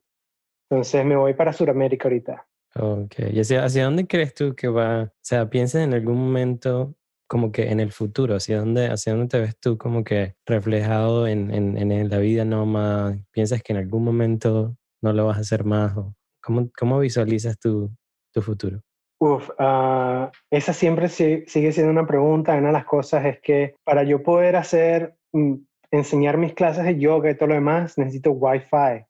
Entonces 0.70 1.04
me 1.04 1.16
voy 1.16 1.34
para 1.34 1.52
Sudamérica 1.52 2.08
ahorita. 2.08 2.46
Ok, 2.74 3.14
¿y 3.32 3.40
hacia, 3.40 3.64
hacia, 3.64 3.84
dónde 3.84 4.06
crees 4.06 4.34
tú 4.34 4.54
que 4.54 4.68
va? 4.68 5.02
O 5.02 5.10
sea, 5.20 5.50
piensas 5.50 5.82
en 5.82 5.92
algún 5.92 6.16
momento 6.16 6.94
como 7.28 7.52
que 7.52 7.70
en 7.70 7.80
el 7.80 7.92
futuro, 7.92 8.34
¿hacia 8.34 8.60
dónde, 8.60 8.88
hacia 8.88 9.12
dónde 9.12 9.28
te 9.28 9.40
ves 9.40 9.58
tú 9.58 9.78
como 9.78 10.04
que 10.04 10.36
reflejado 10.46 11.26
en, 11.26 11.52
en, 11.52 11.76
en 11.76 12.08
la 12.08 12.18
vida 12.18 12.44
nómada? 12.44 13.18
¿Piensas 13.30 13.62
que 13.62 13.72
en 13.72 13.78
algún 13.78 14.04
momento 14.04 14.76
no 15.02 15.12
lo 15.12 15.26
vas 15.26 15.38
a 15.38 15.40
hacer 15.40 15.64
más? 15.64 15.96
¿O 15.96 16.14
cómo, 16.42 16.70
¿Cómo 16.78 16.98
visualizas 16.98 17.58
tu, 17.58 17.90
tu 18.32 18.42
futuro? 18.42 18.80
Uf, 19.18 19.50
uh, 19.50 20.30
esa 20.50 20.72
siempre 20.72 21.08
sigue 21.08 21.72
siendo 21.72 21.92
una 21.92 22.06
pregunta. 22.06 22.56
Una 22.56 22.68
de 22.68 22.72
las 22.72 22.84
cosas 22.84 23.24
es 23.24 23.40
que 23.40 23.76
para 23.84 24.02
yo 24.02 24.22
poder 24.22 24.56
hacer 24.56 25.14
mm, 25.32 25.54
enseñar 25.92 26.38
mis 26.38 26.54
clases 26.54 26.84
de 26.84 26.98
yoga 26.98 27.30
y 27.30 27.36
todo 27.36 27.50
lo 27.50 27.54
demás, 27.54 27.96
necesito 27.98 28.32
Wi-Fi, 28.32 29.06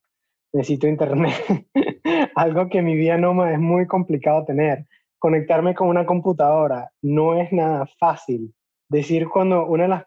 necesito 0.53 0.87
internet, 0.87 1.35
algo 2.35 2.69
que 2.69 2.83
mi 2.83 2.95
vida 2.95 3.17
no 3.17 3.47
es 3.47 3.59
muy 3.59 3.87
complicado 3.87 4.45
tener. 4.45 4.87
Conectarme 5.19 5.75
con 5.75 5.89
una 5.89 6.05
computadora 6.05 6.91
no 7.03 7.41
es 7.41 7.53
nada 7.53 7.87
fácil. 7.99 8.53
Decir 8.89 9.29
cuando 9.29 9.67
una 9.67 9.85
de 9.85 9.89
las 9.89 10.05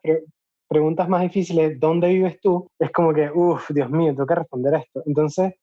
preguntas 0.68 1.08
más 1.08 1.22
difíciles, 1.22 1.80
¿dónde 1.80 2.10
vives 2.10 2.40
tú? 2.42 2.70
Es 2.80 2.92
como 2.92 3.14
que, 3.14 3.30
uff, 3.32 3.70
Dios 3.72 3.90
mío, 3.90 4.12
tengo 4.14 4.28
que 4.28 4.36
responder 4.36 4.76
esto. 4.76 5.04
Entonces, 5.06 5.54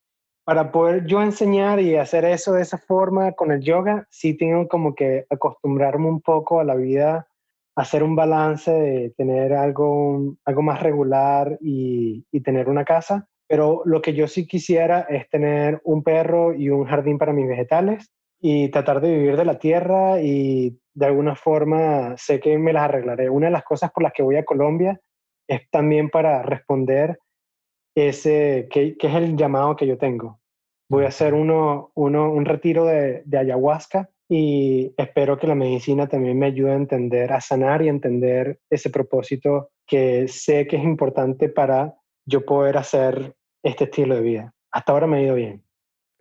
para 0.43 0.71
poder 0.71 1.05
yo 1.05 1.21
enseñar 1.21 1.79
y 1.79 1.95
hacer 1.95 2.25
eso 2.25 2.53
de 2.53 2.63
esa 2.63 2.77
forma 2.77 3.31
con 3.33 3.51
el 3.51 3.61
yoga, 3.61 4.07
sí 4.09 4.35
tengo 4.35 4.67
como 4.67 4.95
que 4.95 5.25
acostumbrarme 5.29 6.07
un 6.07 6.21
poco 6.21 6.59
a 6.59 6.63
la 6.63 6.75
vida 6.75 7.27
hacer 7.75 8.03
un 8.03 8.15
balance 8.15 8.71
de 8.71 9.09
tener 9.17 9.53
algo, 9.53 10.35
algo 10.45 10.61
más 10.61 10.81
regular 10.81 11.57
y, 11.61 12.25
tener 12.43 12.69
una 12.69 12.85
casa. 12.85 13.27
Pero 13.53 13.83
lo 13.85 14.01
que 14.01 14.15
yo 14.15 14.27
sí 14.27 14.47
quisiera 14.47 15.01
es 15.01 15.29
tener 15.29 15.79
un 15.83 16.01
perro 16.01 16.55
y 16.55 16.71
un 16.71 16.85
jardín 16.85 17.19
para 17.19 17.33
mis 17.33 17.47
vegetales 17.47 18.11
y 18.41 18.69
tratar 18.69 18.99
de 18.99 19.15
vivir 19.15 19.37
de 19.37 19.45
la 19.45 19.59
tierra 19.59 20.19
y 20.19 20.75
de 20.95 21.05
alguna 21.05 21.35
forma 21.35 22.17
sé 22.17 22.39
que 22.39 22.57
me 22.57 22.73
las 22.73 22.85
arreglaré. 22.85 23.29
Una 23.29 23.45
de 23.45 23.51
las 23.51 23.63
cosas 23.63 23.91
por 23.91 24.01
las 24.01 24.11
que 24.11 24.23
voy 24.23 24.37
a 24.37 24.43
Colombia 24.43 24.99
es 25.47 25.69
también 25.69 26.09
para 26.09 26.41
responder 26.41 27.19
ese, 27.93 28.67
que, 28.71 28.97
que 28.97 29.05
es 29.05 29.13
el 29.13 29.37
llamado 29.37 29.75
que 29.75 29.85
yo 29.85 29.99
tengo. 29.99 30.39
Voy 30.89 31.05
a 31.05 31.09
hacer 31.09 31.35
uno, 31.35 31.91
uno, 31.93 32.33
un 32.33 32.45
retiro 32.45 32.85
de, 32.85 33.21
de 33.23 33.37
ayahuasca 33.37 34.09
y 34.27 34.95
espero 34.97 35.37
que 35.37 35.45
la 35.45 35.53
medicina 35.53 36.07
también 36.07 36.39
me 36.39 36.47
ayude 36.47 36.71
a 36.71 36.77
entender, 36.77 37.31
a 37.31 37.39
sanar 37.39 37.83
y 37.83 37.89
entender 37.89 38.61
ese 38.71 38.89
propósito 38.89 39.69
que 39.85 40.27
sé 40.27 40.65
que 40.65 40.77
es 40.77 40.83
importante 40.83 41.49
para 41.49 41.93
yo 42.25 42.43
poder 42.43 42.77
hacer 42.77 43.35
este 43.63 43.85
estilo 43.85 44.15
de 44.15 44.21
vida. 44.21 44.53
Hasta 44.71 44.91
ahora 44.91 45.07
me 45.07 45.17
ha 45.17 45.21
ido 45.21 45.35
bien. 45.35 45.63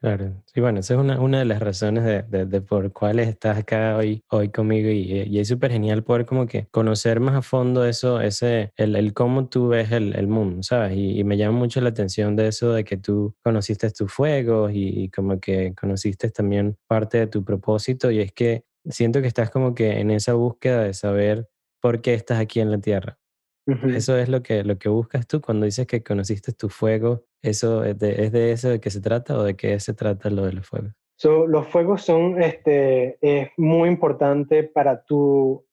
Claro, 0.01 0.43
sí, 0.47 0.61
bueno, 0.61 0.81
esa 0.81 0.95
es 0.95 1.01
una, 1.01 1.21
una 1.21 1.39
de 1.39 1.45
las 1.45 1.61
razones 1.61 2.03
de, 2.03 2.45
de, 2.45 2.61
por 2.61 2.93
cuáles 2.93 3.29
estás 3.29 3.57
acá 3.57 3.97
hoy, 3.97 4.25
hoy 4.31 4.49
conmigo 4.49 4.91
y, 4.91 5.13
y 5.13 5.39
es 5.39 5.47
súper 5.47 5.71
genial 5.71 6.03
poder 6.03 6.27
como 6.27 6.47
que 6.47 6.67
conocer 6.73 7.21
más 7.21 7.37
a 7.37 7.43
fondo 7.43 7.85
eso, 7.85 8.21
ese, 8.21 8.73
el, 8.77 8.97
el 8.97 9.15
cómo 9.15 9.47
tú 9.49 9.69
ves 9.69 9.93
el, 9.93 10.17
el 10.17 10.27
mundo, 10.27 10.65
¿sabes? 10.65 10.97
Y, 10.97 11.21
y, 11.21 11.23
me 11.23 11.37
llama 11.37 11.57
mucho 11.57 11.81
la 11.81 11.91
atención 11.91 12.35
de 12.35 12.49
eso 12.49 12.73
de 12.73 12.83
que 12.83 12.97
tú 12.97 13.37
conociste 13.45 13.89
tus 13.93 14.13
fuegos 14.13 14.73
y, 14.73 15.05
y 15.05 15.09
como 15.09 15.39
que 15.39 15.73
conociste 15.81 16.31
también 16.31 16.77
parte 16.89 17.19
de 17.19 17.27
tu 17.29 17.45
propósito 17.45 18.11
y 18.11 18.19
es 18.19 18.33
que 18.33 18.65
siento 18.87 19.21
que 19.21 19.29
estás 19.29 19.51
como 19.51 19.73
que 19.73 20.01
en 20.01 20.11
esa 20.11 20.35
búsqueda 20.35 20.83
de 20.83 20.95
saber 20.95 21.49
por 21.81 22.01
qué 22.01 22.15
estás 22.15 22.41
aquí 22.41 22.59
en 22.59 22.73
la 22.73 22.79
Tierra. 22.79 23.19
Eso 23.67 24.17
es 24.19 24.29
lo 24.29 24.43
que, 24.43 24.65
lo 24.65 24.77
que 24.79 24.89
buscas 24.89 25.27
tú 25.29 25.41
cuando 25.41 25.67
dices 25.67 25.87
que 25.87 26.03
conociste 26.03 26.53
tu 26.53 26.69
fuego. 26.69 27.25
¿Eso 27.43 27.85
es 27.85 27.99
de, 27.99 28.53
eso 28.53 28.69
de 28.69 28.81
qué 28.81 28.91
se 28.91 29.01
trata 29.01 29.37
o 29.37 29.43
de 29.43 29.57
qué 29.57 29.79
se 29.81 29.95
trata 29.95 30.31
lo 30.31 30.47
de 30.47 30.53
los 30.53 30.67
fuegos? 30.67 30.93
los 31.25 31.69
fuegos 31.69 32.03
son 32.03 32.43
este, 32.43 33.17
es 33.21 33.51
muy 33.57 33.89
importante 33.89 34.65
para 34.65 35.05
tu, 35.05 35.65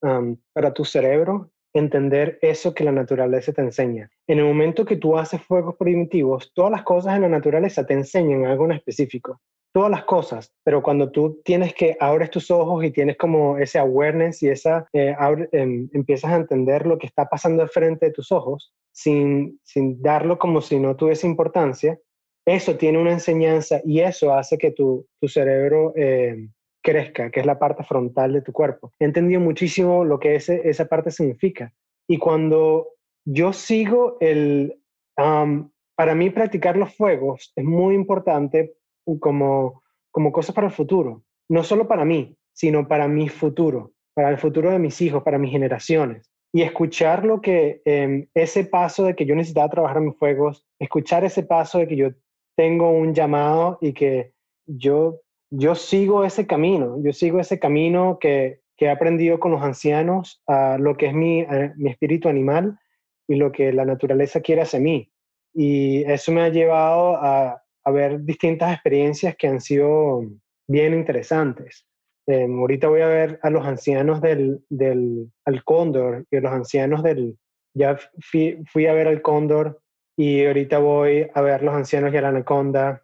para 0.54 0.74
tu 0.74 0.86
cerebro 0.86 1.50
entender 1.74 2.38
eso 2.44 2.74
que 2.74 2.84
la 2.84 2.92
naturaleza 2.92 3.52
te 3.52 3.62
enseña. 3.62 4.12
En 4.28 4.40
el 4.40 4.46
momento 4.46 4.86
que 4.86 4.98
tú 4.98 5.18
haces 5.18 5.42
fuegos 5.42 5.76
primitivos, 5.76 6.52
todas 6.54 6.72
las 6.72 6.84
cosas 6.84 7.16
en 7.16 7.24
la 7.24 7.30
naturaleza 7.30 7.86
te 7.86 7.94
enseñan 7.94 8.46
algo 8.46 8.66
en 8.66 8.74
específico 8.74 9.42
todas 9.72 9.92
las 9.92 10.04
cosas, 10.04 10.54
pero 10.64 10.82
cuando 10.82 11.12
tú 11.12 11.42
tienes 11.44 11.74
que 11.74 11.96
abres 12.00 12.32
tus 12.32 12.50
ojos 12.52 12.84
y 12.84 12.92
tienes 12.92 13.18
como 13.18 13.58
ese 13.58 13.80
awareness 13.80 14.42
y 14.44 14.50
esa, 14.50 14.88
eh, 14.94 15.16
em, 15.52 15.90
empiezas 15.94 16.32
a 16.32 16.38
entender 16.38 16.86
lo 16.86 16.98
que 16.98 17.08
está 17.08 17.26
pasando 17.26 17.62
al 17.62 17.70
frente 17.70 18.08
de 18.08 18.12
tus 18.12 18.32
ojos, 18.32 18.74
sin, 19.00 19.60
sin 19.64 20.02
darlo 20.02 20.38
como 20.38 20.60
si 20.60 20.78
no 20.78 20.98
tuviese 20.98 21.26
importancia, 21.26 21.98
eso 22.46 22.76
tiene 22.76 23.00
una 23.00 23.14
enseñanza 23.14 23.80
y 23.86 24.02
eso 24.02 24.34
hace 24.34 24.58
que 24.58 24.72
tu, 24.72 25.08
tu 25.22 25.30
cerebro 25.30 25.94
eh, 25.96 26.50
crezca, 26.84 27.32
que 27.32 27.40
es 27.40 27.46
la 27.46 27.58
parte 27.58 27.84
frontal 27.84 28.34
de 28.34 28.42
tu 28.42 28.52
cuerpo. 28.52 28.92
He 29.00 29.06
entendido 29.06 29.40
muchísimo 29.40 30.04
lo 30.04 30.20
que 30.20 30.36
ese, 30.36 30.68
esa 30.68 30.86
parte 30.86 31.12
significa. 31.12 31.74
Y 32.10 32.18
cuando 32.18 32.90
yo 33.24 33.54
sigo 33.54 34.18
el... 34.20 34.82
para 35.16 36.16
mí 36.16 36.30
practicar 36.30 36.76
los 36.76 36.94
fuegos 36.94 37.54
es 37.56 37.64
muy 37.64 37.96
importante 37.96 38.76
como, 39.20 39.82
como 40.12 40.32
cosa 40.34 40.52
para 40.54 40.68
el 40.68 40.74
futuro. 40.74 41.24
No 41.50 41.64
solo 41.64 41.88
para 41.88 42.04
mí, 42.04 42.36
sino 42.54 42.86
para 42.88 43.08
mi 43.08 43.30
futuro, 43.30 43.94
para 44.14 44.30
el 44.30 44.38
futuro 44.38 44.72
de 44.72 44.80
mis 44.80 45.00
hijos, 45.02 45.24
para 45.24 45.38
mis 45.38 45.52
generaciones. 45.52 46.30
Y 46.52 46.64
escuchar 46.64 47.26
lo 47.26 47.42
que 47.42 47.82
em, 47.86 48.28
ese 48.34 48.66
paso 48.66 49.04
de 49.04 49.16
que 49.16 49.26
yo 49.26 49.36
necesitaba 49.36 49.70
trabajar 49.70 50.02
mis 50.02 50.18
fuegos, 50.18 50.66
escuchar 50.80 51.24
ese 51.24 51.44
paso 51.44 51.80
de 51.80 51.88
que 51.88 51.96
yo 51.96 52.10
tengo 52.56 52.90
un 52.92 53.14
llamado 53.14 53.78
y 53.82 53.94
que 53.94 54.34
yo, 54.66 55.22
yo 55.52 55.76
sigo 55.76 56.24
ese 56.24 56.48
camino, 56.48 56.98
yo 57.04 57.14
sigo 57.14 57.40
ese 57.40 57.60
camino 57.60 58.18
que, 58.20 58.62
que 58.76 58.86
he 58.86 58.90
aprendido 58.90 59.40
con 59.40 59.52
los 59.52 59.62
ancianos, 59.62 60.42
lo 60.80 60.98
que 60.98 61.08
es 61.08 61.14
mi, 61.14 61.46
mi 61.78 61.92
espíritu 61.92 62.30
animal 62.30 62.80
y 63.28 63.36
lo 63.36 63.52
que 63.52 63.72
la 63.72 63.86
naturaleza 63.86 64.42
quiere 64.42 64.64
hacia 64.64 64.80
mí. 64.80 65.12
Y 65.54 66.04
eso 66.04 66.32
me 66.32 66.42
ha 66.42 66.50
llevado 66.50 67.16
a, 67.18 67.62
a 67.84 67.92
ver 67.92 68.24
distintas 68.24 68.74
experiencias 68.74 69.36
que 69.36 69.48
han 69.48 69.62
sido 69.62 70.22
bien 70.68 70.94
interesantes. 70.94 71.86
Em, 72.30 72.60
ahorita 72.60 72.88
voy 72.88 73.02
a 73.02 73.08
ver 73.08 73.40
a 73.42 73.50
los 73.50 73.66
ancianos 73.66 74.22
del, 74.22 74.64
del 74.70 75.32
al 75.46 75.64
cóndor 75.64 76.28
y 76.30 76.38
a 76.38 76.42
los 76.42 76.52
ancianos 76.52 77.02
del... 77.02 77.40
Ya 77.74 77.98
fui, 78.20 78.64
fui, 78.72 78.86
a 78.86 78.94
ver 78.94 79.08
al 79.08 79.24
cóndor 79.24 79.82
y 80.16 80.46
ahorita 80.46 80.78
voy 80.78 81.28
a 81.34 81.42
ver 81.42 81.64
los 81.64 81.74
ancianos 81.74 82.12
de 82.12 82.22
la 82.22 82.30
anaconda 82.30 83.04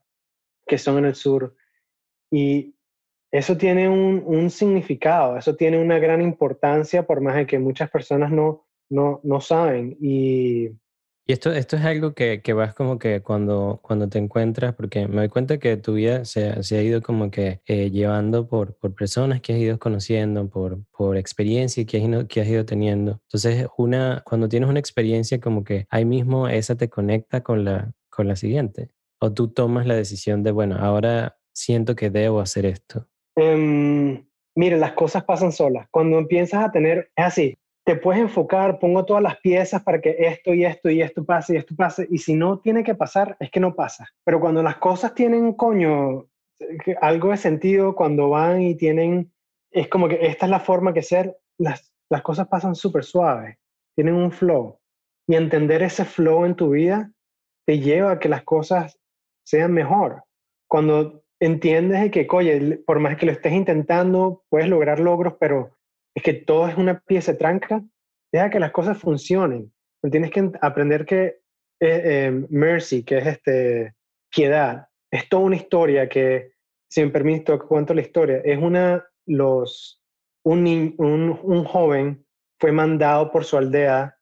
que 0.67 0.78
son 0.78 0.99
en 0.99 1.05
el 1.05 1.15
sur. 1.15 1.55
Y 2.32 2.76
eso 3.32 3.57
tiene 3.57 3.89
un, 3.89 4.21
un, 4.26 4.51
significado, 4.51 5.38
eso 5.38 5.55
tiene 5.55 5.82
una 5.82 5.97
gran 5.97 6.21
importancia 6.21 7.07
por 7.07 7.19
más 7.19 7.36
de 7.36 7.47
que 7.47 7.57
muchas 7.57 7.89
personas 7.89 8.32
no, 8.32 8.67
no, 8.89 9.21
no 9.23 9.41
saben. 9.41 9.97
Y 9.99 10.69
y 11.28 11.34
esto, 11.34 11.51
esto 11.51 11.76
es 11.76 11.84
algo 11.84 12.13
que, 12.13 12.41
que, 12.41 12.53
vas 12.53 12.76
como 12.76 12.99
que 12.99 13.21
cuando, 13.21 13.80
cuando 13.82 14.07
te 14.07 14.19
encuentras, 14.19 14.76
porque 14.76 15.07
me 15.07 15.17
doy 15.17 15.30
cuenta 15.30 15.57
que 15.57 15.76
tu 15.76 15.93
vida 15.93 16.23
se, 16.23 16.61
se 16.61 16.78
ha 16.78 16.84
ido 16.84 17.01
como 17.01 17.32
que 17.32 17.61
eh, 17.65 17.89
llevando 17.89 18.47
por, 18.47 18.76
por 18.78 18.93
personas 18.93 19.41
que 19.41 19.53
has 19.53 19.59
ido 19.59 19.80
conociendo, 19.80 20.47
por, 20.47 20.86
por 20.91 21.17
experiencia 21.17 21.84
que 21.86 21.97
has, 21.97 22.26
que 22.26 22.41
has 22.41 22.47
ido 22.47 22.63
teniendo. 22.63 23.21
Entonces, 23.23 23.67
una, 23.78 24.21
cuando 24.23 24.47
tienes 24.47 24.69
una 24.69 24.80
experiencia 24.80 25.39
como 25.39 25.63
que 25.63 25.88
ahí 25.89 26.05
mismo 26.05 26.47
esa 26.47 26.76
te 26.76 26.89
conecta 26.89 27.41
con 27.41 27.65
la, 27.65 27.91
con 28.09 28.28
la 28.28 28.36
siguiente. 28.36 28.91
O 29.19 29.34
tú 29.34 29.47
tomas 29.47 29.88
la 29.88 29.95
decisión 29.95 30.43
de, 30.43 30.51
bueno, 30.51 30.76
ahora 30.80 31.38
siento 31.53 31.95
que 31.95 32.11
debo 32.11 32.39
hacer 32.39 32.67
esto. 32.67 33.07
Um, 33.36 34.23
las 34.55 34.93
cosas 34.93 35.23
pasan 35.23 35.51
solas. 35.51 35.88
Cuando 35.89 36.19
empiezas 36.19 36.63
a 36.63 36.71
tener, 36.71 37.09
es 37.15 37.26
así, 37.26 37.57
te 37.86 37.96
puedes 37.96 38.20
enfocar, 38.20 38.80
pongo 38.80 39.06
todas 39.06 39.22
las 39.22 39.38
piezas 39.38 39.84
para 39.84 40.02
que 40.02 40.16
esto 40.18 40.54
y 40.54 40.66
esto 40.66 40.90
y 40.90 41.04
esto 41.04 41.24
pase 41.24 41.54
y 41.54 41.58
esto 41.58 41.76
pase, 41.76 42.08
y 42.10 42.18
si 42.18 42.34
no 42.34 42.60
tiene 42.60 42.84
que 42.84 42.96
pasar, 42.96 43.38
es 43.40 43.52
que 43.52 43.60
no 43.60 43.76
pasa. 43.76 44.10
Pero 44.24 44.40
cuando 44.40 44.64
las 44.64 44.78
cosas 44.78 45.14
tienen, 45.14 45.54
coño, 45.54 46.26
algo 47.00 47.30
de 47.30 47.38
sentido, 47.38 47.96
cuando 47.96 48.30
van 48.30 48.64
y 48.64 48.76
tienen, 48.76 49.32
es 49.72 49.88
como 49.88 50.08
que 50.08 50.26
esta 50.26 50.48
es 50.48 50.50
la 50.50 50.60
forma 50.60 50.94
que 50.94 51.04
ser, 51.04 51.38
las, 51.60 51.92
las 52.10 52.24
cosas 52.24 52.48
pasan 52.48 52.74
súper 52.74 53.04
suaves, 53.04 53.58
tienen 53.96 54.16
un 54.16 54.32
flow. 54.32 54.80
Y 55.28 55.36
entender 55.36 55.84
ese 55.84 56.06
flow 56.06 56.46
en 56.46 56.56
tu 56.56 56.72
vida 56.72 57.12
te 57.68 57.80
lleva 57.80 58.12
a 58.12 58.20
que 58.20 58.30
las 58.30 58.44
cosas 58.44 59.00
sean 59.46 59.74
mejor. 59.74 60.24
Cuando 60.68 61.24
entiendes 61.40 62.10
que, 62.10 62.28
oye, 62.32 62.82
por 62.86 63.00
más 63.00 63.18
que 63.18 63.28
lo 63.28 63.32
estés 63.32 63.54
intentando, 63.54 64.44
puedes 64.50 64.70
lograr 64.70 65.00
logros, 65.00 65.36
pero 65.40 65.74
es 66.16 66.24
que 66.24 66.34
todo 66.34 66.68
es 66.68 66.78
una 66.78 66.99
pieza 67.01 67.38
tranca, 67.38 67.84
deja 68.32 68.49
que 68.49 68.59
las 68.59 68.72
cosas 68.72 68.97
funcionen. 68.97 69.72
tienes 70.11 70.32
que 70.32 70.51
aprender 70.61 71.05
que 71.05 71.41
eh, 71.80 72.01
eh, 72.03 72.45
mercy, 72.49 73.03
que 73.03 73.18
es 73.18 73.28
este, 73.28 73.95
piedad, 74.34 74.88
es 75.11 75.28
toda 75.30 75.43
una 75.43 75.57
historia 75.57 76.07
que, 76.07 76.53
si 76.89 77.03
me 77.03 77.11
permito, 77.11 77.59
cuento 77.59 77.93
la 77.93 78.01
historia, 78.01 78.41
es 78.45 78.57
una, 78.57 79.05
los, 79.26 80.01
un, 80.43 80.95
un, 80.97 81.39
un 81.43 81.63
joven 81.66 82.26
fue 82.59 82.72
mandado 82.72 83.32
por 83.32 83.43
su 83.43 83.57
aldea 83.57 84.18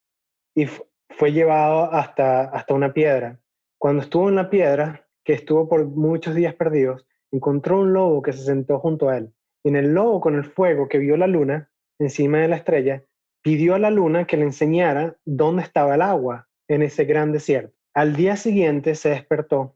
y 0.55 0.65
fue 0.65 1.31
llevado 1.31 1.91
hasta, 1.93 2.45
hasta 2.45 2.73
una 2.73 2.93
piedra. 2.93 3.39
Cuando 3.77 4.01
estuvo 4.01 4.29
en 4.29 4.35
la 4.35 4.49
piedra, 4.49 5.07
que 5.23 5.33
estuvo 5.33 5.69
por 5.69 5.85
muchos 5.85 6.35
días 6.35 6.55
perdidos, 6.55 7.05
encontró 7.31 7.79
un 7.79 7.93
lobo 7.93 8.21
que 8.21 8.33
se 8.33 8.43
sentó 8.43 8.79
junto 8.79 9.09
a 9.09 9.17
él. 9.17 9.33
Y 9.63 9.69
en 9.69 9.75
el 9.75 9.93
lobo, 9.93 10.19
con 10.21 10.35
el 10.35 10.43
fuego 10.43 10.87
que 10.87 10.97
vio 10.97 11.17
la 11.17 11.27
luna, 11.27 11.69
encima 11.99 12.39
de 12.39 12.47
la 12.47 12.57
estrella, 12.57 13.03
pidió 13.43 13.75
a 13.75 13.79
la 13.79 13.91
luna 13.91 14.25
que 14.25 14.37
le 14.37 14.43
enseñara 14.43 15.17
dónde 15.25 15.63
estaba 15.63 15.95
el 15.95 16.01
agua 16.01 16.47
en 16.67 16.81
ese 16.81 17.05
gran 17.05 17.31
desierto. 17.31 17.75
Al 17.93 18.15
día 18.15 18.35
siguiente 18.35 18.95
se 18.95 19.09
despertó 19.09 19.75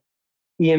y, 0.57 0.71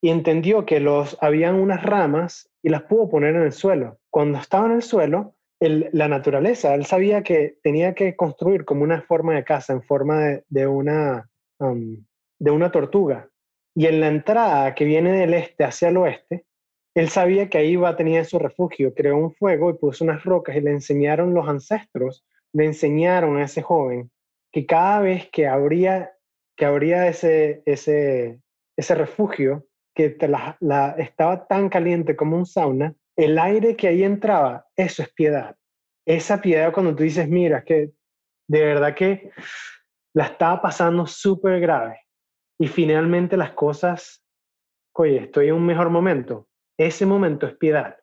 entendió 0.00 0.64
que 0.64 0.80
los 0.80 1.18
habían 1.20 1.56
unas 1.56 1.82
ramas 1.82 2.48
y 2.62 2.68
las 2.68 2.82
pudo 2.84 3.10
poner 3.10 3.34
en 3.34 3.42
el 3.42 3.52
suelo. 3.52 3.98
Cuando 4.10 4.38
estaba 4.38 4.66
en 4.66 4.72
el 4.72 4.82
suelo, 4.82 5.34
la 5.60 6.08
naturaleza, 6.08 6.74
él 6.74 6.86
sabía 6.86 7.22
que 7.24 7.58
tenía 7.62 7.94
que 7.94 8.14
construir 8.14 8.64
como 8.64 8.84
una 8.84 9.02
forma 9.02 9.34
de 9.34 9.44
casa, 9.44 9.72
en 9.72 9.82
forma 9.82 10.40
de, 10.48 10.66
una, 10.68 11.28
de 11.58 12.50
una 12.50 12.70
tortuga. 12.70 13.28
Y 13.74 13.86
en 13.86 14.00
la 14.00 14.08
entrada 14.08 14.74
que 14.74 14.84
viene 14.84 15.12
del 15.12 15.34
este 15.34 15.64
hacia 15.64 15.88
el 15.88 15.96
oeste, 15.96 16.46
él 16.98 17.10
sabía 17.10 17.48
que 17.48 17.58
ahí 17.58 17.70
iba 17.70 17.88
a 17.88 17.96
tener 17.96 18.24
su 18.24 18.40
refugio, 18.40 18.92
creó 18.92 19.16
un 19.16 19.32
fuego 19.32 19.70
y 19.70 19.74
puso 19.74 20.02
unas 20.02 20.24
rocas 20.24 20.56
y 20.56 20.60
le 20.60 20.72
enseñaron 20.72 21.32
los 21.32 21.48
ancestros, 21.48 22.26
le 22.52 22.64
enseñaron 22.64 23.36
a 23.36 23.44
ese 23.44 23.62
joven 23.62 24.10
que 24.50 24.66
cada 24.66 25.00
vez 25.00 25.28
que 25.30 25.46
abría, 25.46 26.12
que 26.56 26.64
abría 26.64 27.06
ese, 27.06 27.62
ese, 27.66 28.40
ese 28.76 28.94
refugio, 28.96 29.64
que 29.94 30.16
la, 30.60 30.96
estaba 30.98 31.46
tan 31.46 31.68
caliente 31.68 32.16
como 32.16 32.36
un 32.36 32.46
sauna, 32.46 32.94
el 33.16 33.38
aire 33.38 33.76
que 33.76 33.86
ahí 33.86 34.02
entraba, 34.02 34.66
eso 34.74 35.02
es 35.02 35.12
piedad. 35.12 35.54
Esa 36.04 36.40
piedad 36.40 36.72
cuando 36.72 36.96
tú 36.96 37.04
dices, 37.04 37.28
mira, 37.28 37.62
que 37.62 37.92
de 38.48 38.64
verdad 38.64 38.96
que 38.96 39.30
la 40.14 40.24
estaba 40.24 40.62
pasando 40.62 41.06
súper 41.06 41.60
grave 41.60 42.00
y 42.58 42.66
finalmente 42.66 43.36
las 43.36 43.52
cosas, 43.52 44.24
oye, 44.94 45.18
estoy 45.18 45.48
en 45.48 45.54
un 45.54 45.66
mejor 45.66 45.90
momento 45.90 46.48
ese 46.78 47.06
momento 47.06 47.46
es 47.46 47.54
piedad. 47.54 47.96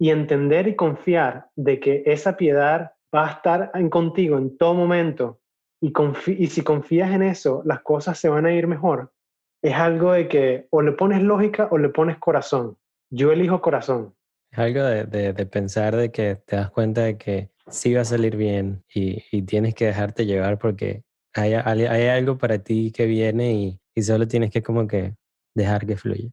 Y 0.00 0.10
entender 0.10 0.66
y 0.66 0.74
confiar 0.74 1.50
de 1.54 1.78
que 1.78 2.02
esa 2.06 2.36
piedad 2.36 2.92
va 3.14 3.28
a 3.28 3.32
estar 3.32 3.70
en 3.74 3.88
contigo 3.90 4.38
en 4.38 4.58
todo 4.58 4.74
momento 4.74 5.40
y, 5.84 5.92
y 6.38 6.46
si 6.46 6.62
confías 6.62 7.12
en 7.12 7.22
eso, 7.22 7.62
las 7.66 7.82
cosas 7.82 8.18
se 8.18 8.30
van 8.30 8.46
a 8.46 8.52
ir 8.52 8.66
mejor. 8.66 9.12
Es 9.62 9.74
algo 9.74 10.12
de 10.12 10.28
que 10.28 10.66
o 10.70 10.80
le 10.80 10.92
pones 10.92 11.22
lógica 11.22 11.68
o 11.70 11.78
le 11.78 11.90
pones 11.90 12.16
corazón. 12.18 12.78
Yo 13.10 13.32
elijo 13.32 13.60
corazón. 13.60 14.14
Es 14.50 14.58
algo 14.58 14.82
de, 14.82 15.32
de, 15.32 15.46
pensar 15.46 15.94
de 15.94 16.10
que 16.10 16.36
te 16.36 16.56
das 16.56 16.70
cuenta 16.70 17.02
de 17.02 17.18
que 17.18 17.50
sí 17.68 17.92
va 17.92 18.02
a 18.02 18.06
salir 18.06 18.36
bien 18.36 18.84
y, 18.94 19.22
y 19.30 19.42
tienes 19.42 19.74
que 19.74 19.86
dejarte 19.86 20.26
llevar 20.26 20.58
porque 20.58 21.02
hay, 21.34 21.54
hay, 21.54 22.06
algo 22.06 22.38
para 22.38 22.58
ti 22.58 22.92
que 22.92 23.06
viene 23.06 23.52
y, 23.52 23.80
y, 23.94 24.02
solo 24.02 24.28
tienes 24.28 24.50
que 24.50 24.62
como 24.62 24.86
que 24.86 25.16
dejar 25.54 25.86
que 25.86 25.96
fluya. 25.96 26.30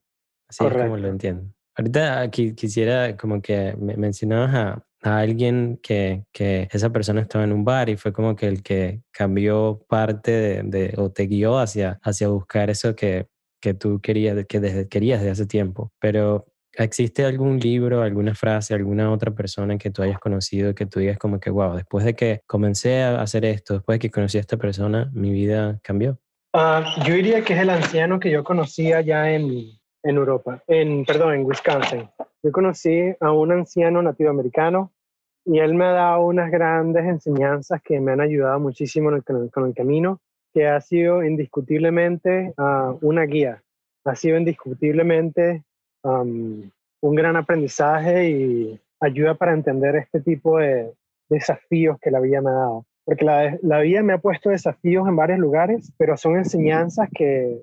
Así 0.48 0.66
es 0.66 0.74
como 0.74 0.98
lo 0.98 1.08
entiendo. 1.08 1.52
Ahorita 1.76 2.22
aquí 2.22 2.54
quisiera 2.54 3.16
como 3.16 3.42
que 3.42 3.76
me 3.80 3.96
mencionabas 3.96 4.54
a, 4.54 4.86
a 5.04 5.20
alguien 5.20 5.80
que, 5.82 6.26
que, 6.32 6.68
esa 6.72 6.92
persona 6.92 7.22
estaba 7.22 7.44
en 7.44 7.54
un 7.54 7.64
bar 7.64 7.90
y 7.90 7.98
fue 7.98 8.14
como 8.14 8.36
que 8.36 8.48
el 8.48 8.62
que 8.62 9.02
cambió 9.12 9.84
parte 9.88 10.32
de, 10.32 10.64
de 10.64 10.94
o 10.98 11.12
te 11.12 11.28
guió 11.28 11.58
hacia, 11.60 12.00
hacia 12.04 12.28
buscar 12.28 12.70
eso 12.70 12.96
que, 12.96 13.28
que 13.62 13.74
tú 13.74 14.00
querías, 14.02 14.46
que 14.48 14.60
desde, 14.60 14.88
querías 14.88 15.20
desde 15.20 15.32
hace 15.32 15.46
tiempo. 15.46 15.92
Pero 16.00 16.48
¿existe 16.74 17.26
algún 17.26 17.60
libro, 17.60 18.02
alguna 18.02 18.36
frase, 18.36 18.74
alguna 18.74 19.12
otra 19.12 19.32
persona 19.32 19.78
que 19.78 19.92
tú 19.92 20.02
hayas 20.02 20.20
conocido 20.20 20.76
que 20.76 20.86
tú 20.86 21.00
digas 21.00 21.18
como 21.18 21.40
que, 21.40 21.50
wow, 21.50 21.76
después 21.76 22.06
de 22.06 22.16
que 22.16 22.42
comencé 22.48 23.02
a 23.02 23.22
hacer 23.22 23.46
esto, 23.46 23.76
después 23.76 23.96
de 23.96 24.00
que 24.00 24.12
conocí 24.12 24.38
a 24.38 24.42
esta 24.42 24.58
persona, 24.58 25.10
mi 25.14 25.32
vida 25.32 25.80
cambió? 25.84 26.20
Uh, 26.54 26.84
yo 27.06 27.14
diría 27.14 27.44
que 27.44 27.54
es 27.54 27.60
el 27.60 27.70
anciano 27.70 28.20
que 28.20 28.30
yo 28.30 28.44
conocía 28.44 29.00
ya 29.02 29.32
en, 29.32 29.80
en 30.04 30.16
Europa, 30.16 30.64
en, 30.68 31.06
perdón, 31.06 31.34
en 31.34 31.45
Wisconsin. 31.45 32.10
Yo 32.43 32.52
conocí 32.52 33.14
a 33.20 33.32
un 33.32 33.52
anciano 33.52 34.02
nativo 34.02 34.30
americano 34.30 34.91
y 35.45 35.60
él 35.60 35.74
me 35.74 35.86
ha 35.86 35.91
dado 35.91 36.26
unas 36.26 36.52
grandes 36.52 37.06
enseñanzas 37.06 37.82
que 37.82 37.99
me 37.99 38.12
han 38.12 38.22
ayudado 38.22 38.60
muchísimo 38.60 39.12
con 39.52 39.66
el 39.66 39.74
camino, 39.74 40.20
que 40.54 40.68
ha 40.68 40.80
sido 40.82 41.24
indiscutiblemente 41.24 42.54
ah, 42.58 42.93
una 43.02 43.24
guía, 43.24 43.64
ha 44.06 44.16
sido 44.16 44.38
indiscutiblemente 44.38 45.64
un 46.04 47.16
gran 47.16 47.36
aprendizaje 47.36 48.30
y 48.30 48.80
ayuda 48.99 49.36
para 49.36 49.54
entender 49.54 49.95
este 49.95 50.20
tipo 50.20 50.58
de 50.58 50.91
desafíos 51.30 51.99
que 51.99 52.12
la 52.12 52.20
vida 52.20 52.41
me 52.41 52.49
ha 52.49 52.54
dado. 52.54 52.86
porque 53.06 53.24
la, 53.24 53.58
la, 53.62 53.80
vida 53.82 54.02
me 54.02 54.14
ha 54.14 54.18
puesto 54.18 54.49
desafíos 54.49 55.08
en 55.08 55.16
varios 55.16 55.39
lugares, 55.39 55.91
pero 55.97 56.18
son 56.18 56.38
enseñanzas 56.38 57.08
que, 57.14 57.62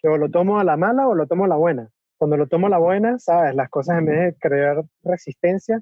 que 0.00 0.08
o 0.08 0.16
lo 0.16 0.30
tomo 0.30 0.58
a 0.58 0.64
la 0.64 0.76
mala 0.76 1.08
o 1.08 1.14
lo 1.14 1.26
tomo 1.26 1.44
a 1.44 1.48
la 1.48 1.56
buena. 1.56 1.90
Cuando 2.18 2.36
lo 2.36 2.46
tomo 2.46 2.66
a 2.66 2.70
la 2.70 2.78
buena, 2.78 3.18
sabes, 3.18 3.54
las 3.54 3.68
cosas 3.70 3.98
en 3.98 4.06
vez 4.06 4.18
de 4.18 4.34
crear 4.38 4.84
resistencia, 5.02 5.80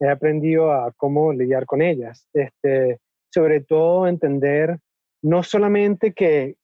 he 0.00 0.08
aprendido 0.08 0.72
a 0.72 0.92
cómo 0.92 1.32
lidiar 1.32 1.66
con 1.66 1.82
ellas. 1.82 2.26
Este, 2.32 3.00
sobre 3.32 3.60
todo 3.60 4.06
entender 4.06 4.78
no 5.22 5.42
solamente 5.42 6.12
que 6.12 6.56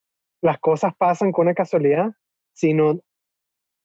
las 0.43 0.59
cosas 0.59 0.95
pasan 0.97 1.33
con 1.33 1.47
una 1.47 1.55
casualidad, 1.55 2.13
sino 2.53 3.01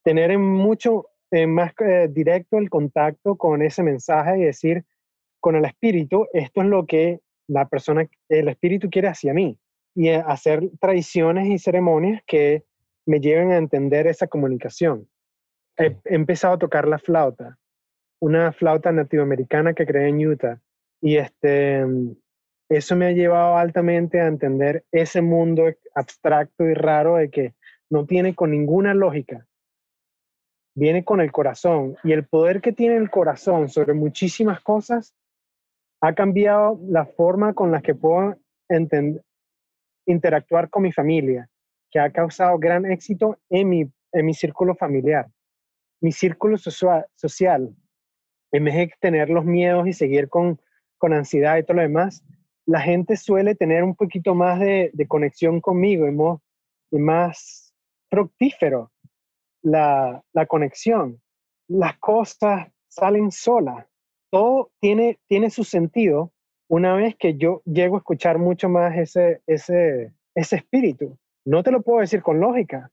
tener 0.03 0.31
en 0.31 0.41
mucho 0.41 1.07
más 1.47 1.73
eh, 1.79 2.07
directo 2.11 2.57
el 2.57 2.69
contacto 2.69 3.35
con 3.35 3.63
ese 3.63 3.81
mensaje 3.81 4.37
y 4.37 4.43
decir 4.43 4.85
con 5.39 5.55
el 5.55 5.65
espíritu, 5.65 6.27
esto 6.31 6.61
es 6.61 6.67
lo 6.67 6.85
que 6.85 7.19
la 7.47 7.67
persona, 7.67 8.07
el 8.29 8.47
espíritu 8.47 8.89
quiere 8.89 9.07
hacia 9.07 9.33
mí. 9.33 9.57
Y 9.95 10.09
eh, 10.09 10.23
hacer 10.25 10.61
tradiciones 10.79 11.47
y 11.47 11.59
ceremonias 11.59 12.21
que 12.25 12.63
me 13.05 13.19
lleven 13.19 13.51
a 13.51 13.57
entender 13.57 14.07
esa 14.07 14.27
comunicación. 14.27 15.07
He, 15.77 15.97
empezado 16.05 16.55
a 16.55 16.59
tocar 16.59 16.87
la 16.87 16.99
flauta, 16.99 17.57
una 18.19 18.51
flauta 18.51 18.91
nativoamericana 18.91 19.73
que 19.73 19.85
creé 19.85 20.09
en 20.09 20.25
Utah. 20.25 20.61
Y 21.01 21.17
este, 21.17 21.83
eso 22.69 22.95
me 22.95 23.07
ha 23.07 23.11
llevado 23.11 23.57
altamente 23.57 24.21
a 24.21 24.27
entender 24.27 24.85
ese 24.91 25.21
mundo 25.21 25.65
abstracto 25.95 26.65
y 26.65 26.73
raro 26.73 27.17
de 27.17 27.29
que 27.29 27.53
no 27.89 28.05
tiene 28.05 28.35
con 28.35 28.51
ninguna 28.51 28.93
lógica. 28.93 29.45
Viene 30.75 31.03
con 31.03 31.21
el 31.21 31.31
corazón 31.31 31.97
y 32.03 32.13
el 32.13 32.25
poder 32.25 32.61
que 32.61 32.71
tiene 32.71 32.95
el 32.95 33.11
corazón 33.11 33.69
sobre 33.69 33.93
muchísimas 33.93 34.61
cosas 34.61 35.13
ha 36.01 36.13
cambiado 36.15 36.79
la 36.87 37.05
forma 37.05 37.53
con 37.53 37.71
la 37.71 37.81
que 37.81 37.95
puedo 37.95 38.35
interactuar 40.05 40.69
con 40.69 40.83
mi 40.83 40.91
familia, 40.91 41.47
que 41.93 41.99
ha 41.99 42.09
causado 42.09 42.57
gran 42.57 42.91
éxito 42.91 43.37
en 43.51 43.69
mi, 43.69 43.81
en 44.11 44.25
mi 44.25 44.33
círculo 44.33 44.73
familiar. 44.73 45.29
Mi 46.01 46.11
círculo 46.11 46.57
social, 46.57 47.75
en 48.51 48.63
vez 48.63 48.73
de 48.73 48.91
tener 48.99 49.29
los 49.29 49.45
miedos 49.45 49.87
y 49.87 49.93
seguir 49.93 50.27
con, 50.27 50.59
con 50.97 51.13
ansiedad 51.13 51.55
y 51.57 51.63
todo 51.63 51.75
lo 51.75 51.83
demás, 51.83 52.23
la 52.65 52.81
gente 52.81 53.15
suele 53.15 53.53
tener 53.53 53.83
un 53.83 53.95
poquito 53.95 54.33
más 54.33 54.59
de, 54.59 54.91
conexión 55.07 55.61
conmigo 55.61 56.07
y, 56.91 56.97
más 56.97 57.73
fructífero 58.09 58.91
la, 59.61 60.23
la, 60.33 60.45
conexión. 60.47 61.21
Las 61.67 61.97
cosas 61.99 62.69
salen 62.87 63.31
solas. 63.31 63.85
Todo 64.31 64.71
tiene, 64.79 65.19
tiene 65.27 65.51
su 65.51 65.63
sentido 65.63 66.33
una 66.67 66.95
vez 66.95 67.15
que 67.15 67.37
yo 67.37 67.61
llego 67.65 67.97
a 67.97 67.99
escuchar 67.99 68.39
mucho 68.39 68.67
más 68.67 68.97
ese, 68.97 69.43
ese, 69.45 70.11
ese 70.33 70.55
espíritu. 70.55 71.17
No 71.45 71.63
te 71.63 71.71
lo 71.71 71.81
puedo 71.81 71.99
decir 71.99 72.21
con 72.21 72.39
lógica, 72.39 72.91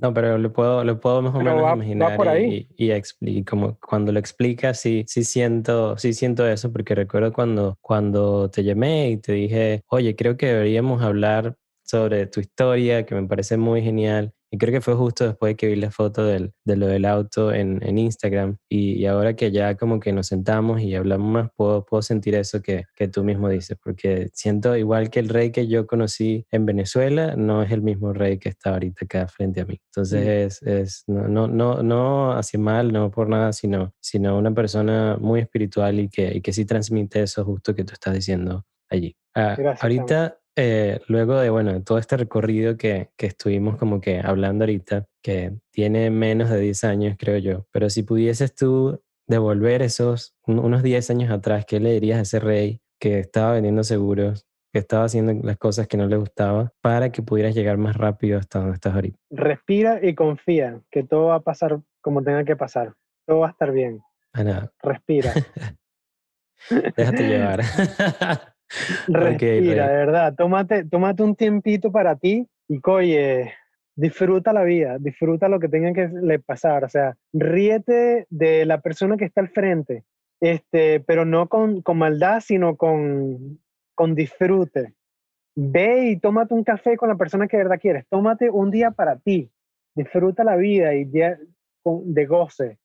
no, 0.00 0.14
pero 0.14 0.38
lo 0.38 0.50
puedo, 0.50 0.82
lo 0.82 0.98
puedo 0.98 1.20
más 1.20 1.34
o 1.34 1.38
menos 1.38 1.74
imaginar 1.74 2.16
por 2.16 2.26
ahí. 2.26 2.70
y, 2.78 2.90
y, 3.20 3.44
como 3.44 3.78
cuando 3.78 4.12
lo 4.12 4.18
explicas, 4.18 4.80
sí, 4.80 5.04
sí 5.06 5.24
siento, 5.24 5.98
sí 5.98 6.14
siento 6.14 6.46
eso, 6.48 6.72
porque 6.72 6.94
recuerdo 6.94 7.34
cuando, 7.34 7.76
cuando 7.82 8.48
te 8.48 8.64
llamé 8.64 9.10
y 9.10 9.16
te 9.18 9.32
dije, 9.32 9.82
oye, 9.88 10.16
creo 10.16 10.38
que 10.38 10.46
deberíamos 10.46 11.02
hablar 11.02 11.54
sobre 11.82 12.26
tu 12.28 12.40
historia, 12.40 13.04
que 13.04 13.14
me 13.14 13.28
parece 13.28 13.58
muy 13.58 13.82
genial. 13.82 14.32
Y 14.52 14.58
creo 14.58 14.72
que 14.72 14.80
fue 14.80 14.94
justo 14.94 15.24
después 15.24 15.56
que 15.56 15.68
vi 15.68 15.76
la 15.76 15.90
foto 15.90 16.24
del, 16.24 16.52
de 16.64 16.76
lo 16.76 16.86
del 16.88 17.04
auto 17.04 17.52
en, 17.52 17.80
en 17.82 17.98
Instagram. 17.98 18.56
Y, 18.68 18.94
y, 18.94 19.06
ahora 19.06 19.34
que 19.36 19.52
ya 19.52 19.76
como 19.76 20.00
que 20.00 20.12
nos 20.12 20.26
sentamos 20.26 20.80
y 20.80 20.94
hablamos 20.94 21.30
más, 21.30 21.50
puedo, 21.56 21.84
puedo 21.84 22.02
sentir 22.02 22.34
eso 22.34 22.60
que, 22.60 22.84
que, 22.96 23.06
tú 23.06 23.22
mismo 23.22 23.48
dices. 23.48 23.78
Porque 23.82 24.28
siento 24.32 24.76
igual 24.76 25.10
que 25.10 25.20
el 25.20 25.28
rey 25.28 25.52
que 25.52 25.68
yo 25.68 25.86
conocí 25.86 26.46
en 26.50 26.66
Venezuela, 26.66 27.36
no 27.36 27.62
es 27.62 27.70
el 27.70 27.82
mismo 27.82 28.12
rey 28.12 28.38
que 28.38 28.48
está 28.48 28.70
ahorita 28.70 29.04
acá 29.04 29.28
frente 29.28 29.60
a 29.60 29.64
mí. 29.66 29.80
Entonces 29.86 30.26
es, 30.26 30.62
es, 30.62 31.04
no, 31.06 31.28
no, 31.28 31.46
no, 31.46 31.82
no 31.82 32.32
hacia 32.32 32.58
mal, 32.58 32.92
no 32.92 33.10
por 33.10 33.28
nada, 33.28 33.52
sino, 33.52 33.94
sino 34.00 34.36
una 34.36 34.52
persona 34.52 35.16
muy 35.20 35.40
espiritual 35.40 36.00
y 36.00 36.08
que, 36.08 36.34
y 36.34 36.40
que 36.40 36.52
sí 36.52 36.64
transmite 36.64 37.22
eso 37.22 37.44
justo 37.44 37.74
que 37.74 37.84
tú 37.84 37.92
estás 37.92 38.14
diciendo 38.14 38.64
allí. 38.88 39.16
Ah, 39.34 39.56
ahorita 39.80 40.39
eh, 40.56 41.00
luego 41.06 41.38
de, 41.38 41.50
bueno, 41.50 41.82
todo 41.82 41.98
este 41.98 42.16
recorrido 42.16 42.76
que, 42.76 43.10
que, 43.16 43.26
estuvimos 43.26 43.76
como 43.76 44.00
que 44.00 44.20
hablando 44.20 44.64
ahorita, 44.64 45.06
que 45.22 45.52
tiene 45.70 46.10
menos 46.10 46.50
de 46.50 46.60
10 46.60 46.84
años, 46.84 47.16
creo 47.18 47.38
yo, 47.38 47.66
pero 47.72 47.88
si 47.90 48.02
pudieses 48.02 48.54
tú 48.54 49.00
devolver 49.26 49.80
esos 49.82 50.34
unos 50.46 50.82
10 50.82 51.10
años 51.10 51.30
atrás, 51.30 51.64
¿qué 51.64 51.78
le 51.78 51.92
dirías 51.92 52.18
a 52.18 52.22
ese 52.22 52.40
rey 52.40 52.80
que 52.98 53.20
estaba 53.20 53.52
vendiendo 53.52 53.84
seguros, 53.84 54.46
que 54.72 54.80
estaba 54.80 55.04
haciendo 55.04 55.32
las 55.46 55.56
cosas 55.56 55.86
que 55.86 55.96
no 55.96 56.06
le 56.06 56.16
gustaba, 56.16 56.72
para 56.80 57.10
que 57.10 57.22
pudieras 57.22 57.54
llegar 57.54 57.78
más 57.78 57.96
rápido 57.96 58.38
hasta 58.38 58.58
donde 58.58 58.74
estás 58.74 58.94
ahorita? 58.94 59.18
Respira 59.30 60.00
y 60.02 60.14
confía 60.14 60.80
que 60.90 61.04
todo 61.04 61.26
va 61.26 61.36
a 61.36 61.40
pasar 61.40 61.80
como 62.00 62.22
tenga 62.22 62.44
que 62.44 62.56
pasar. 62.56 62.94
Todo 63.24 63.40
va 63.40 63.48
a 63.48 63.50
estar 63.50 63.70
bien. 63.70 64.00
Respira. 64.82 65.32
Déjate 66.96 67.28
llevar. 67.28 67.60
Respira, 69.08 69.88
de 69.88 69.96
verdad. 69.96 70.34
Tómate, 70.36 70.84
tómate 70.84 71.22
un 71.22 71.34
tiempito 71.34 71.90
para 71.90 72.16
ti 72.16 72.46
y, 72.68 72.80
oye, 72.84 73.52
disfruta 73.96 74.52
la 74.52 74.62
vida, 74.64 74.98
disfruta 74.98 75.48
lo 75.48 75.60
que 75.60 75.68
tenga 75.68 75.92
que 75.92 76.08
le 76.08 76.38
pasar. 76.38 76.84
O 76.84 76.88
sea, 76.88 77.16
ríete 77.32 78.26
de 78.30 78.64
la 78.66 78.80
persona 78.80 79.16
que 79.16 79.24
está 79.24 79.40
al 79.40 79.48
frente, 79.48 80.04
este, 80.40 81.00
pero 81.00 81.24
no 81.24 81.48
con, 81.48 81.82
con 81.82 81.98
maldad, 81.98 82.40
sino 82.40 82.76
con, 82.76 83.60
con 83.94 84.14
disfrute. 84.14 84.94
Ve 85.56 86.10
y 86.10 86.18
tómate 86.18 86.54
un 86.54 86.64
café 86.64 86.96
con 86.96 87.08
la 87.08 87.16
persona 87.16 87.48
que 87.48 87.56
de 87.56 87.64
verdad 87.64 87.80
quieres. 87.80 88.06
Tómate 88.08 88.50
un 88.50 88.70
día 88.70 88.92
para 88.92 89.16
ti. 89.18 89.50
Disfruta 89.94 90.44
la 90.44 90.56
vida 90.56 90.94
y 90.94 91.04
de, 91.04 91.36
de 91.84 92.26
goce 92.26 92.78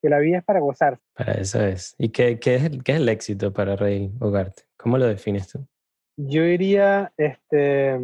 que 0.00 0.08
la 0.08 0.18
vida 0.18 0.38
es 0.38 0.44
para 0.44 0.60
gozar. 0.60 0.98
Para 1.14 1.32
eso 1.32 1.60
es. 1.60 1.94
¿Y 1.98 2.10
qué, 2.10 2.38
qué, 2.38 2.56
es, 2.56 2.70
qué 2.84 2.92
es 2.92 2.98
el 2.98 3.08
éxito 3.08 3.52
para 3.52 3.76
Rey 3.76 4.12
Hogarte? 4.20 4.62
¿Cómo 4.76 4.98
lo 4.98 5.06
defines 5.06 5.48
tú? 5.48 5.66
Yo 6.16 6.42
diría 6.42 7.12
este, 7.16 7.98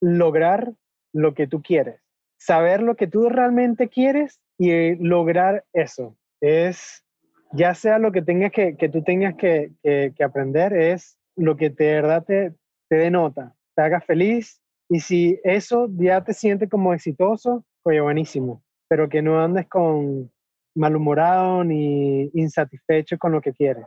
lograr 0.00 0.72
lo 1.12 1.34
que 1.34 1.46
tú 1.46 1.62
quieres, 1.62 2.00
saber 2.38 2.82
lo 2.82 2.96
que 2.96 3.06
tú 3.06 3.28
realmente 3.28 3.88
quieres 3.88 4.40
y 4.58 4.96
lograr 4.96 5.64
eso. 5.72 6.16
Es, 6.40 7.04
ya 7.52 7.74
sea 7.74 7.98
lo 7.98 8.12
que, 8.12 8.22
tengas 8.22 8.52
que, 8.52 8.76
que 8.76 8.88
tú 8.88 9.02
tengas 9.02 9.34
que, 9.36 9.72
que, 9.82 10.12
que, 10.16 10.24
aprender, 10.24 10.72
es 10.72 11.18
lo 11.36 11.56
que 11.56 11.70
de 11.70 11.92
verdad 11.92 12.24
te, 12.24 12.54
te 12.88 12.96
denota, 12.96 13.54
te 13.76 13.82
haga 13.82 14.00
feliz. 14.00 14.60
Y 14.88 15.00
si 15.00 15.40
eso 15.44 15.88
ya 15.92 16.22
te 16.24 16.34
siente 16.34 16.68
como 16.68 16.92
exitoso, 16.92 17.64
oye, 17.84 18.00
buenísimo. 18.00 18.62
Pero 18.88 19.08
que 19.08 19.22
no 19.22 19.42
andes 19.42 19.68
con, 19.68 20.31
malhumorado 20.74 21.64
ni 21.64 22.30
insatisfecho 22.34 23.18
con 23.18 23.32
lo 23.32 23.40
que 23.40 23.52
quieres. 23.52 23.84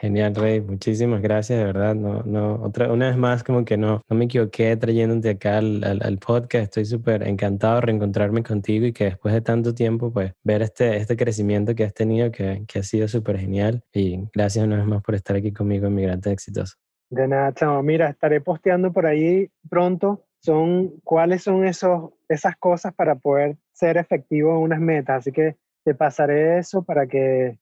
Genial, 0.00 0.34
Rey. 0.34 0.62
Muchísimas 0.62 1.20
gracias, 1.20 1.58
de 1.58 1.64
verdad. 1.66 1.94
No, 1.94 2.22
no, 2.22 2.54
otra, 2.62 2.90
una 2.90 3.08
vez 3.08 3.18
más, 3.18 3.44
como 3.44 3.66
que 3.66 3.76
no, 3.76 4.00
no 4.08 4.16
me 4.16 4.24
equivoqué 4.24 4.74
trayéndote 4.74 5.28
acá 5.28 5.58
al, 5.58 5.84
al, 5.84 6.16
podcast. 6.16 6.64
Estoy 6.64 6.86
súper 6.86 7.22
encantado 7.28 7.74
de 7.74 7.80
reencontrarme 7.82 8.42
contigo 8.42 8.86
y 8.86 8.94
que 8.94 9.04
después 9.04 9.34
de 9.34 9.42
tanto 9.42 9.74
tiempo, 9.74 10.10
pues, 10.10 10.32
ver 10.42 10.62
este, 10.62 10.96
este 10.96 11.18
crecimiento 11.18 11.74
que 11.74 11.84
has 11.84 11.92
tenido, 11.92 12.30
que, 12.32 12.64
que 12.66 12.78
ha 12.78 12.82
sido 12.82 13.08
súper 13.08 13.38
genial. 13.38 13.84
Y 13.92 14.26
gracias 14.32 14.64
una 14.64 14.76
vez 14.76 14.86
más 14.86 15.02
por 15.02 15.14
estar 15.16 15.36
aquí 15.36 15.52
conmigo 15.52 15.86
en 15.88 15.94
Migrante 15.94 16.32
Exitoso. 16.32 16.76
De 17.10 17.28
nada, 17.28 17.52
chamo. 17.52 17.82
Mira, 17.82 18.08
estaré 18.08 18.40
posteando 18.40 18.94
por 18.94 19.04
ahí 19.04 19.50
pronto. 19.68 20.24
Son 20.38 20.94
cuáles 21.04 21.42
son 21.42 21.66
esos, 21.66 22.12
esas 22.26 22.56
cosas 22.56 22.94
para 22.94 23.16
poder 23.16 23.58
ser 23.74 23.98
efectivo 23.98 24.52
en 24.52 24.62
unas 24.62 24.80
metas. 24.80 25.18
Así 25.18 25.30
que 25.32 25.56
te 25.84 25.94
pasaré 25.94 26.58
eso 26.58 26.82
para 26.82 27.06
que 27.06 27.58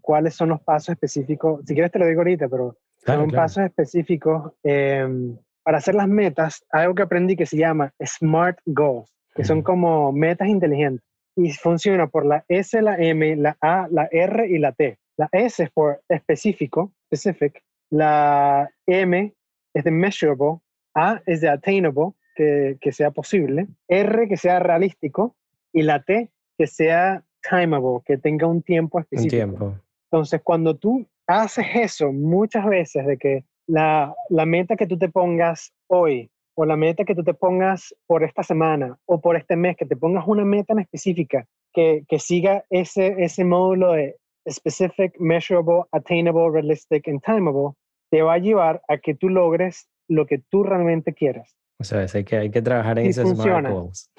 cuáles 0.00 0.34
son 0.34 0.50
los 0.50 0.62
pasos 0.62 0.90
específicos. 0.90 1.60
Si 1.66 1.74
quieres 1.74 1.92
te 1.92 1.98
lo 1.98 2.06
digo 2.06 2.20
ahorita, 2.20 2.48
pero 2.48 2.76
son 3.04 3.30
pasos 3.30 3.64
específicos 3.64 4.52
em, 4.62 5.36
para 5.62 5.78
hacer 5.78 5.94
las 5.94 6.08
metas. 6.08 6.64
Algo 6.70 6.94
que 6.94 7.02
aprendí 7.02 7.36
que 7.36 7.46
se 7.46 7.58
llama 7.58 7.92
SMART 8.02 8.58
Goals, 8.64 9.12
que 9.34 9.44
son 9.44 9.62
como 9.62 10.12
metas 10.12 10.48
inteligentes. 10.48 11.06
Y 11.36 11.50
funciona 11.52 12.06
por 12.06 12.26
la 12.26 12.44
S, 12.48 12.80
la 12.82 12.96
M, 12.96 13.36
la 13.36 13.56
A, 13.60 13.88
la 13.90 14.08
R 14.10 14.46
y 14.48 14.58
la 14.58 14.72
T. 14.72 14.98
La 15.16 15.28
S 15.32 15.62
es 15.62 15.70
por 15.70 16.02
específico, 16.08 16.92
specific. 17.06 17.62
La 17.90 18.70
M 18.86 19.34
es 19.74 19.84
de 19.84 19.90
measurable. 19.90 20.58
A 20.94 21.22
es 21.24 21.40
de 21.40 21.48
attainable, 21.48 22.12
que, 22.34 22.76
que 22.80 22.92
sea 22.92 23.10
posible. 23.10 23.66
R 23.88 24.28
que 24.28 24.36
sea 24.36 24.58
realístico. 24.58 25.36
Y 25.72 25.82
la 25.82 26.02
T 26.02 26.30
que 26.58 26.66
sea 26.66 27.24
timeable, 27.48 28.00
que 28.04 28.18
tenga 28.18 28.46
un 28.46 28.62
tiempo 28.62 29.00
específico. 29.00 29.30
tiempo. 29.30 29.74
Entonces, 30.10 30.40
cuando 30.42 30.76
tú 30.76 31.06
haces 31.26 31.66
eso 31.74 32.12
muchas 32.12 32.66
veces, 32.66 33.06
de 33.06 33.16
que 33.16 33.44
la, 33.66 34.14
la 34.28 34.46
meta 34.46 34.76
que 34.76 34.86
tú 34.86 34.98
te 34.98 35.08
pongas 35.08 35.72
hoy 35.88 36.30
o 36.54 36.66
la 36.66 36.76
meta 36.76 37.04
que 37.04 37.14
tú 37.14 37.24
te 37.24 37.34
pongas 37.34 37.94
por 38.06 38.22
esta 38.22 38.42
semana 38.42 38.98
o 39.06 39.20
por 39.20 39.36
este 39.36 39.56
mes, 39.56 39.76
que 39.76 39.86
te 39.86 39.96
pongas 39.96 40.24
una 40.26 40.44
meta 40.44 40.74
en 40.74 40.80
específica 40.80 41.46
que, 41.72 42.04
que 42.08 42.18
siga 42.18 42.64
ese, 42.70 43.16
ese 43.18 43.44
módulo 43.44 43.92
de 43.92 44.16
specific, 44.50 45.18
measurable, 45.18 45.84
attainable, 45.92 46.50
realistic 46.50 47.08
and 47.08 47.22
timeable, 47.22 47.74
te 48.10 48.22
va 48.22 48.34
a 48.34 48.38
llevar 48.38 48.82
a 48.88 48.98
que 48.98 49.14
tú 49.14 49.28
logres 49.28 49.88
lo 50.08 50.26
que 50.26 50.38
tú 50.50 50.62
realmente 50.64 51.14
quieras. 51.14 51.56
O 51.78 51.84
sea, 51.84 52.06
hay 52.12 52.24
que, 52.24 52.36
hay 52.36 52.50
que 52.50 52.62
trabajar 52.62 52.98
en 52.98 53.06
esos 53.06 53.30
smart 53.30 53.68
goals. 53.68 54.10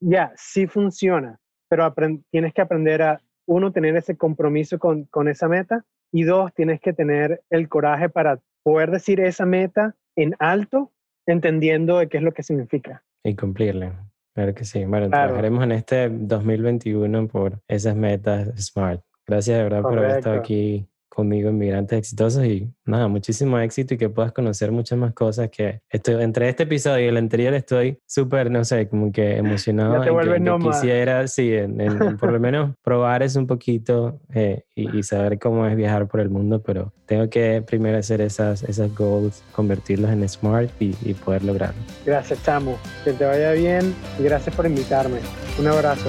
Ya, 0.00 0.32
sí 0.36 0.66
funciona, 0.66 1.38
pero 1.72 1.94
tienes 2.30 2.52
que 2.52 2.60
aprender 2.60 3.00
a, 3.00 3.22
uno, 3.46 3.72
tener 3.72 3.96
ese 3.96 4.14
compromiso 4.14 4.78
con, 4.78 5.04
con 5.04 5.26
esa 5.26 5.48
meta 5.48 5.86
y 6.12 6.24
dos, 6.24 6.52
tienes 6.52 6.80
que 6.82 6.92
tener 6.92 7.40
el 7.48 7.70
coraje 7.70 8.10
para 8.10 8.40
poder 8.62 8.90
decir 8.90 9.20
esa 9.20 9.46
meta 9.46 9.96
en 10.14 10.34
alto, 10.38 10.92
entendiendo 11.26 11.98
de 11.98 12.08
qué 12.10 12.18
es 12.18 12.22
lo 12.22 12.32
que 12.32 12.42
significa. 12.42 13.02
Y 13.24 13.34
cumplirle. 13.34 13.92
Claro 14.34 14.54
que 14.54 14.66
sí. 14.66 14.84
Bueno, 14.84 15.08
trabajaremos 15.08 15.64
en 15.64 15.72
este 15.72 16.10
2021 16.10 17.26
por 17.28 17.62
esas 17.68 17.96
metas 17.96 18.48
SMART. 18.62 19.02
Gracias 19.26 19.56
de 19.56 19.62
verdad 19.62 19.80
por 19.80 19.98
haber 19.98 20.18
estado 20.18 20.38
aquí 20.38 20.86
conmigo 21.14 21.50
Inmigrantes 21.50 21.98
Exitosos 21.98 22.44
y 22.44 22.70
nada, 22.84 23.06
muchísimo 23.08 23.58
éxito 23.58 23.94
y 23.94 23.98
que 23.98 24.08
puedas 24.08 24.32
conocer 24.32 24.72
muchas 24.72 24.98
más 24.98 25.12
cosas 25.12 25.50
que 25.50 25.82
estoy, 25.90 26.22
entre 26.22 26.48
este 26.48 26.62
episodio 26.62 27.04
y 27.04 27.08
el 27.08 27.16
anterior 27.16 27.52
estoy 27.54 27.98
súper, 28.06 28.50
no 28.50 28.64
sé, 28.64 28.88
como 28.88 29.12
que 29.12 29.36
emocionado. 29.36 29.92
Ya 30.02 30.04
te 30.04 30.10
vuelves 30.10 30.40
que, 30.40 30.58
quisiera, 30.70 31.26
sí, 31.28 31.52
por 32.18 32.32
lo 32.32 32.40
menos 32.40 32.74
probar 32.82 33.22
eso 33.22 33.38
un 33.38 33.46
poquito 33.46 34.20
eh, 34.32 34.64
y, 34.74 35.02
saber 35.02 35.38
cómo 35.38 35.66
es 35.66 35.76
viajar 35.76 36.08
por 36.08 36.20
el 36.20 36.30
mundo, 36.30 36.62
pero 36.62 36.92
tengo 37.06 37.28
que 37.28 37.62
primero 37.66 37.98
hacer 37.98 38.20
esas, 38.20 38.62
esas 38.62 38.94
goals, 38.94 39.42
convertirlos 39.52 40.10
en 40.10 40.26
smart 40.28 40.70
y, 40.80 40.94
y 41.02 41.14
poder 41.14 41.44
lograrlo. 41.44 41.80
Gracias, 42.06 42.42
Chamo. 42.42 42.78
Que 43.04 43.12
te 43.12 43.24
vaya 43.24 43.52
bien 43.52 43.94
y 44.18 44.22
gracias 44.22 44.54
por 44.54 44.64
invitarme. 44.64 45.18
Un 45.58 45.66
abrazo. 45.66 46.08